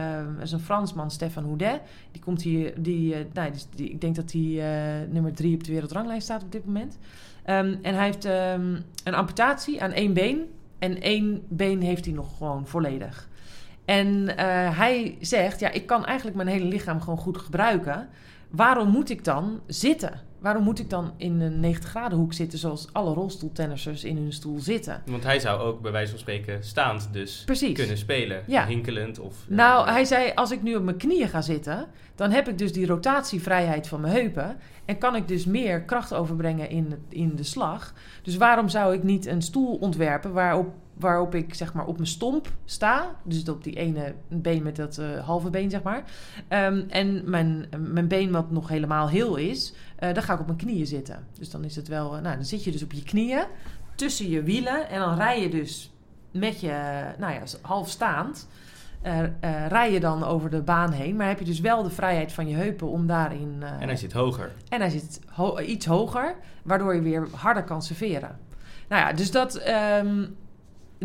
is 0.42 0.52
een 0.52 0.60
Fransman, 0.60 1.12
Stefan 1.12 1.44
Houdet, 1.44 1.80
die 2.12 2.22
komt 2.22 2.42
hier, 2.42 2.74
die, 2.78 3.16
nou, 3.34 3.52
die, 3.52 3.62
die- 3.76 3.90
ik 3.90 4.02
denk 4.02 4.16
dat 4.16 4.32
hij 4.32 4.42
nummer 5.10 5.34
drie 5.34 5.54
op 5.56 5.64
de 5.64 5.72
wereldranglijst 5.72 6.24
staat 6.24 6.44
op 6.44 6.52
dit 6.52 6.66
moment. 6.66 6.98
Ehm, 7.44 7.76
en 7.82 7.96
hij 7.96 8.06
heeft 8.06 8.26
ehm, 8.26 8.80
een 9.04 9.14
amputatie 9.14 9.84
aan 9.84 9.92
één 9.92 10.14
been. 10.14 10.52
En 10.80 11.02
één 11.02 11.46
been 11.50 11.82
heeft 11.82 12.06
hij 12.06 12.14
nog 12.14 12.38
gewoon 12.38 12.68
volledig. 12.68 13.30
En 13.86 14.38
eh, 14.38 14.78
hij 14.78 15.18
zegt, 15.20 15.60
ja, 15.60 15.70
ik 15.70 15.86
kan 15.86 16.06
eigenlijk 16.06 16.38
mijn 16.38 16.48
hele 16.48 16.66
lichaam 16.66 17.02
gewoon 17.02 17.18
goed 17.18 17.38
gebruiken. 17.38 18.10
Waarom 18.50 18.90
moet 18.90 19.10
ik 19.10 19.24
dan 19.24 19.62
zitten? 19.68 20.22
Waarom 20.44 20.64
moet 20.64 20.80
ik 20.80 20.90
dan 20.90 21.12
in 21.18 21.42
een 21.42 21.60
90 21.60 21.90
graden 21.90 22.18
hoek 22.18 22.34
zitten 22.34 22.60
zoals 22.60 22.88
alle 22.92 23.14
rolstoeltennissers 23.14 24.04
in 24.04 24.18
hun 24.18 24.34
stoel 24.34 24.60
zitten? 24.60 25.02
Want 25.06 25.24
hij 25.24 25.40
zou 25.40 25.62
ook 25.62 25.82
bij 25.82 25.92
wijze 25.92 26.10
van 26.10 26.20
spreken 26.20 26.64
staand 26.64 27.10
dus 27.12 27.44
Precies. 27.46 27.74
kunnen 27.78 27.98
spelen. 27.98 28.44
Ja. 28.48 28.66
Hinkelend 28.66 29.20
of... 29.20 29.36
eh, 29.50 29.56
Nou, 29.56 29.90
hij 29.90 30.06
zei, 30.06 30.32
als 30.36 30.52
ik 30.52 30.62
nu 30.62 30.76
op 30.76 30.84
mijn 30.84 30.98
knieën 30.98 31.28
ga 31.30 31.42
zitten, 31.42 31.88
dan 32.16 32.32
heb 32.32 32.48
ik 32.48 32.58
dus 32.58 32.74
die 32.74 32.86
rotatievrijheid 32.86 33.88
van 33.88 34.02
mijn 34.02 34.14
heupen. 34.14 34.58
En 34.86 34.98
kan 34.98 35.16
ik 35.16 35.28
dus 35.28 35.46
meer 35.46 35.82
kracht 35.84 36.14
overbrengen 36.14 36.70
in, 36.70 36.96
in 37.10 37.36
de 37.36 37.44
slag. 37.44 37.94
Dus 38.24 38.38
waarom 38.38 38.70
zou 38.70 38.94
ik 38.94 39.04
niet 39.04 39.26
een 39.26 39.42
stoel 39.42 39.76
ontwerpen 39.76 40.34
waarop, 40.34 40.68
waarop 40.94 41.36
ik 41.36 41.54
zeg 41.54 41.74
maar 41.74 41.86
op 41.86 41.96
mijn 41.96 42.08
stomp 42.08 42.48
sta. 42.66 43.16
Dus 43.24 43.50
op 43.50 43.64
die 43.64 43.76
ene 43.76 44.14
been 44.28 44.64
met 44.64 44.76
dat 44.76 44.98
eh, 44.98 45.26
halve 45.26 45.50
been, 45.50 45.70
zeg 45.70 45.82
maar. 45.82 46.04
Ehm, 46.48 46.84
en 46.90 47.30
mijn, 47.30 47.66
mijn 47.78 48.08
been 48.08 48.32
wat 48.32 48.52
nog 48.52 48.68
helemaal 48.70 49.10
heel 49.10 49.36
is, 49.36 49.74
eh 49.96 50.14
dan 50.14 50.24
ga 50.24 50.34
ik 50.34 50.40
op 50.40 50.46
mijn 50.46 50.58
knieën 50.58 50.88
zitten. 50.88 51.28
Dus 51.40 51.50
dan 51.50 51.64
is 51.64 51.76
het 51.76 51.88
wel, 51.88 52.16
eh, 52.16 52.22
nou 52.22 52.36
dan 52.36 52.46
zit 52.46 52.64
je 52.64 52.72
dus 52.72 52.84
op 52.84 52.92
je 52.92 53.04
knieën 53.04 53.44
tussen 53.96 54.30
je 54.30 54.44
wielen. 54.44 54.90
En 54.90 55.00
dan 55.00 55.16
rij 55.16 55.42
je 55.42 55.50
dus 55.50 55.92
met 56.32 56.60
je, 56.60 57.04
nou 57.18 57.34
ja, 57.34 57.42
half 57.62 57.90
staand 57.90 58.48
rij 59.68 59.92
je 59.92 60.00
dan 60.00 60.24
over 60.24 60.50
de 60.50 60.62
baan 60.62 60.92
heen. 60.92 61.16
Maar 61.16 61.28
heb 61.28 61.40
je 61.40 61.46
dus 61.46 61.60
wel 61.60 61.84
de 61.84 61.90
vrijheid 61.90 62.32
van 62.32 62.48
je 62.48 62.56
heupen 62.56 62.88
om 62.88 63.08
daarin... 63.08 63.64
En 63.80 63.88
hij 63.88 63.96
zit 63.96 64.14
hoger. 64.14 64.52
en 64.70 64.80
hij 64.80 64.90
zit 64.90 65.20
ho- 65.28 65.60
iets 65.60 65.86
hoger, 65.86 66.36
waardoor 66.64 66.96
je 66.96 67.02
weer 67.02 67.28
harder 67.32 67.64
kan 67.64 67.82
serveren. 67.82 68.40
Nou 68.90 69.02
ja, 69.02 69.14
dus 69.14 69.32
dat... 69.32 69.56
ehm, 69.56 70.26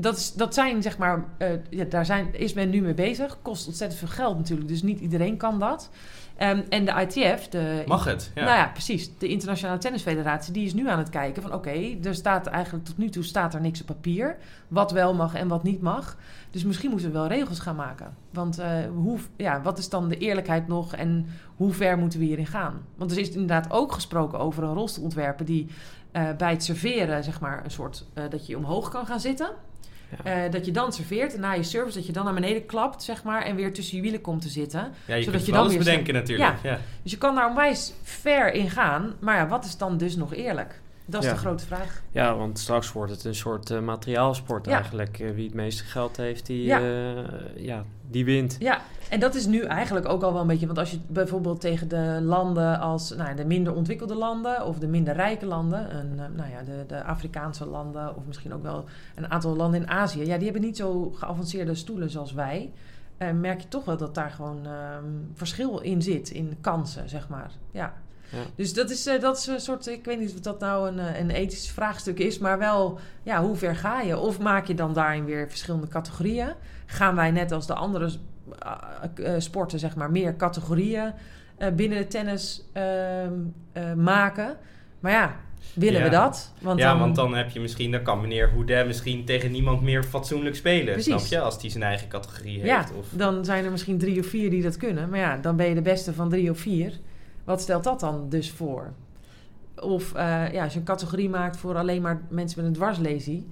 dat, 0.00 0.16
is, 0.16 0.32
dat 0.32 0.54
zijn 0.54 0.82
zeg 0.82 0.98
maar, 0.98 1.24
eh, 1.38 1.50
ja, 1.70 1.84
daar 1.84 2.06
zijn, 2.06 2.34
is 2.34 2.52
men 2.52 2.70
nu 2.70 2.80
mee 2.80 2.94
bezig. 2.94 3.38
Kost 3.42 3.66
ontzettend 3.66 4.00
veel 4.00 4.08
geld 4.08 4.37
natuurlijk, 4.37 4.68
dus 4.68 4.82
niet 4.82 5.00
iedereen 5.00 5.37
kan 5.37 5.58
dat. 5.58 5.90
Ehm, 6.38 6.61
en 6.68 6.84
de 6.84 6.92
ITF, 6.92 7.48
de, 7.48 7.82
Mag 7.87 8.04
het? 8.04 8.30
Ja. 8.34 8.44
nou 8.44 8.56
ja, 8.56 8.66
precies, 8.72 9.18
de 9.18 9.28
Internationale 9.28 9.78
Tennisfederatie, 9.78 10.52
die 10.52 10.66
is 10.66 10.74
nu 10.74 10.88
aan 10.88 10.98
het 10.98 11.11
kijken 11.11 11.42
van 11.42 11.52
oké, 11.52 11.98
er 12.02 12.14
staat 12.14 12.46
eigenlijk 12.46 12.84
tot 12.84 12.98
nu 12.98 13.08
toe 13.08 13.22
staat 13.22 13.54
er 13.54 13.61
niks 13.61 13.80
op 13.80 13.87
papier, 13.87 14.37
wat 14.68 14.92
wel 14.92 15.14
mag 15.14 15.34
en 15.34 15.48
wat 15.48 15.62
niet 15.62 15.80
mag. 15.80 16.16
Dus 16.50 16.64
misschien 16.64 16.90
moeten 16.90 17.08
we 17.08 17.18
wel 17.18 17.26
regels 17.26 17.58
gaan 17.58 17.76
maken. 17.76 18.16
Want 18.30 18.58
eh, 18.58 18.70
hoe, 18.94 19.18
ja, 19.37 19.62
wat 19.62 19.78
is 19.78 19.88
dan 19.88 20.08
de 20.08 20.18
eerlijkheid 20.18 20.68
nog 20.68 20.94
en 20.94 21.26
hoe 21.56 21.72
ver 21.72 21.98
moeten 21.98 22.18
we 22.18 22.24
hierin 22.24 22.46
gaan? 22.46 22.84
Want 22.96 23.11
er 23.11 23.18
is 23.18 23.30
inderdaad 23.30 23.70
ook 23.70 23.92
gesproken 23.92 24.38
over 24.38 24.62
een 24.62 24.74
rolstoelontwerper 24.74 25.44
die 25.44 25.66
eh, 26.12 26.28
bij 26.37 26.50
het 26.50 26.64
serveren, 26.64 27.24
zeg 27.24 27.40
maar, 27.40 27.64
een 27.64 27.70
soort 27.70 28.06
dat 28.30 28.46
je 28.46 28.56
omhoog 28.56 28.88
kan 28.88 29.06
gaan 29.06 29.20
zitten. 29.20 29.50
Ja. 30.25 30.44
Eh, 30.44 30.53
dat 30.53 30.66
je 30.66 30.73
dan 30.73 30.92
serveert 30.92 31.35
en 31.35 31.40
na 31.40 31.53
je 31.53 31.62
service 31.62 31.97
dat 31.97 32.07
je 32.07 32.12
dan 32.12 32.25
naar 32.25 32.35
beneden 32.35 32.66
klapt, 32.66 33.03
zeg 33.03 33.23
maar, 33.23 33.42
en 33.42 33.57
weer 33.57 33.73
tussen 33.73 33.97
je 33.97 34.03
wielen 34.03 34.21
komt 34.21 34.42
te 34.42 34.49
zitten. 34.49 34.92
Ja, 35.05 35.14
je 35.14 35.23
Zodat 35.23 35.35
kunt 35.35 35.47
je 35.47 35.53
dan 35.53 35.68
weer 35.68 35.79
bedenken 35.79 36.14
natuurlijk. 36.14 36.62
Ja. 36.62 36.79
Dus 37.03 37.12
je 37.12 37.18
kan 37.18 37.35
daar 37.35 37.49
onwijs 37.49 37.92
ver 38.03 38.53
in 38.53 38.71
gaan. 38.71 39.14
Maar 39.18 39.37
ja, 39.37 39.49
wat 39.49 39.64
is 39.64 39.77
dan 39.77 39.97
dus 39.97 40.16
nog 40.16 40.35
eerlijk? 40.35 40.81
Dat 41.09 41.23
is 41.23 41.29
Ja. 41.29 41.35
de 41.35 41.40
grote 41.40 41.66
vraag. 41.66 42.03
Ja, 42.11 42.37
want 42.37 42.59
straks 42.59 42.92
wordt 42.92 43.12
het 43.12 43.25
een 43.25 43.35
soort 43.35 43.71
eh, 43.71 43.81
materiaalsport 43.81 44.66
Ja. 44.66 44.73
eigenlijk. 44.73 45.18
Eh, 45.18 45.31
wie 45.31 45.44
het 45.44 45.55
meeste 45.55 45.85
geld 45.85 46.16
heeft, 46.16 46.47
die, 46.47 46.64
Ja. 46.64 46.79
ja. 46.79 47.25
ja, 47.57 47.85
die 48.11 48.25
wint. 48.25 48.57
Ja, 48.59 48.81
en 49.11 49.21
dat 49.21 49.35
is 49.35 49.47
nu 49.47 49.61
eigenlijk 49.62 50.09
ook 50.09 50.23
al 50.23 50.33
wel 50.33 50.40
een 50.40 50.47
beetje... 50.47 50.66
Want 50.66 50.79
als 50.79 50.90
je 50.90 50.99
bijvoorbeeld 51.07 51.61
tegen 51.61 51.88
de 51.88 52.18
landen 52.23 52.81
als 52.81 53.14
nou, 53.16 53.35
de 53.37 53.44
minder 53.44 53.75
ontwikkelde 53.75 54.14
landen... 54.14 54.66
of 54.66 54.79
de 54.79 54.87
minder 54.87 55.14
rijke 55.14 55.47
landen, 55.47 55.97
een, 55.97 56.18
eh, 56.18 56.27
nou 56.37 56.51
ja, 56.51 56.62
de, 56.62 56.85
de 56.87 57.05
Afrikaanse 57.05 57.66
landen... 57.66 58.16
of 58.16 58.27
misschien 58.27 58.55
ook 58.55 58.62
wel 58.62 58.85
een 59.14 59.31
aantal 59.31 59.57
landen 59.57 59.81
in 59.81 59.88
Azië... 59.88 60.27
ja, 60.27 60.37
die 60.37 60.44
hebben 60.44 60.62
niet 60.62 60.77
zo 60.77 61.11
geavanceerde 61.11 61.75
stoelen 61.75 62.11
zoals 62.11 62.33
wij... 62.33 62.73
Eh, 63.16 63.31
merk 63.31 63.61
je 63.61 63.68
toch 63.68 63.85
wel 63.85 63.97
dat 63.97 64.14
daar 64.14 64.31
gewoon 64.31 64.66
ehm, 64.66 65.05
verschil 65.35 65.79
in 65.79 66.03
zit, 66.03 66.31
in 66.31 66.57
kansen, 66.61 67.09
zeg 67.09 67.29
maar. 67.29 67.51
Ja. 67.71 67.94
Ja. 68.31 68.38
Dus 68.55 68.75
dat 68.75 68.91
is, 68.91 69.07
eh, 69.07 69.21
dat 69.21 69.38
is 69.38 69.47
een 69.47 69.61
soort, 69.61 69.87
ik 69.87 70.05
weet 70.05 70.19
niet 70.19 70.33
of 70.35 70.41
dat 70.41 70.61
nou 70.61 70.88
een, 70.88 70.99
eh, 70.99 71.21
een 71.21 71.31
ethisch 71.31 71.71
vraagstuk 71.71 72.19
is, 72.19 72.38
maar 72.38 72.59
wel, 72.59 72.99
ja, 73.23 73.43
hoe 73.43 73.57
ver 73.57 73.77
ga 73.77 74.01
je? 74.01 74.19
Of 74.19 74.38
maak 74.38 74.67
je 74.67 74.75
dan 74.75 74.93
daarin 74.93 75.25
weer 75.25 75.49
verschillende 75.49 75.88
categorieën? 75.88 76.49
Gaan 76.87 77.14
wij 77.14 77.31
net 77.31 77.53
als 77.53 77.67
de 77.67 77.75
andere 77.75 78.11
eh, 79.14 79.35
sporten, 79.38 79.79
zeg 79.79 79.97
maar, 79.97 80.11
meer 80.11 80.37
categorieën 80.37 81.12
binnen 81.77 81.99
de 81.99 82.07
tennis 82.07 82.64
ehm, 82.73 83.33
eh, 83.73 83.93
maken? 83.93 84.57
Maar 85.01 85.12
ja, 85.12 85.37
willen 85.75 85.99
Ja. 85.99 86.05
we 86.05 86.11
dat? 86.11 86.53
Want 86.61 86.79
ja, 86.79 86.91
dan, 86.91 86.99
want 86.99 87.14
dan 87.17 87.35
heb 87.35 87.51
je 87.51 87.61
misschien, 87.61 87.91
dan 87.91 88.03
kan 88.03 88.21
meneer 88.21 88.51
Houdet 88.51 88.87
misschien 88.87 89.25
tegen 89.25 89.51
niemand 89.51 89.83
meer 89.83 90.03
fatsoenlijk 90.05 90.57
spelen. 90.57 90.93
Precies. 90.93 91.12
Snap 91.14 91.27
je? 91.27 91.41
Als 91.41 91.61
hij 91.61 91.71
zijn 91.71 91.83
eigen 91.83 92.09
categorie 92.09 92.64
Ja, 92.64 92.77
heeft. 92.77 92.93
Of, 92.99 93.07
dan 93.11 93.45
zijn 93.45 93.64
er 93.64 93.71
misschien 93.71 93.99
drie 93.99 94.21
of 94.21 94.27
vier 94.27 94.51
die 94.51 94.62
dat 94.62 94.77
kunnen. 94.77 95.09
Maar 95.09 95.19
ja, 95.19 95.37
dan 95.37 95.57
ben 95.57 95.69
je 95.69 95.75
de 95.75 95.83
beste 95.83 96.12
van 96.14 96.29
drie 96.29 96.51
of 96.51 96.59
vier. 96.59 96.93
Wat 97.48 97.61
stelt 97.61 97.84
dat 97.84 98.00
dan 98.00 98.28
dus 98.28 98.50
voor? 98.50 98.92
Of 99.80 100.14
eh, 100.14 100.52
ja, 100.52 100.64
als 100.64 100.72
je 100.72 100.78
een 100.78 100.84
categorie 100.84 101.28
maakt 101.28 101.56
voor 101.56 101.76
alleen 101.76 102.02
maar 102.02 102.20
mensen 102.28 102.58
met 102.58 102.68
een 102.68 102.74
dwarslesie... 102.76 103.46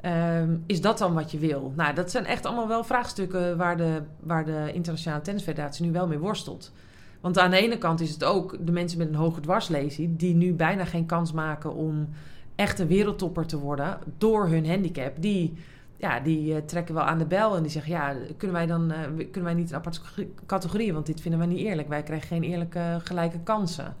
ehm, 0.00 0.56
is 0.66 0.80
dat 0.80 0.98
dan 0.98 1.14
wat 1.14 1.30
je 1.30 1.38
wil? 1.38 1.72
Nou, 1.76 1.94
dat 1.94 2.10
zijn 2.10 2.24
echt 2.24 2.46
allemaal 2.46 2.68
wel 2.68 2.84
vraagstukken... 2.84 3.56
waar 3.56 3.76
de, 3.76 4.02
waar 4.20 4.44
de 4.44 4.70
Internationale 4.72 5.22
Tennisfederatie 5.22 5.84
nu 5.84 5.92
wel 5.92 6.06
mee 6.06 6.18
worstelt. 6.18 6.72
Want 7.20 7.38
aan 7.38 7.50
de 7.50 7.56
ene 7.56 7.78
kant 7.78 8.00
is 8.00 8.10
het 8.10 8.24
ook 8.24 8.56
de 8.66 8.72
mensen 8.72 8.98
met 8.98 9.08
een 9.08 9.14
hoge 9.14 9.40
dwarslesie... 9.40 10.16
die 10.16 10.34
nu 10.34 10.52
bijna 10.52 10.84
geen 10.84 11.06
kans 11.06 11.32
maken 11.32 11.74
om 11.74 12.08
echt 12.54 12.78
een 12.78 12.86
wereldtopper 12.86 13.46
te 13.46 13.58
worden... 13.58 13.98
door 14.18 14.48
hun 14.48 14.68
handicap. 14.68 15.12
Die 15.20 15.54
ja, 16.02 16.20
die 16.20 16.54
eh, 16.54 16.60
trekken 16.66 16.94
wel 16.94 17.04
aan 17.04 17.18
de 17.18 17.24
bel 17.26 17.56
en 17.56 17.62
die 17.62 17.70
zeggen: 17.70 17.92
Ja, 17.92 18.16
kunnen 18.36 18.56
wij 18.56 18.66
dan 18.66 18.90
eh, 18.90 19.00
kunnen 19.16 19.42
wij 19.44 19.54
niet 19.54 19.70
een 19.70 19.76
aparte 19.76 20.00
categorie? 20.46 20.92
Want 20.92 21.06
dit 21.06 21.20
vinden 21.20 21.40
we 21.40 21.46
niet 21.46 21.58
eerlijk. 21.58 21.88
Wij 21.88 22.02
krijgen 22.02 22.28
geen 22.28 22.42
eerlijke 22.42 22.98
gelijke 23.04 23.38
kansen. 23.40 23.96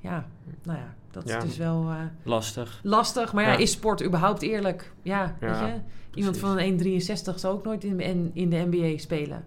Ja, 0.00 0.26
nou 0.62 0.78
ja, 0.78 0.94
dat 1.10 1.28
Ja. 1.28 1.36
is 1.38 1.44
dus 1.44 1.56
wel 1.56 1.86
eh, 1.88 1.96
Lastig. 2.22 2.80
lastig. 2.82 3.32
Maar 3.32 3.44
ja, 3.44 3.52
Ja. 3.52 3.58
is 3.58 3.70
sport 3.70 4.04
überhaupt 4.04 4.42
eerlijk? 4.42 4.92
Ja, 5.02 5.36
weet 5.40 5.58
je? 5.58 5.74
Iemand 6.14 6.38
van 6.38 6.58
een 6.58 6.78
1,63 6.80 7.34
zal 7.34 7.52
ook 7.52 7.64
nooit 7.64 7.84
in, 7.84 8.00
in, 8.00 8.30
in 8.34 8.50
de 8.50 8.66
NBA 8.70 8.98
spelen. 8.98 9.44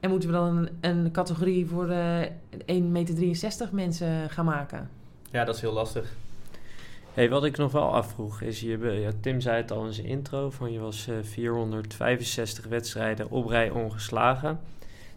En 0.00 0.10
moeten 0.10 0.28
we 0.28 0.34
dan 0.34 0.56
een, 0.56 0.68
een 0.80 1.10
categorie 1.12 1.66
voor 1.66 1.86
de 1.86 2.28
1,63 2.58 2.64
meter 2.82 3.68
mensen 3.72 4.30
gaan 4.30 4.44
maken? 4.44 4.90
ja, 5.30 5.44
dat 5.44 5.54
is 5.54 5.60
heel 5.60 5.72
lastig. 5.72 6.12
Hey, 7.16 7.28
wat 7.28 7.44
ik 7.44 7.56
nog 7.56 7.72
wel 7.72 7.94
afvroeg 7.94 8.40
is, 8.40 8.60
je, 8.60 8.78
ja, 8.78 9.10
Tim 9.20 9.40
zei 9.40 9.56
het 9.56 9.70
al 9.70 9.86
in 9.86 9.92
zijn 9.92 10.06
intro, 10.06 10.50
van 10.50 10.72
je 10.72 10.78
was 10.78 11.08
eh, 11.08 11.14
465 11.22 12.66
wedstrijden 12.66 13.30
op 13.30 13.46
rij 13.46 13.70
ongeslagen. 13.70 14.60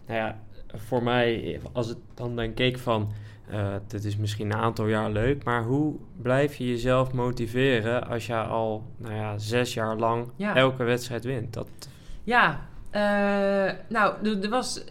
Nou 0.06 0.18
ja, 0.18 0.38
voor 0.74 1.02
mij, 1.02 1.60
als 1.72 1.88
het 1.88 1.98
dan 2.14 2.36
denk 2.36 2.58
ik 2.58 2.78
van, 2.78 3.12
eh 3.50 3.74
dit 3.86 4.04
is 4.04 4.16
misschien 4.16 4.50
een 4.50 4.58
aantal 4.58 4.86
jaar 4.86 5.10
leuk, 5.10 5.44
maar 5.44 5.62
hoe 5.62 5.94
blijf 6.22 6.54
je 6.56 6.68
jezelf 6.68 7.12
motiveren 7.12 8.08
als 8.08 8.26
je 8.26 8.36
al, 8.36 8.84
nou 8.96 9.14
ja, 9.14 9.38
zes 9.38 9.74
jaar 9.74 9.96
lang 9.96 10.26
Ja. 10.36 10.54
elke 10.56 10.84
wedstrijd 10.84 11.24
wint? 11.24 11.52
Dat, 11.52 11.68
Ja, 12.24 12.60
eh, 12.90 13.72
nou, 13.88 14.40
er 14.42 14.48
was. 14.48 14.84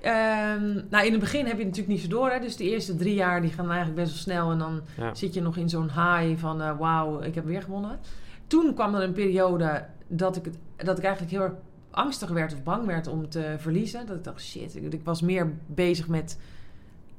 Ehm, 0.00 0.80
nou, 0.90 1.06
in 1.06 1.10
het 1.10 1.20
begin 1.20 1.46
heb 1.46 1.56
je 1.58 1.64
het 1.64 1.76
natuurlijk 1.76 1.88
niet 1.88 2.00
zo 2.00 2.08
door. 2.08 2.30
Hè? 2.30 2.40
Dus 2.40 2.56
de 2.56 2.70
eerste 2.70 2.96
drie 2.96 3.14
jaar 3.14 3.40
die 3.40 3.50
gaan 3.50 3.66
eigenlijk 3.70 3.96
best 3.96 4.10
wel 4.10 4.20
snel. 4.22 4.50
En 4.50 4.58
dan 4.58 4.80
ja. 4.96 5.14
zit 5.14 5.34
je 5.34 5.42
nog 5.42 5.56
in 5.56 5.68
zo'n 5.68 5.90
high 5.90 6.36
van 6.36 6.62
eh, 6.62 6.78
wauw, 6.78 7.20
ik 7.20 7.34
heb 7.34 7.44
weer 7.44 7.62
gewonnen. 7.62 7.98
Toen 8.46 8.74
kwam 8.74 8.94
er 8.94 9.02
een 9.02 9.12
periode 9.12 9.86
dat 10.06 10.36
ik, 10.36 10.44
het, 10.44 10.58
dat 10.76 10.98
ik 10.98 11.04
eigenlijk 11.04 11.32
heel 11.34 11.42
erg 11.42 11.54
angstig 11.90 12.28
werd 12.30 12.52
of 12.52 12.62
bang 12.62 12.86
werd 12.86 13.06
om 13.06 13.28
te 13.28 13.54
verliezen. 13.58 14.06
Dat 14.06 14.16
ik 14.16 14.24
dacht, 14.24 14.42
shit, 14.42 14.76
ik, 14.76 14.92
ik 14.92 15.04
was 15.04 15.20
meer 15.22 15.52
bezig 15.66 16.08
met... 16.08 16.38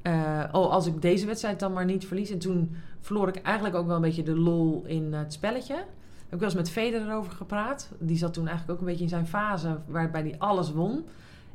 eh, 0.02 0.44
oh, 0.52 0.72
als 0.72 0.88
ik 0.88 1.02
deze 1.02 1.26
wedstrijd 1.26 1.60
dan 1.60 1.74
maar 1.74 1.86
niet 1.86 2.08
verlies. 2.08 2.30
En 2.32 2.39
toen 2.39 2.76
verloor 3.00 3.28
ik 3.28 3.36
eigenlijk 3.36 3.76
ook 3.76 3.88
wel 3.88 3.96
een 3.96 4.02
beetje 4.02 4.24
de 4.24 4.38
lol 4.38 4.84
in 4.86 5.13
het 5.13 5.34
spelletje. 5.34 5.76
Heb 5.76 6.39
ik 6.39 6.46
wel 6.46 6.58
eens 6.58 6.70
met 6.70 6.84
Federer 6.84 7.15
over 7.15 7.32
gepraat. 7.32 7.91
Die 8.00 8.17
zat 8.17 8.34
toen 8.34 8.48
eigenlijk 8.48 8.74
ook 8.80 8.86
een 8.86 8.91
beetje 8.91 9.04
in 9.04 9.10
zijn 9.10 9.28
fase 9.28 9.78
waarbij 9.88 10.22
hij 10.22 10.36
alles 10.38 10.72
won. 10.72 11.06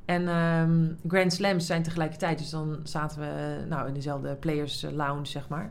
En 0.06 0.28
ehm, 0.28 0.86
Grand 1.08 1.32
Slams 1.32 1.66
zijn 1.66 1.82
tegelijkertijd. 1.82 2.38
Dus 2.38 2.50
dan 2.50 2.80
zaten 2.82 3.20
we 3.20 3.26
eh, 3.26 3.68
nou, 3.68 3.88
in 3.88 3.94
dezelfde 3.94 4.34
players 4.34 4.82
eh, 4.82 4.92
lounge, 4.92 5.26
zeg 5.26 5.48
maar. 5.48 5.70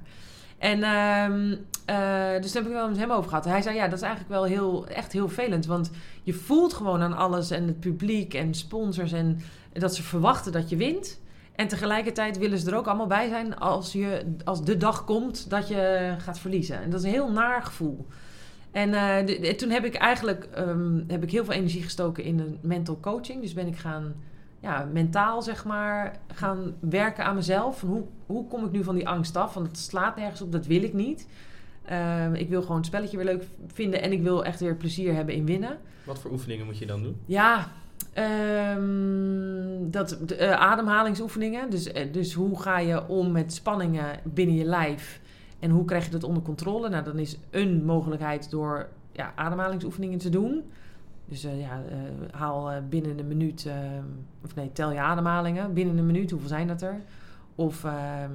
En 0.58 0.84
ehm, 0.84 1.56
eh, 1.86 2.42
dus 2.42 2.52
daar 2.52 2.62
heb 2.62 2.72
ik 2.72 2.78
wel 2.78 2.88
met 2.90 2.98
hem 2.98 3.12
over 3.12 3.30
gehad. 3.30 3.46
Hij 3.46 3.62
zei, 3.62 3.76
ja, 3.76 3.88
dat 3.88 3.98
is 3.98 4.06
eigenlijk 4.06 4.34
wel 4.34 4.44
heel, 4.44 4.88
echt 4.88 5.12
heel 5.12 5.28
vervelend. 5.28 5.66
Want 5.66 5.92
je 6.24 6.34
voelt 6.34 6.74
gewoon 6.74 7.02
aan 7.02 7.18
alles 7.18 7.52
en 7.52 7.68
het 7.68 7.80
publiek 7.80 8.34
en 8.34 8.54
sponsors... 8.54 9.12
en 9.12 9.40
dat 9.74 9.96
ze 9.96 10.04
verwachten 10.04 10.52
dat 10.52 10.70
je 10.70 10.76
wint. 10.76 11.20
En 11.56 11.68
tegelijkertijd 11.68 12.38
willen 12.38 12.60
ze 12.60 12.72
er 12.72 12.78
ook 12.78 12.88
allemaal 12.88 13.08
bij 13.08 13.28
zijn... 13.28 13.58
als, 13.58 13.92
je, 13.92 14.36
als 14.44 14.64
de 14.64 14.78
dag 14.78 15.04
komt 15.04 15.50
dat 15.50 15.68
je 15.68 16.14
gaat 16.18 16.40
verliezen. 16.40 16.82
En 16.82 16.90
dat 16.90 17.00
is 17.00 17.06
een 17.06 17.12
heel 17.12 17.32
naar 17.32 17.64
gevoel. 17.64 18.08
En 18.76 18.94
eh, 18.94 19.26
de- 19.26 19.40
de- 19.40 19.56
toen 19.56 19.70
heb 19.70 19.86
ik 19.86 19.96
eigenlijk 19.96 20.48
ehm, 20.54 21.00
heb 21.08 21.24
ik 21.24 21.32
heel 21.32 21.44
veel 21.46 21.54
energie 21.54 21.84
gestoken 21.84 22.24
in 22.24 22.38
de 22.38 22.58
mental 22.62 23.00
coaching. 23.00 23.42
Dus 23.42 23.54
ben 23.54 23.68
ik 23.68 23.76
gaan 23.78 24.14
ja, 24.60 24.90
mentaal 24.94 25.42
zeg 25.42 25.66
maar 25.66 26.20
gaan 26.34 26.74
werken 26.80 27.26
aan 27.26 27.36
mezelf. 27.36 27.80
Van 27.80 27.90
hoe, 27.90 28.04
hoe 28.26 28.48
kom 28.48 28.66
ik 28.66 28.72
nu 28.72 28.84
van 28.84 28.96
die 28.96 29.08
angst 29.08 29.36
af? 29.38 29.54
Want 29.54 29.68
het 29.68 29.78
slaat 29.78 30.16
nergens 30.16 30.42
op, 30.42 30.52
dat 30.52 30.66
wil 30.66 30.84
ik 30.84 30.94
niet. 30.94 31.28
Ehm, 31.86 32.34
ik 32.34 32.50
wil 32.50 32.62
gewoon 32.62 32.78
het 32.78 32.86
spelletje 32.86 33.18
weer 33.18 33.26
leuk 33.26 33.44
vinden 33.74 34.02
en 34.02 34.12
ik 34.12 34.22
wil 34.22 34.46
echt 34.46 34.60
weer 34.60 34.76
plezier 34.76 35.14
hebben 35.14 35.36
in 35.36 35.46
winnen. 35.46 35.78
Wat 36.04 36.20
voor 36.20 36.32
oefeningen 36.32 36.66
moet 36.66 36.78
je 36.78 36.86
dan 36.86 37.04
doen? 37.04 37.16
Ja, 37.26 37.72
ehm, 38.14 39.90
dat, 39.92 40.18
de, 40.26 40.36
eh, 40.36 40.52
ademhalingsoefeningen. 40.52 41.70
Dus, 41.70 41.92
eh, 41.92 42.14
dus 42.14 42.34
hoe 42.34 42.62
ga 42.62 42.80
je 42.80 43.08
om 43.08 43.32
met 43.32 43.54
spanningen 43.54 44.20
binnen 44.24 44.56
je 44.56 44.66
lijf? 44.66 45.20
En 45.66 45.72
hoe 45.72 45.86
krijg 45.86 46.06
je 46.06 46.12
dat 46.12 46.24
onder 46.24 46.44
controle? 46.44 46.90
Nou, 46.90 47.04
dan 47.04 47.20
is 47.20 47.38
een 47.50 47.86
mogelijkheid 47.86 48.50
door 48.50 48.88
ja, 49.12 49.34
ademhalingsoefeningen 49.36 50.20
te 50.20 50.30
doen. 50.30 50.64
Dus 51.26 51.44
eh, 51.44 51.60
ja, 51.60 51.82
eh, 51.90 51.98
haal 52.40 52.72
eh, 52.72 52.78
binnen 52.90 53.20
een 53.20 53.28
minuut, 53.28 53.68
of 54.44 54.56
nee, 54.56 54.72
tel 54.72 54.92
je 54.92 55.00
ademhalingen 55.00 55.74
binnen 55.74 55.98
een 55.98 56.06
minuut. 56.06 56.32
Hoeveel 56.32 56.50
zijn 56.50 56.68
dat 56.68 56.82
er? 56.82 57.02
Of 57.56 57.84
ehm, 57.84 58.32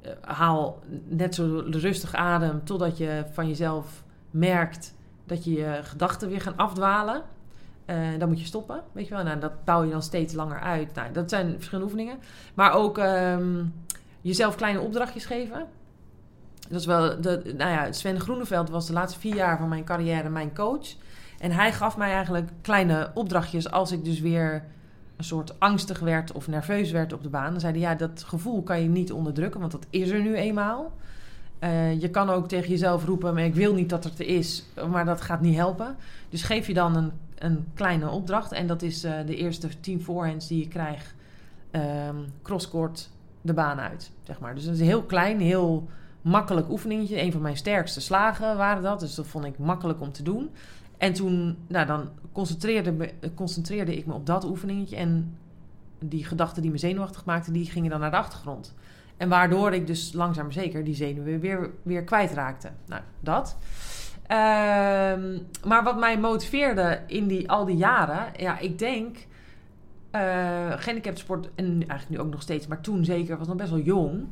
eh, 0.00 0.10
haal 0.20 0.82
net 1.04 1.34
zo 1.34 1.64
rustig 1.70 2.14
adem 2.14 2.64
totdat 2.64 2.98
je 2.98 3.24
van 3.32 3.48
jezelf 3.48 4.04
merkt 4.30 4.94
dat 5.24 5.44
je 5.44 5.52
je 5.52 5.78
gedachten 5.82 6.28
weer 6.28 6.40
gaan 6.40 6.56
afdwalen. 6.56 7.22
Dan 8.18 8.28
moet 8.28 8.40
je 8.40 8.46
stoppen, 8.46 8.82
weet 8.92 9.08
je 9.08 9.14
wel. 9.14 9.24
Nou, 9.24 9.40
dat 9.40 9.64
bouw 9.64 9.84
je 9.84 9.90
dan 9.90 10.02
steeds 10.02 10.34
langer 10.34 10.60
uit. 10.60 10.94
Nou, 10.94 11.12
dat 11.12 11.30
zijn 11.30 11.50
verschillende 11.52 11.84
oefeningen. 11.84 12.18
Maar 12.54 12.72
ook 12.72 12.98
ehm, 12.98 13.64
jezelf 14.20 14.54
kleine 14.56 14.80
opdrachtjes 14.80 15.26
geven. 15.26 15.66
Dat 16.68 16.80
is 16.80 16.86
wel, 16.86 17.20
de, 17.20 17.54
nou 17.56 17.70
ja, 17.70 17.92
Sven 17.92 18.20
Groeneveld 18.20 18.70
was 18.70 18.86
de 18.86 18.92
laatste 18.92 19.20
vier 19.20 19.34
jaar 19.34 19.58
van 19.58 19.68
mijn 19.68 19.84
carrière 19.84 20.28
mijn 20.28 20.54
coach. 20.54 20.86
En 21.38 21.50
hij 21.50 21.72
gaf 21.72 21.96
mij 21.96 22.12
eigenlijk 22.12 22.50
kleine 22.60 23.10
opdrachtjes 23.14 23.70
als 23.70 23.92
ik 23.92 24.04
dus 24.04 24.20
weer 24.20 24.64
een 25.16 25.24
soort 25.24 25.60
angstig 25.60 25.98
werd 25.98 26.32
of 26.32 26.48
nerveus 26.48 26.90
werd 26.90 27.12
op 27.12 27.22
de 27.22 27.28
baan. 27.28 27.50
Dan 27.50 27.60
zei 27.60 27.72
hij, 27.72 27.80
ja, 27.80 27.94
dat 27.94 28.24
gevoel 28.26 28.62
kan 28.62 28.82
je 28.82 28.88
niet 28.88 29.12
onderdrukken, 29.12 29.60
want 29.60 29.72
dat 29.72 29.86
is 29.90 30.10
er 30.10 30.20
nu 30.20 30.34
eenmaal. 30.34 30.92
Eh, 31.58 32.00
je 32.00 32.10
kan 32.10 32.30
ook 32.30 32.48
tegen 32.48 32.70
jezelf 32.70 33.04
roepen, 33.04 33.34
maar 33.34 33.44
ik 33.44 33.54
wil 33.54 33.74
niet 33.74 33.88
dat 33.88 34.04
het 34.04 34.18
er 34.18 34.26
is, 34.26 34.64
maar 34.90 35.04
dat 35.04 35.20
gaat 35.20 35.40
niet 35.40 35.56
helpen. 35.56 35.96
Dus 36.28 36.42
geef 36.42 36.66
je 36.66 36.74
dan 36.74 36.96
een, 36.96 37.12
een 37.38 37.66
kleine 37.74 38.10
opdracht. 38.10 38.52
En 38.52 38.66
dat 38.66 38.82
is 38.82 39.04
eh, 39.04 39.12
de 39.26 39.36
eerste 39.36 39.80
10 39.80 40.02
forehands 40.02 40.48
die 40.48 40.58
je 40.58 40.68
krijgt, 40.68 41.14
ehm 41.70 42.16
crosscourt 42.42 43.10
de 43.40 43.52
baan 43.52 43.80
uit. 43.80 44.10
Zeg 44.22 44.40
maar. 44.40 44.54
Dus 44.54 44.64
dat 44.64 44.74
is 44.74 44.80
heel 44.80 45.02
klein, 45.02 45.40
heel 45.40 45.88
makkelijk 46.24 46.70
oefeningetje. 46.70 47.20
Een 47.20 47.32
van 47.32 47.42
mijn 47.42 47.56
sterkste 47.56 48.00
slagen 48.00 48.56
waren 48.56 48.82
dat. 48.82 49.00
Dus 49.00 49.14
dat 49.14 49.26
vond 49.26 49.44
ik 49.44 49.58
makkelijk 49.58 50.00
om 50.00 50.12
te 50.12 50.22
doen. 50.22 50.50
En 50.98 51.12
toen, 51.12 51.56
nou, 51.68 51.86
dan 51.86 52.08
concentreerde, 52.32 53.10
concentreerde 53.34 53.96
ik 53.96 54.06
me 54.06 54.14
op 54.14 54.26
dat 54.26 54.44
oefeningetje. 54.44 54.96
En 54.96 55.36
die 55.98 56.24
gedachten 56.24 56.62
die 56.62 56.70
me 56.70 56.78
zenuwachtig 56.78 57.24
maakten, 57.24 57.52
die 57.52 57.70
gingen 57.70 57.90
dan 57.90 58.00
naar 58.00 58.10
de 58.10 58.16
achtergrond. 58.16 58.74
En 59.16 59.28
waardoor 59.28 59.72
ik 59.72 59.86
dus 59.86 60.12
langzaam 60.12 60.50
zeker 60.52 60.84
die 60.84 60.94
zenuwen 60.94 61.40
weer, 61.40 61.70
weer 61.82 62.04
kwijtraakte. 62.04 62.70
Nou, 62.86 63.02
dat. 63.20 63.56
Ehm, 64.26 65.38
maar 65.66 65.82
wat 65.84 65.98
mij 65.98 66.18
motiveerde 66.18 67.00
in 67.06 67.26
die, 67.26 67.50
al 67.50 67.64
die 67.64 67.76
jaren, 67.76 68.26
ja, 68.36 68.58
ik 68.58 68.78
denk. 68.78 69.16
eh 70.10 70.72
gehandicaptensport, 70.76 71.48
en 71.54 71.64
eigenlijk 71.64 72.08
nu 72.08 72.18
ook 72.18 72.30
nog 72.30 72.42
steeds, 72.42 72.66
maar 72.66 72.80
toen 72.80 73.04
zeker, 73.04 73.38
was 73.38 73.46
nog 73.46 73.56
best 73.56 73.70
wel 73.70 73.80
jong. 73.80 74.26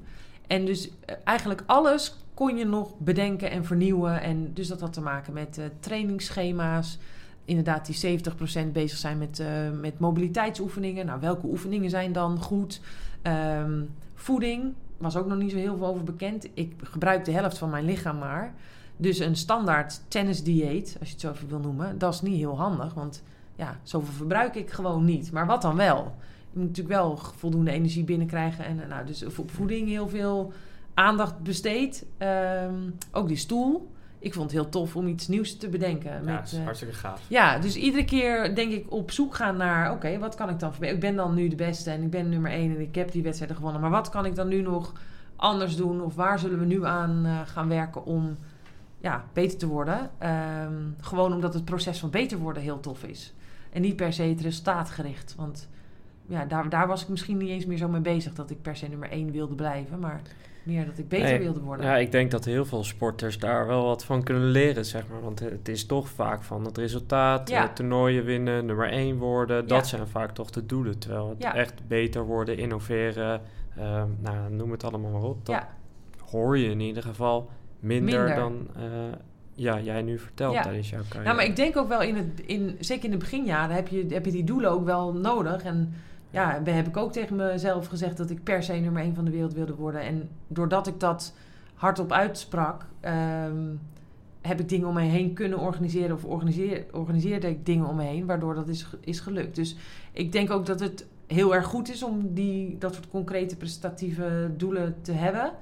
En 0.47 0.65
dus 0.65 0.91
eh, 1.05 1.17
eigenlijk 1.25 1.63
alles 1.67 2.17
kon 2.35 2.57
je 2.57 2.65
nog 2.65 2.99
bedenken 2.99 3.51
en 3.51 3.65
vernieuwen. 3.65 4.21
En 4.21 4.55
dus 4.55 4.69
dat 4.69 4.81
had 4.81 4.93
te 4.93 5.01
maken 5.01 5.33
met 5.33 5.59
eh, 5.59 5.65
trainingsschema's. 5.81 6.99
Inderdaad, 7.45 7.87
die 7.87 8.21
70% 8.69 8.73
bezig 8.73 8.99
zijn 8.99 9.19
met, 9.19 9.41
eh, 9.41 9.47
met 9.81 9.99
mobiliteitsoefeningen. 9.99 11.07
Nou, 11.07 11.21
welke 11.21 11.47
oefeningen 11.47 11.91
zijn 11.91 12.13
dan 12.13 12.41
goed? 12.41 12.81
Ehm, 13.23 13.83
voeding 14.15 14.75
was 14.99 15.17
ook 15.17 15.27
nog 15.27 15.39
niet 15.39 15.51
zo 15.51 15.57
heel 15.57 15.77
veel 15.77 15.87
over 15.87 16.05
bekend. 16.05 16.49
Ik 16.55 16.75
gebruik 16.83 17.25
de 17.25 17.33
helft 17.33 17.59
van 17.59 17.71
mijn 17.71 17.85
lichaam 17.85 18.19
maar. 18.19 18.55
Dus 18.97 19.19
een 19.19 19.37
standaard 19.37 20.01
tennisdieet, 20.09 20.97
als 21.01 21.09
je 21.09 21.15
het 21.15 21.21
zo 21.21 21.31
even 21.31 21.49
wil 21.49 21.59
noemen, 21.59 21.99
dat 21.99 22.15
is 22.15 22.21
niet 22.21 22.37
heel 22.37 22.57
handig. 22.57 22.95
Want 22.95 23.23
ja, 23.57 23.79
zoveel 23.83 24.13
verbruik 24.13 24.55
ik 24.55 24.71
gewoon 24.71 25.05
niet. 25.05 25.33
Maar 25.33 25.47
wat 25.47 25.63
dan 25.63 25.77
wel? 25.77 26.15
Je 26.53 26.59
moet 26.59 26.69
natuurlijk 26.69 26.95
wel 26.95 27.17
voldoende 27.17 27.71
energie 27.71 28.05
binnenkrijgen. 28.05 28.65
En 28.65 28.89
nou, 28.89 29.07
dus 29.07 29.25
op 29.37 29.51
voeding 29.51 29.89
heel 29.89 30.09
veel 30.09 30.53
aandacht 30.95 31.39
besteed. 31.39 32.07
Ehm, 32.19 32.91
ook 33.13 33.29
die 33.29 33.37
stoel. 33.37 33.91
Ik 34.19 34.35
vond 34.35 34.51
het 34.51 34.61
heel 34.61 34.69
tof 34.69 34.97
om 34.97 35.07
iets 35.07 35.29
nieuws 35.29 35.57
te 35.57 35.69
bedenken. 35.69 36.11
Ja, 36.11 36.21
Met, 36.21 36.37
dat 36.37 36.47
is 36.47 36.59
eh, 36.59 36.65
hartstikke 36.65 36.95
gaaf. 36.95 37.21
ja, 37.29 37.59
dus 37.59 37.77
iedere 37.77 38.05
keer 38.05 38.55
denk 38.55 38.73
ik 38.73 38.93
op 38.93 39.11
zoek 39.11 39.35
gaan 39.35 39.57
naar... 39.57 39.93
oké, 39.93 40.19
wat 40.19 40.35
kan 40.35 40.49
ik 40.49 40.59
dan 40.59 40.71
verbeteren? 40.71 40.95
Ik 41.03 41.09
ben 41.09 41.17
dan 41.17 41.35
nu 41.35 41.49
de 41.49 41.57
beste 41.57 41.91
en 41.91 42.03
ik 42.03 42.11
ben 42.11 42.29
nummer 42.29 42.51
één... 42.51 42.75
en 42.75 42.81
ik 42.81 42.95
heb 42.95 43.13
die 43.13 43.23
wedstrijden 43.23 43.57
gewonnen. 43.57 43.81
Maar 43.81 43.91
wat 43.91 44.09
kan 44.09 44.27
ik 44.27 44.35
dan 44.35 44.49
nu 44.49 44.61
nog 44.61 44.93
anders 45.37 45.77
doen? 45.77 46.03
Of 46.03 46.15
waar 46.15 46.39
zullen 46.39 46.59
we 46.59 46.65
nu 46.65 46.85
aan 46.85 47.23
eh, 47.25 47.41
gaan 47.45 47.69
werken 47.69 48.05
om 48.05 48.37
ja, 49.01 49.25
beter 49.33 49.59
te 49.59 49.67
worden? 49.67 50.11
Ehm, 50.19 50.75
gewoon 51.01 51.33
omdat 51.33 51.55
het 51.55 51.65
proces 51.65 51.99
van 51.99 52.11
beter 52.11 52.39
worden 52.39 52.63
heel 52.63 52.81
tof 52.81 53.05
is. 53.05 53.35
En 53.71 53.83
niet 53.83 53.97
per 53.97 54.13
se 54.13 54.23
het 54.23 54.41
resultaat 54.41 54.91
gericht. 54.91 55.35
Want 55.37 55.69
ja, 56.27 56.45
daar, 56.45 56.69
daar 56.69 56.87
was 56.87 57.03
ik 57.03 57.09
misschien 57.09 57.37
niet 57.37 57.49
eens 57.49 57.67
meer 57.67 57.77
zo 57.79 57.89
mee 57.89 58.01
bezig... 58.01 58.33
dat 58.35 58.51
ik 58.51 58.63
per 58.63 58.77
se 58.77 58.89
nummer 58.89 59.11
één 59.11 59.31
wilde 59.31 59.55
blijven. 59.55 59.99
Maar 59.99 60.21
meer 60.63 60.87
dat 60.87 60.99
ik 60.99 61.09
beter 61.09 61.29
Nee, 61.29 61.39
wilde 61.39 61.61
worden. 61.61 61.87
Ja, 61.87 61.97
ik 61.97 62.13
denk 62.13 62.31
dat 62.31 62.45
heel 62.45 62.65
veel 62.65 62.85
sporters 62.85 63.39
daar 63.39 63.67
wel 63.67 63.85
wat 63.85 64.05
van 64.05 64.23
kunnen 64.23 64.45
leren, 64.51 64.85
zeg 64.85 65.09
maar. 65.09 65.21
Want 65.21 65.41
het 65.41 65.69
is 65.69 65.87
toch 65.87 66.09
vaak 66.09 66.43
van 66.43 66.65
het 66.65 66.79
resultaat, 66.79 67.49
Ja. 67.49 67.69
eh, 67.69 67.73
toernooien 67.75 68.25
winnen, 68.25 68.67
nummer 68.67 68.91
1 68.93 69.19
worden. 69.19 69.67
Dat 69.69 69.87
zijn 69.87 70.07
vaak 70.09 70.31
toch 70.35 70.51
de 70.51 70.67
doelen. 70.67 70.99
Terwijl 70.99 71.29
het 71.29 71.43
Ja. 71.43 71.55
echt 71.55 71.75
beter 71.89 72.25
worden, 72.25 72.57
innoveren, 72.59 73.41
ehm, 73.77 74.09
nou, 74.21 74.53
noem 74.53 74.71
het 74.71 74.85
allemaal 74.85 75.11
maar 75.11 75.23
op. 75.23 75.47
Dat 75.47 75.55
Ja. 75.55 75.69
hoor 76.31 76.59
je 76.59 76.71
in 76.71 76.81
ieder 76.81 77.03
geval 77.03 77.51
minder, 77.81 78.19
Minder. 78.25 78.35
dan 78.37 78.69
eh, 78.77 78.83
ja, 79.55 79.81
jij 79.81 80.03
nu 80.03 80.19
vertelt 80.19 80.55
Ja. 80.55 80.63
tijdens 80.63 80.91
jouw 80.91 81.01
carrière. 81.03 81.25
Nou, 81.25 81.37
maar 81.37 81.45
ik 81.45 81.57
denk 81.57 81.77
ook 81.77 81.89
wel 81.89 82.03
in 82.03 82.17
het, 82.17 82.41
in, 82.47 82.77
zeker 82.81 83.05
in 83.05 83.11
de 83.11 83.17
beginjaren 83.17 83.75
heb 83.75 83.89
je, 83.89 84.07
heb 84.09 84.25
je 84.25 84.31
die 84.33 84.45
doelen 84.45 84.71
ook 84.71 84.85
wel 84.85 85.13
nodig. 85.15 85.63
En 85.63 85.95
ja, 86.33 86.63
heb 86.65 86.87
ik 86.87 86.97
ook 86.97 87.13
tegen 87.13 87.37
mezelf 87.37 87.87
gezegd 87.87 88.17
dat 88.17 88.31
ik 88.31 88.43
per 88.43 88.63
se 88.63 88.73
nummer 88.73 89.03
één 89.03 89.15
van 89.15 89.25
de 89.25 89.31
wereld 89.31 89.55
wilde 89.55 89.75
worden. 89.75 90.01
En 90.01 90.29
doordat 90.47 90.87
ik 90.87 91.01
dat 91.01 91.35
hardop 91.75 92.13
uitsprak, 92.13 92.87
ehm, 93.01 93.75
heb 94.41 94.61
ik 94.61 94.69
dingen 94.69 94.89
om 94.89 94.95
me 94.95 95.01
heen 95.01 95.35
kunnen 95.35 95.59
organiseren. 95.59 96.17
Of 96.17 96.25
organiseer, 96.25 96.85
organiseerde 96.93 97.49
ik 97.49 97.67
dingen 97.67 97.89
om 97.89 97.97
me 97.97 98.03
heen, 98.03 98.27
waardoor 98.27 98.55
dat 98.55 98.69
is, 98.69 98.87
is 99.01 99.21
gelukt. 99.21 99.55
Dus 99.55 99.77
ik 100.13 100.33
denk 100.33 100.51
ook 100.51 100.67
dat 100.67 100.81
het 100.81 101.07
heel 101.27 101.55
erg 101.55 101.67
goed 101.67 101.91
is 101.91 102.03
om 102.03 102.35
die, 102.35 102.79
dat 102.79 102.95
soort 102.95 103.09
concrete 103.09 103.57
prestatieve 103.57 104.51
doelen 104.57 104.95
te 105.01 105.13
hebben. 105.13 105.53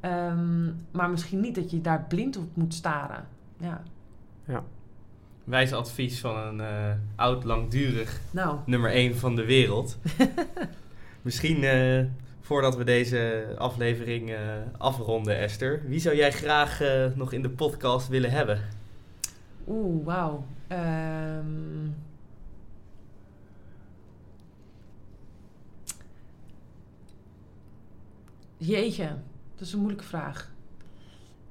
Ehm, 0.00 0.64
maar 0.90 1.10
misschien 1.10 1.40
niet 1.40 1.54
dat 1.54 1.70
je 1.70 1.80
daar 1.80 2.04
blind 2.08 2.36
op 2.36 2.56
moet 2.56 2.74
staren. 2.74 3.26
Ja. 3.56 3.82
Wijs 5.44 5.72
advies 5.72 6.20
van 6.20 6.36
een 6.36 6.60
eh, 6.60 6.92
oud, 7.16 7.44
langdurig 7.44 8.20
Nou, 8.30 8.58
nummer 8.66 8.90
1 8.90 9.16
van 9.16 9.36
de 9.36 9.44
wereld. 9.44 9.98
Misschien 11.22 11.64
eh, 11.64 12.04
voordat 12.40 12.76
we 12.76 12.84
deze 12.84 13.54
aflevering 13.58 14.30
eh, 14.30 14.38
afronden, 14.78 15.38
Esther. 15.38 15.82
Wie 15.86 16.00
zou 16.00 16.16
jij 16.16 16.32
graag 16.32 16.80
nog 17.14 17.32
in 17.32 17.42
de 17.42 17.50
podcast 17.50 18.08
willen 18.08 18.30
hebben? 18.30 18.60
oeh, 19.68 20.04
wauw. 20.04 20.44
Ehm, 20.68 21.88
jeetje, 28.56 29.08
dat 29.56 29.66
is 29.66 29.72
een 29.72 29.78
moeilijke 29.78 30.04
vraag. 30.04 30.50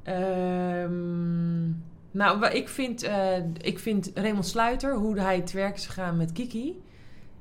Ehm, 0.03 1.71
nou, 2.11 2.45
ik 2.45 2.69
vind, 2.69 3.03
eh, 3.03 3.37
ik 3.57 3.79
vind 3.79 4.11
Raymond 4.13 4.45
Sluiter, 4.45 4.95
hoe 4.95 5.19
hij 5.19 5.41
te 5.41 5.57
werk 5.57 5.75
is 5.75 5.85
gegaan 5.85 6.17
met 6.17 6.31
Kiki... 6.31 6.81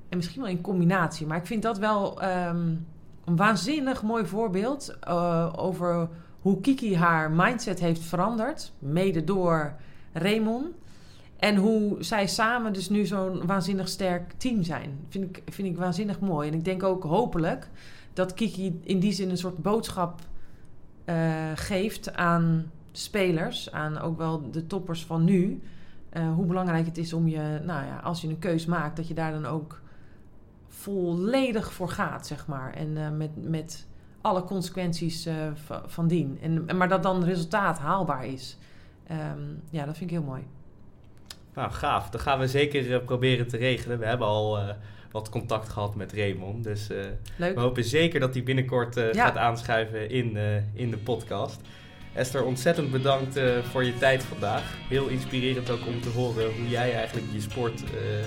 en 0.08 0.16
misschien 0.16 0.42
wel 0.42 0.50
in 0.50 0.60
combinatie, 0.60 1.26
maar 1.26 1.36
ik 1.36 1.46
vind 1.46 1.62
dat 1.62 1.78
wel 1.78 2.20
ehm, 2.20 2.74
een 3.24 3.36
waanzinnig 3.36 4.02
mooi 4.02 4.26
voorbeeld... 4.26 4.96
eh, 5.00 5.52
over 5.56 6.08
hoe 6.40 6.60
Kiki 6.60 6.96
haar 6.96 7.30
mindset 7.30 7.80
heeft 7.80 8.00
veranderd, 8.00 8.72
mede 8.78 9.24
door 9.24 9.74
Raymond. 10.12 10.66
En 11.36 11.56
hoe 11.56 11.96
zij 11.98 12.26
samen 12.26 12.72
dus 12.72 12.88
nu 12.88 13.06
zo'n 13.06 13.46
waanzinnig 13.46 13.88
sterk 13.88 14.32
team 14.36 14.62
zijn. 14.62 14.98
Vind 15.08 15.24
ik, 15.24 15.52
vind 15.52 15.68
ik 15.68 15.76
waanzinnig 15.76 16.20
mooi. 16.20 16.48
En 16.48 16.54
ik 16.54 16.64
denk 16.64 16.82
ook 16.82 17.02
hopelijk 17.02 17.68
dat 18.12 18.34
Kiki 18.34 18.80
in 18.82 18.98
die 18.98 19.12
zin 19.12 19.30
een 19.30 19.36
soort 19.38 19.58
boodschap 19.58 20.20
eh, 21.04 21.50
geeft 21.54 22.14
aan 22.14 22.70
spelers, 22.98 23.72
aan 23.72 23.98
ook 23.98 24.18
wel 24.18 24.50
de 24.50 24.66
toppers 24.66 25.04
van 25.04 25.24
nu. 25.24 25.62
eh, 26.10 26.32
hoe 26.34 26.46
belangrijk 26.46 26.86
het 26.86 26.98
is 26.98 27.12
om 27.12 27.28
je, 27.28 27.60
nou 27.64 27.86
ja, 27.86 27.98
als 28.04 28.20
je 28.20 28.28
een 28.28 28.38
keus 28.38 28.66
maakt, 28.66 28.96
dat 28.96 29.08
je 29.08 29.14
daar 29.14 29.32
dan 29.32 29.46
ook 29.46 29.80
volledig 30.68 31.72
voor 31.72 31.88
gaat, 31.88 32.26
zeg 32.26 32.46
maar. 32.46 32.72
En 32.74 32.96
eh, 32.96 33.10
met, 33.10 33.30
met 33.48 33.86
alle 34.20 34.44
consequenties 34.44 35.26
eh, 35.26 35.34
va- 35.54 35.82
van 35.86 36.08
dien. 36.08 36.38
En, 36.42 36.76
maar 36.76 36.88
dat 36.88 37.02
dan 37.02 37.24
resultaat 37.24 37.78
haalbaar 37.78 38.26
is. 38.26 38.58
Ehm, 39.06 39.40
ja, 39.70 39.84
dat 39.84 39.96
vind 39.96 40.10
ik 40.10 40.16
heel 40.16 40.26
mooi. 40.26 40.42
Nou, 41.54 41.70
gaaf. 41.70 42.10
Dat 42.10 42.20
gaan 42.20 42.38
we 42.38 42.46
zeker 42.48 43.00
proberen 43.00 43.48
te 43.48 43.56
regelen. 43.56 43.98
We 43.98 44.06
hebben 44.06 44.26
al 44.26 44.58
wat 45.12 45.28
contact 45.28 45.68
gehad 45.68 45.94
met 45.94 46.12
Raymond. 46.12 46.64
Dus 46.64 46.88
Leuk. 47.36 47.54
we 47.54 47.60
hopen 47.60 47.84
zeker 47.84 48.20
dat 48.20 48.34
hij 48.34 48.42
binnenkort 48.42 48.94
Ja. 48.94 49.12
gaat 49.12 49.36
aanschuiven 49.36 50.10
in, 50.10 50.36
in 50.72 50.90
de 50.90 50.96
podcast. 50.98 51.60
Esther, 52.14 52.44
ontzettend 52.44 52.90
bedankt 52.90 53.36
eh, 53.36 53.44
voor 53.70 53.84
je 53.84 53.98
tijd 53.98 54.24
vandaag. 54.24 54.62
Heel 54.88 55.06
inspirerend 55.06 55.70
ook 55.70 55.86
om 55.86 56.00
te 56.00 56.08
horen 56.08 56.54
hoe 56.56 56.68
jij 56.68 56.94
eigenlijk 56.94 57.26
je 57.32 57.40
sport 57.40 57.82
eh, 57.84 58.18
eh, 58.20 58.26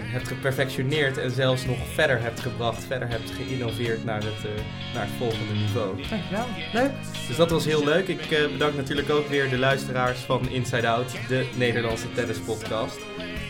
hebt 0.00 0.28
geperfectioneerd 0.28 1.18
en 1.18 1.30
zelfs 1.30 1.64
nog 1.64 1.78
verder 1.92 2.20
hebt 2.20 2.40
gebracht, 2.40 2.84
verder 2.84 3.08
hebt 3.08 3.30
geïnnoveerd 3.30 4.04
naar 4.04 4.22
het, 4.22 4.48
naar 4.94 5.06
het 5.06 5.14
volgende 5.18 5.52
niveau. 5.52 6.02
Dankjewel. 6.08 6.46
Leuk. 6.72 6.90
Dus 7.28 7.36
dat 7.36 7.50
was 7.50 7.64
heel 7.64 7.84
leuk. 7.84 8.08
Ik 8.08 8.28
bedank 8.52 8.76
natuurlijk 8.76 9.10
ook 9.10 9.28
weer 9.28 9.50
de 9.50 9.58
luisteraars 9.58 10.18
van 10.18 10.48
Inside 10.48 10.88
Out, 10.88 11.12
de 11.28 11.48
Nederlandse 11.56 12.12
tennispodcast. 12.12 12.98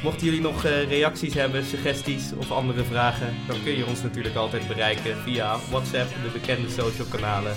Mochten 0.02 0.24
jullie 0.24 0.40
nog 0.40 0.62
reacties 0.88 1.34
hebben, 1.34 1.64
suggesties 1.64 2.32
of 2.36 2.50
andere 2.50 2.84
vragen, 2.84 3.34
dan 3.46 3.62
kun 3.62 3.76
je 3.76 3.86
ons 3.86 4.02
natuurlijk 4.02 4.34
altijd 4.34 4.68
bereiken 4.68 5.16
via 5.16 5.56
WhatsApp, 5.70 6.10
de 6.22 6.30
bekende 6.32 6.68
social 6.68 7.06
kanalen 7.10 7.54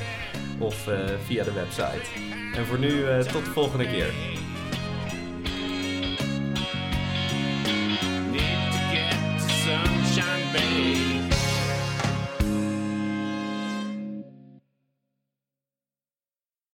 of 0.59 0.87
eh, 0.87 0.99
via 1.25 1.43
de 1.43 1.53
website. 1.53 2.09
En 2.55 2.65
voor 2.65 2.79
nu, 2.79 3.05
eh, 3.05 3.19
tot 3.19 3.45
de 3.45 3.51
volgende 3.51 3.87
keer. 3.87 4.13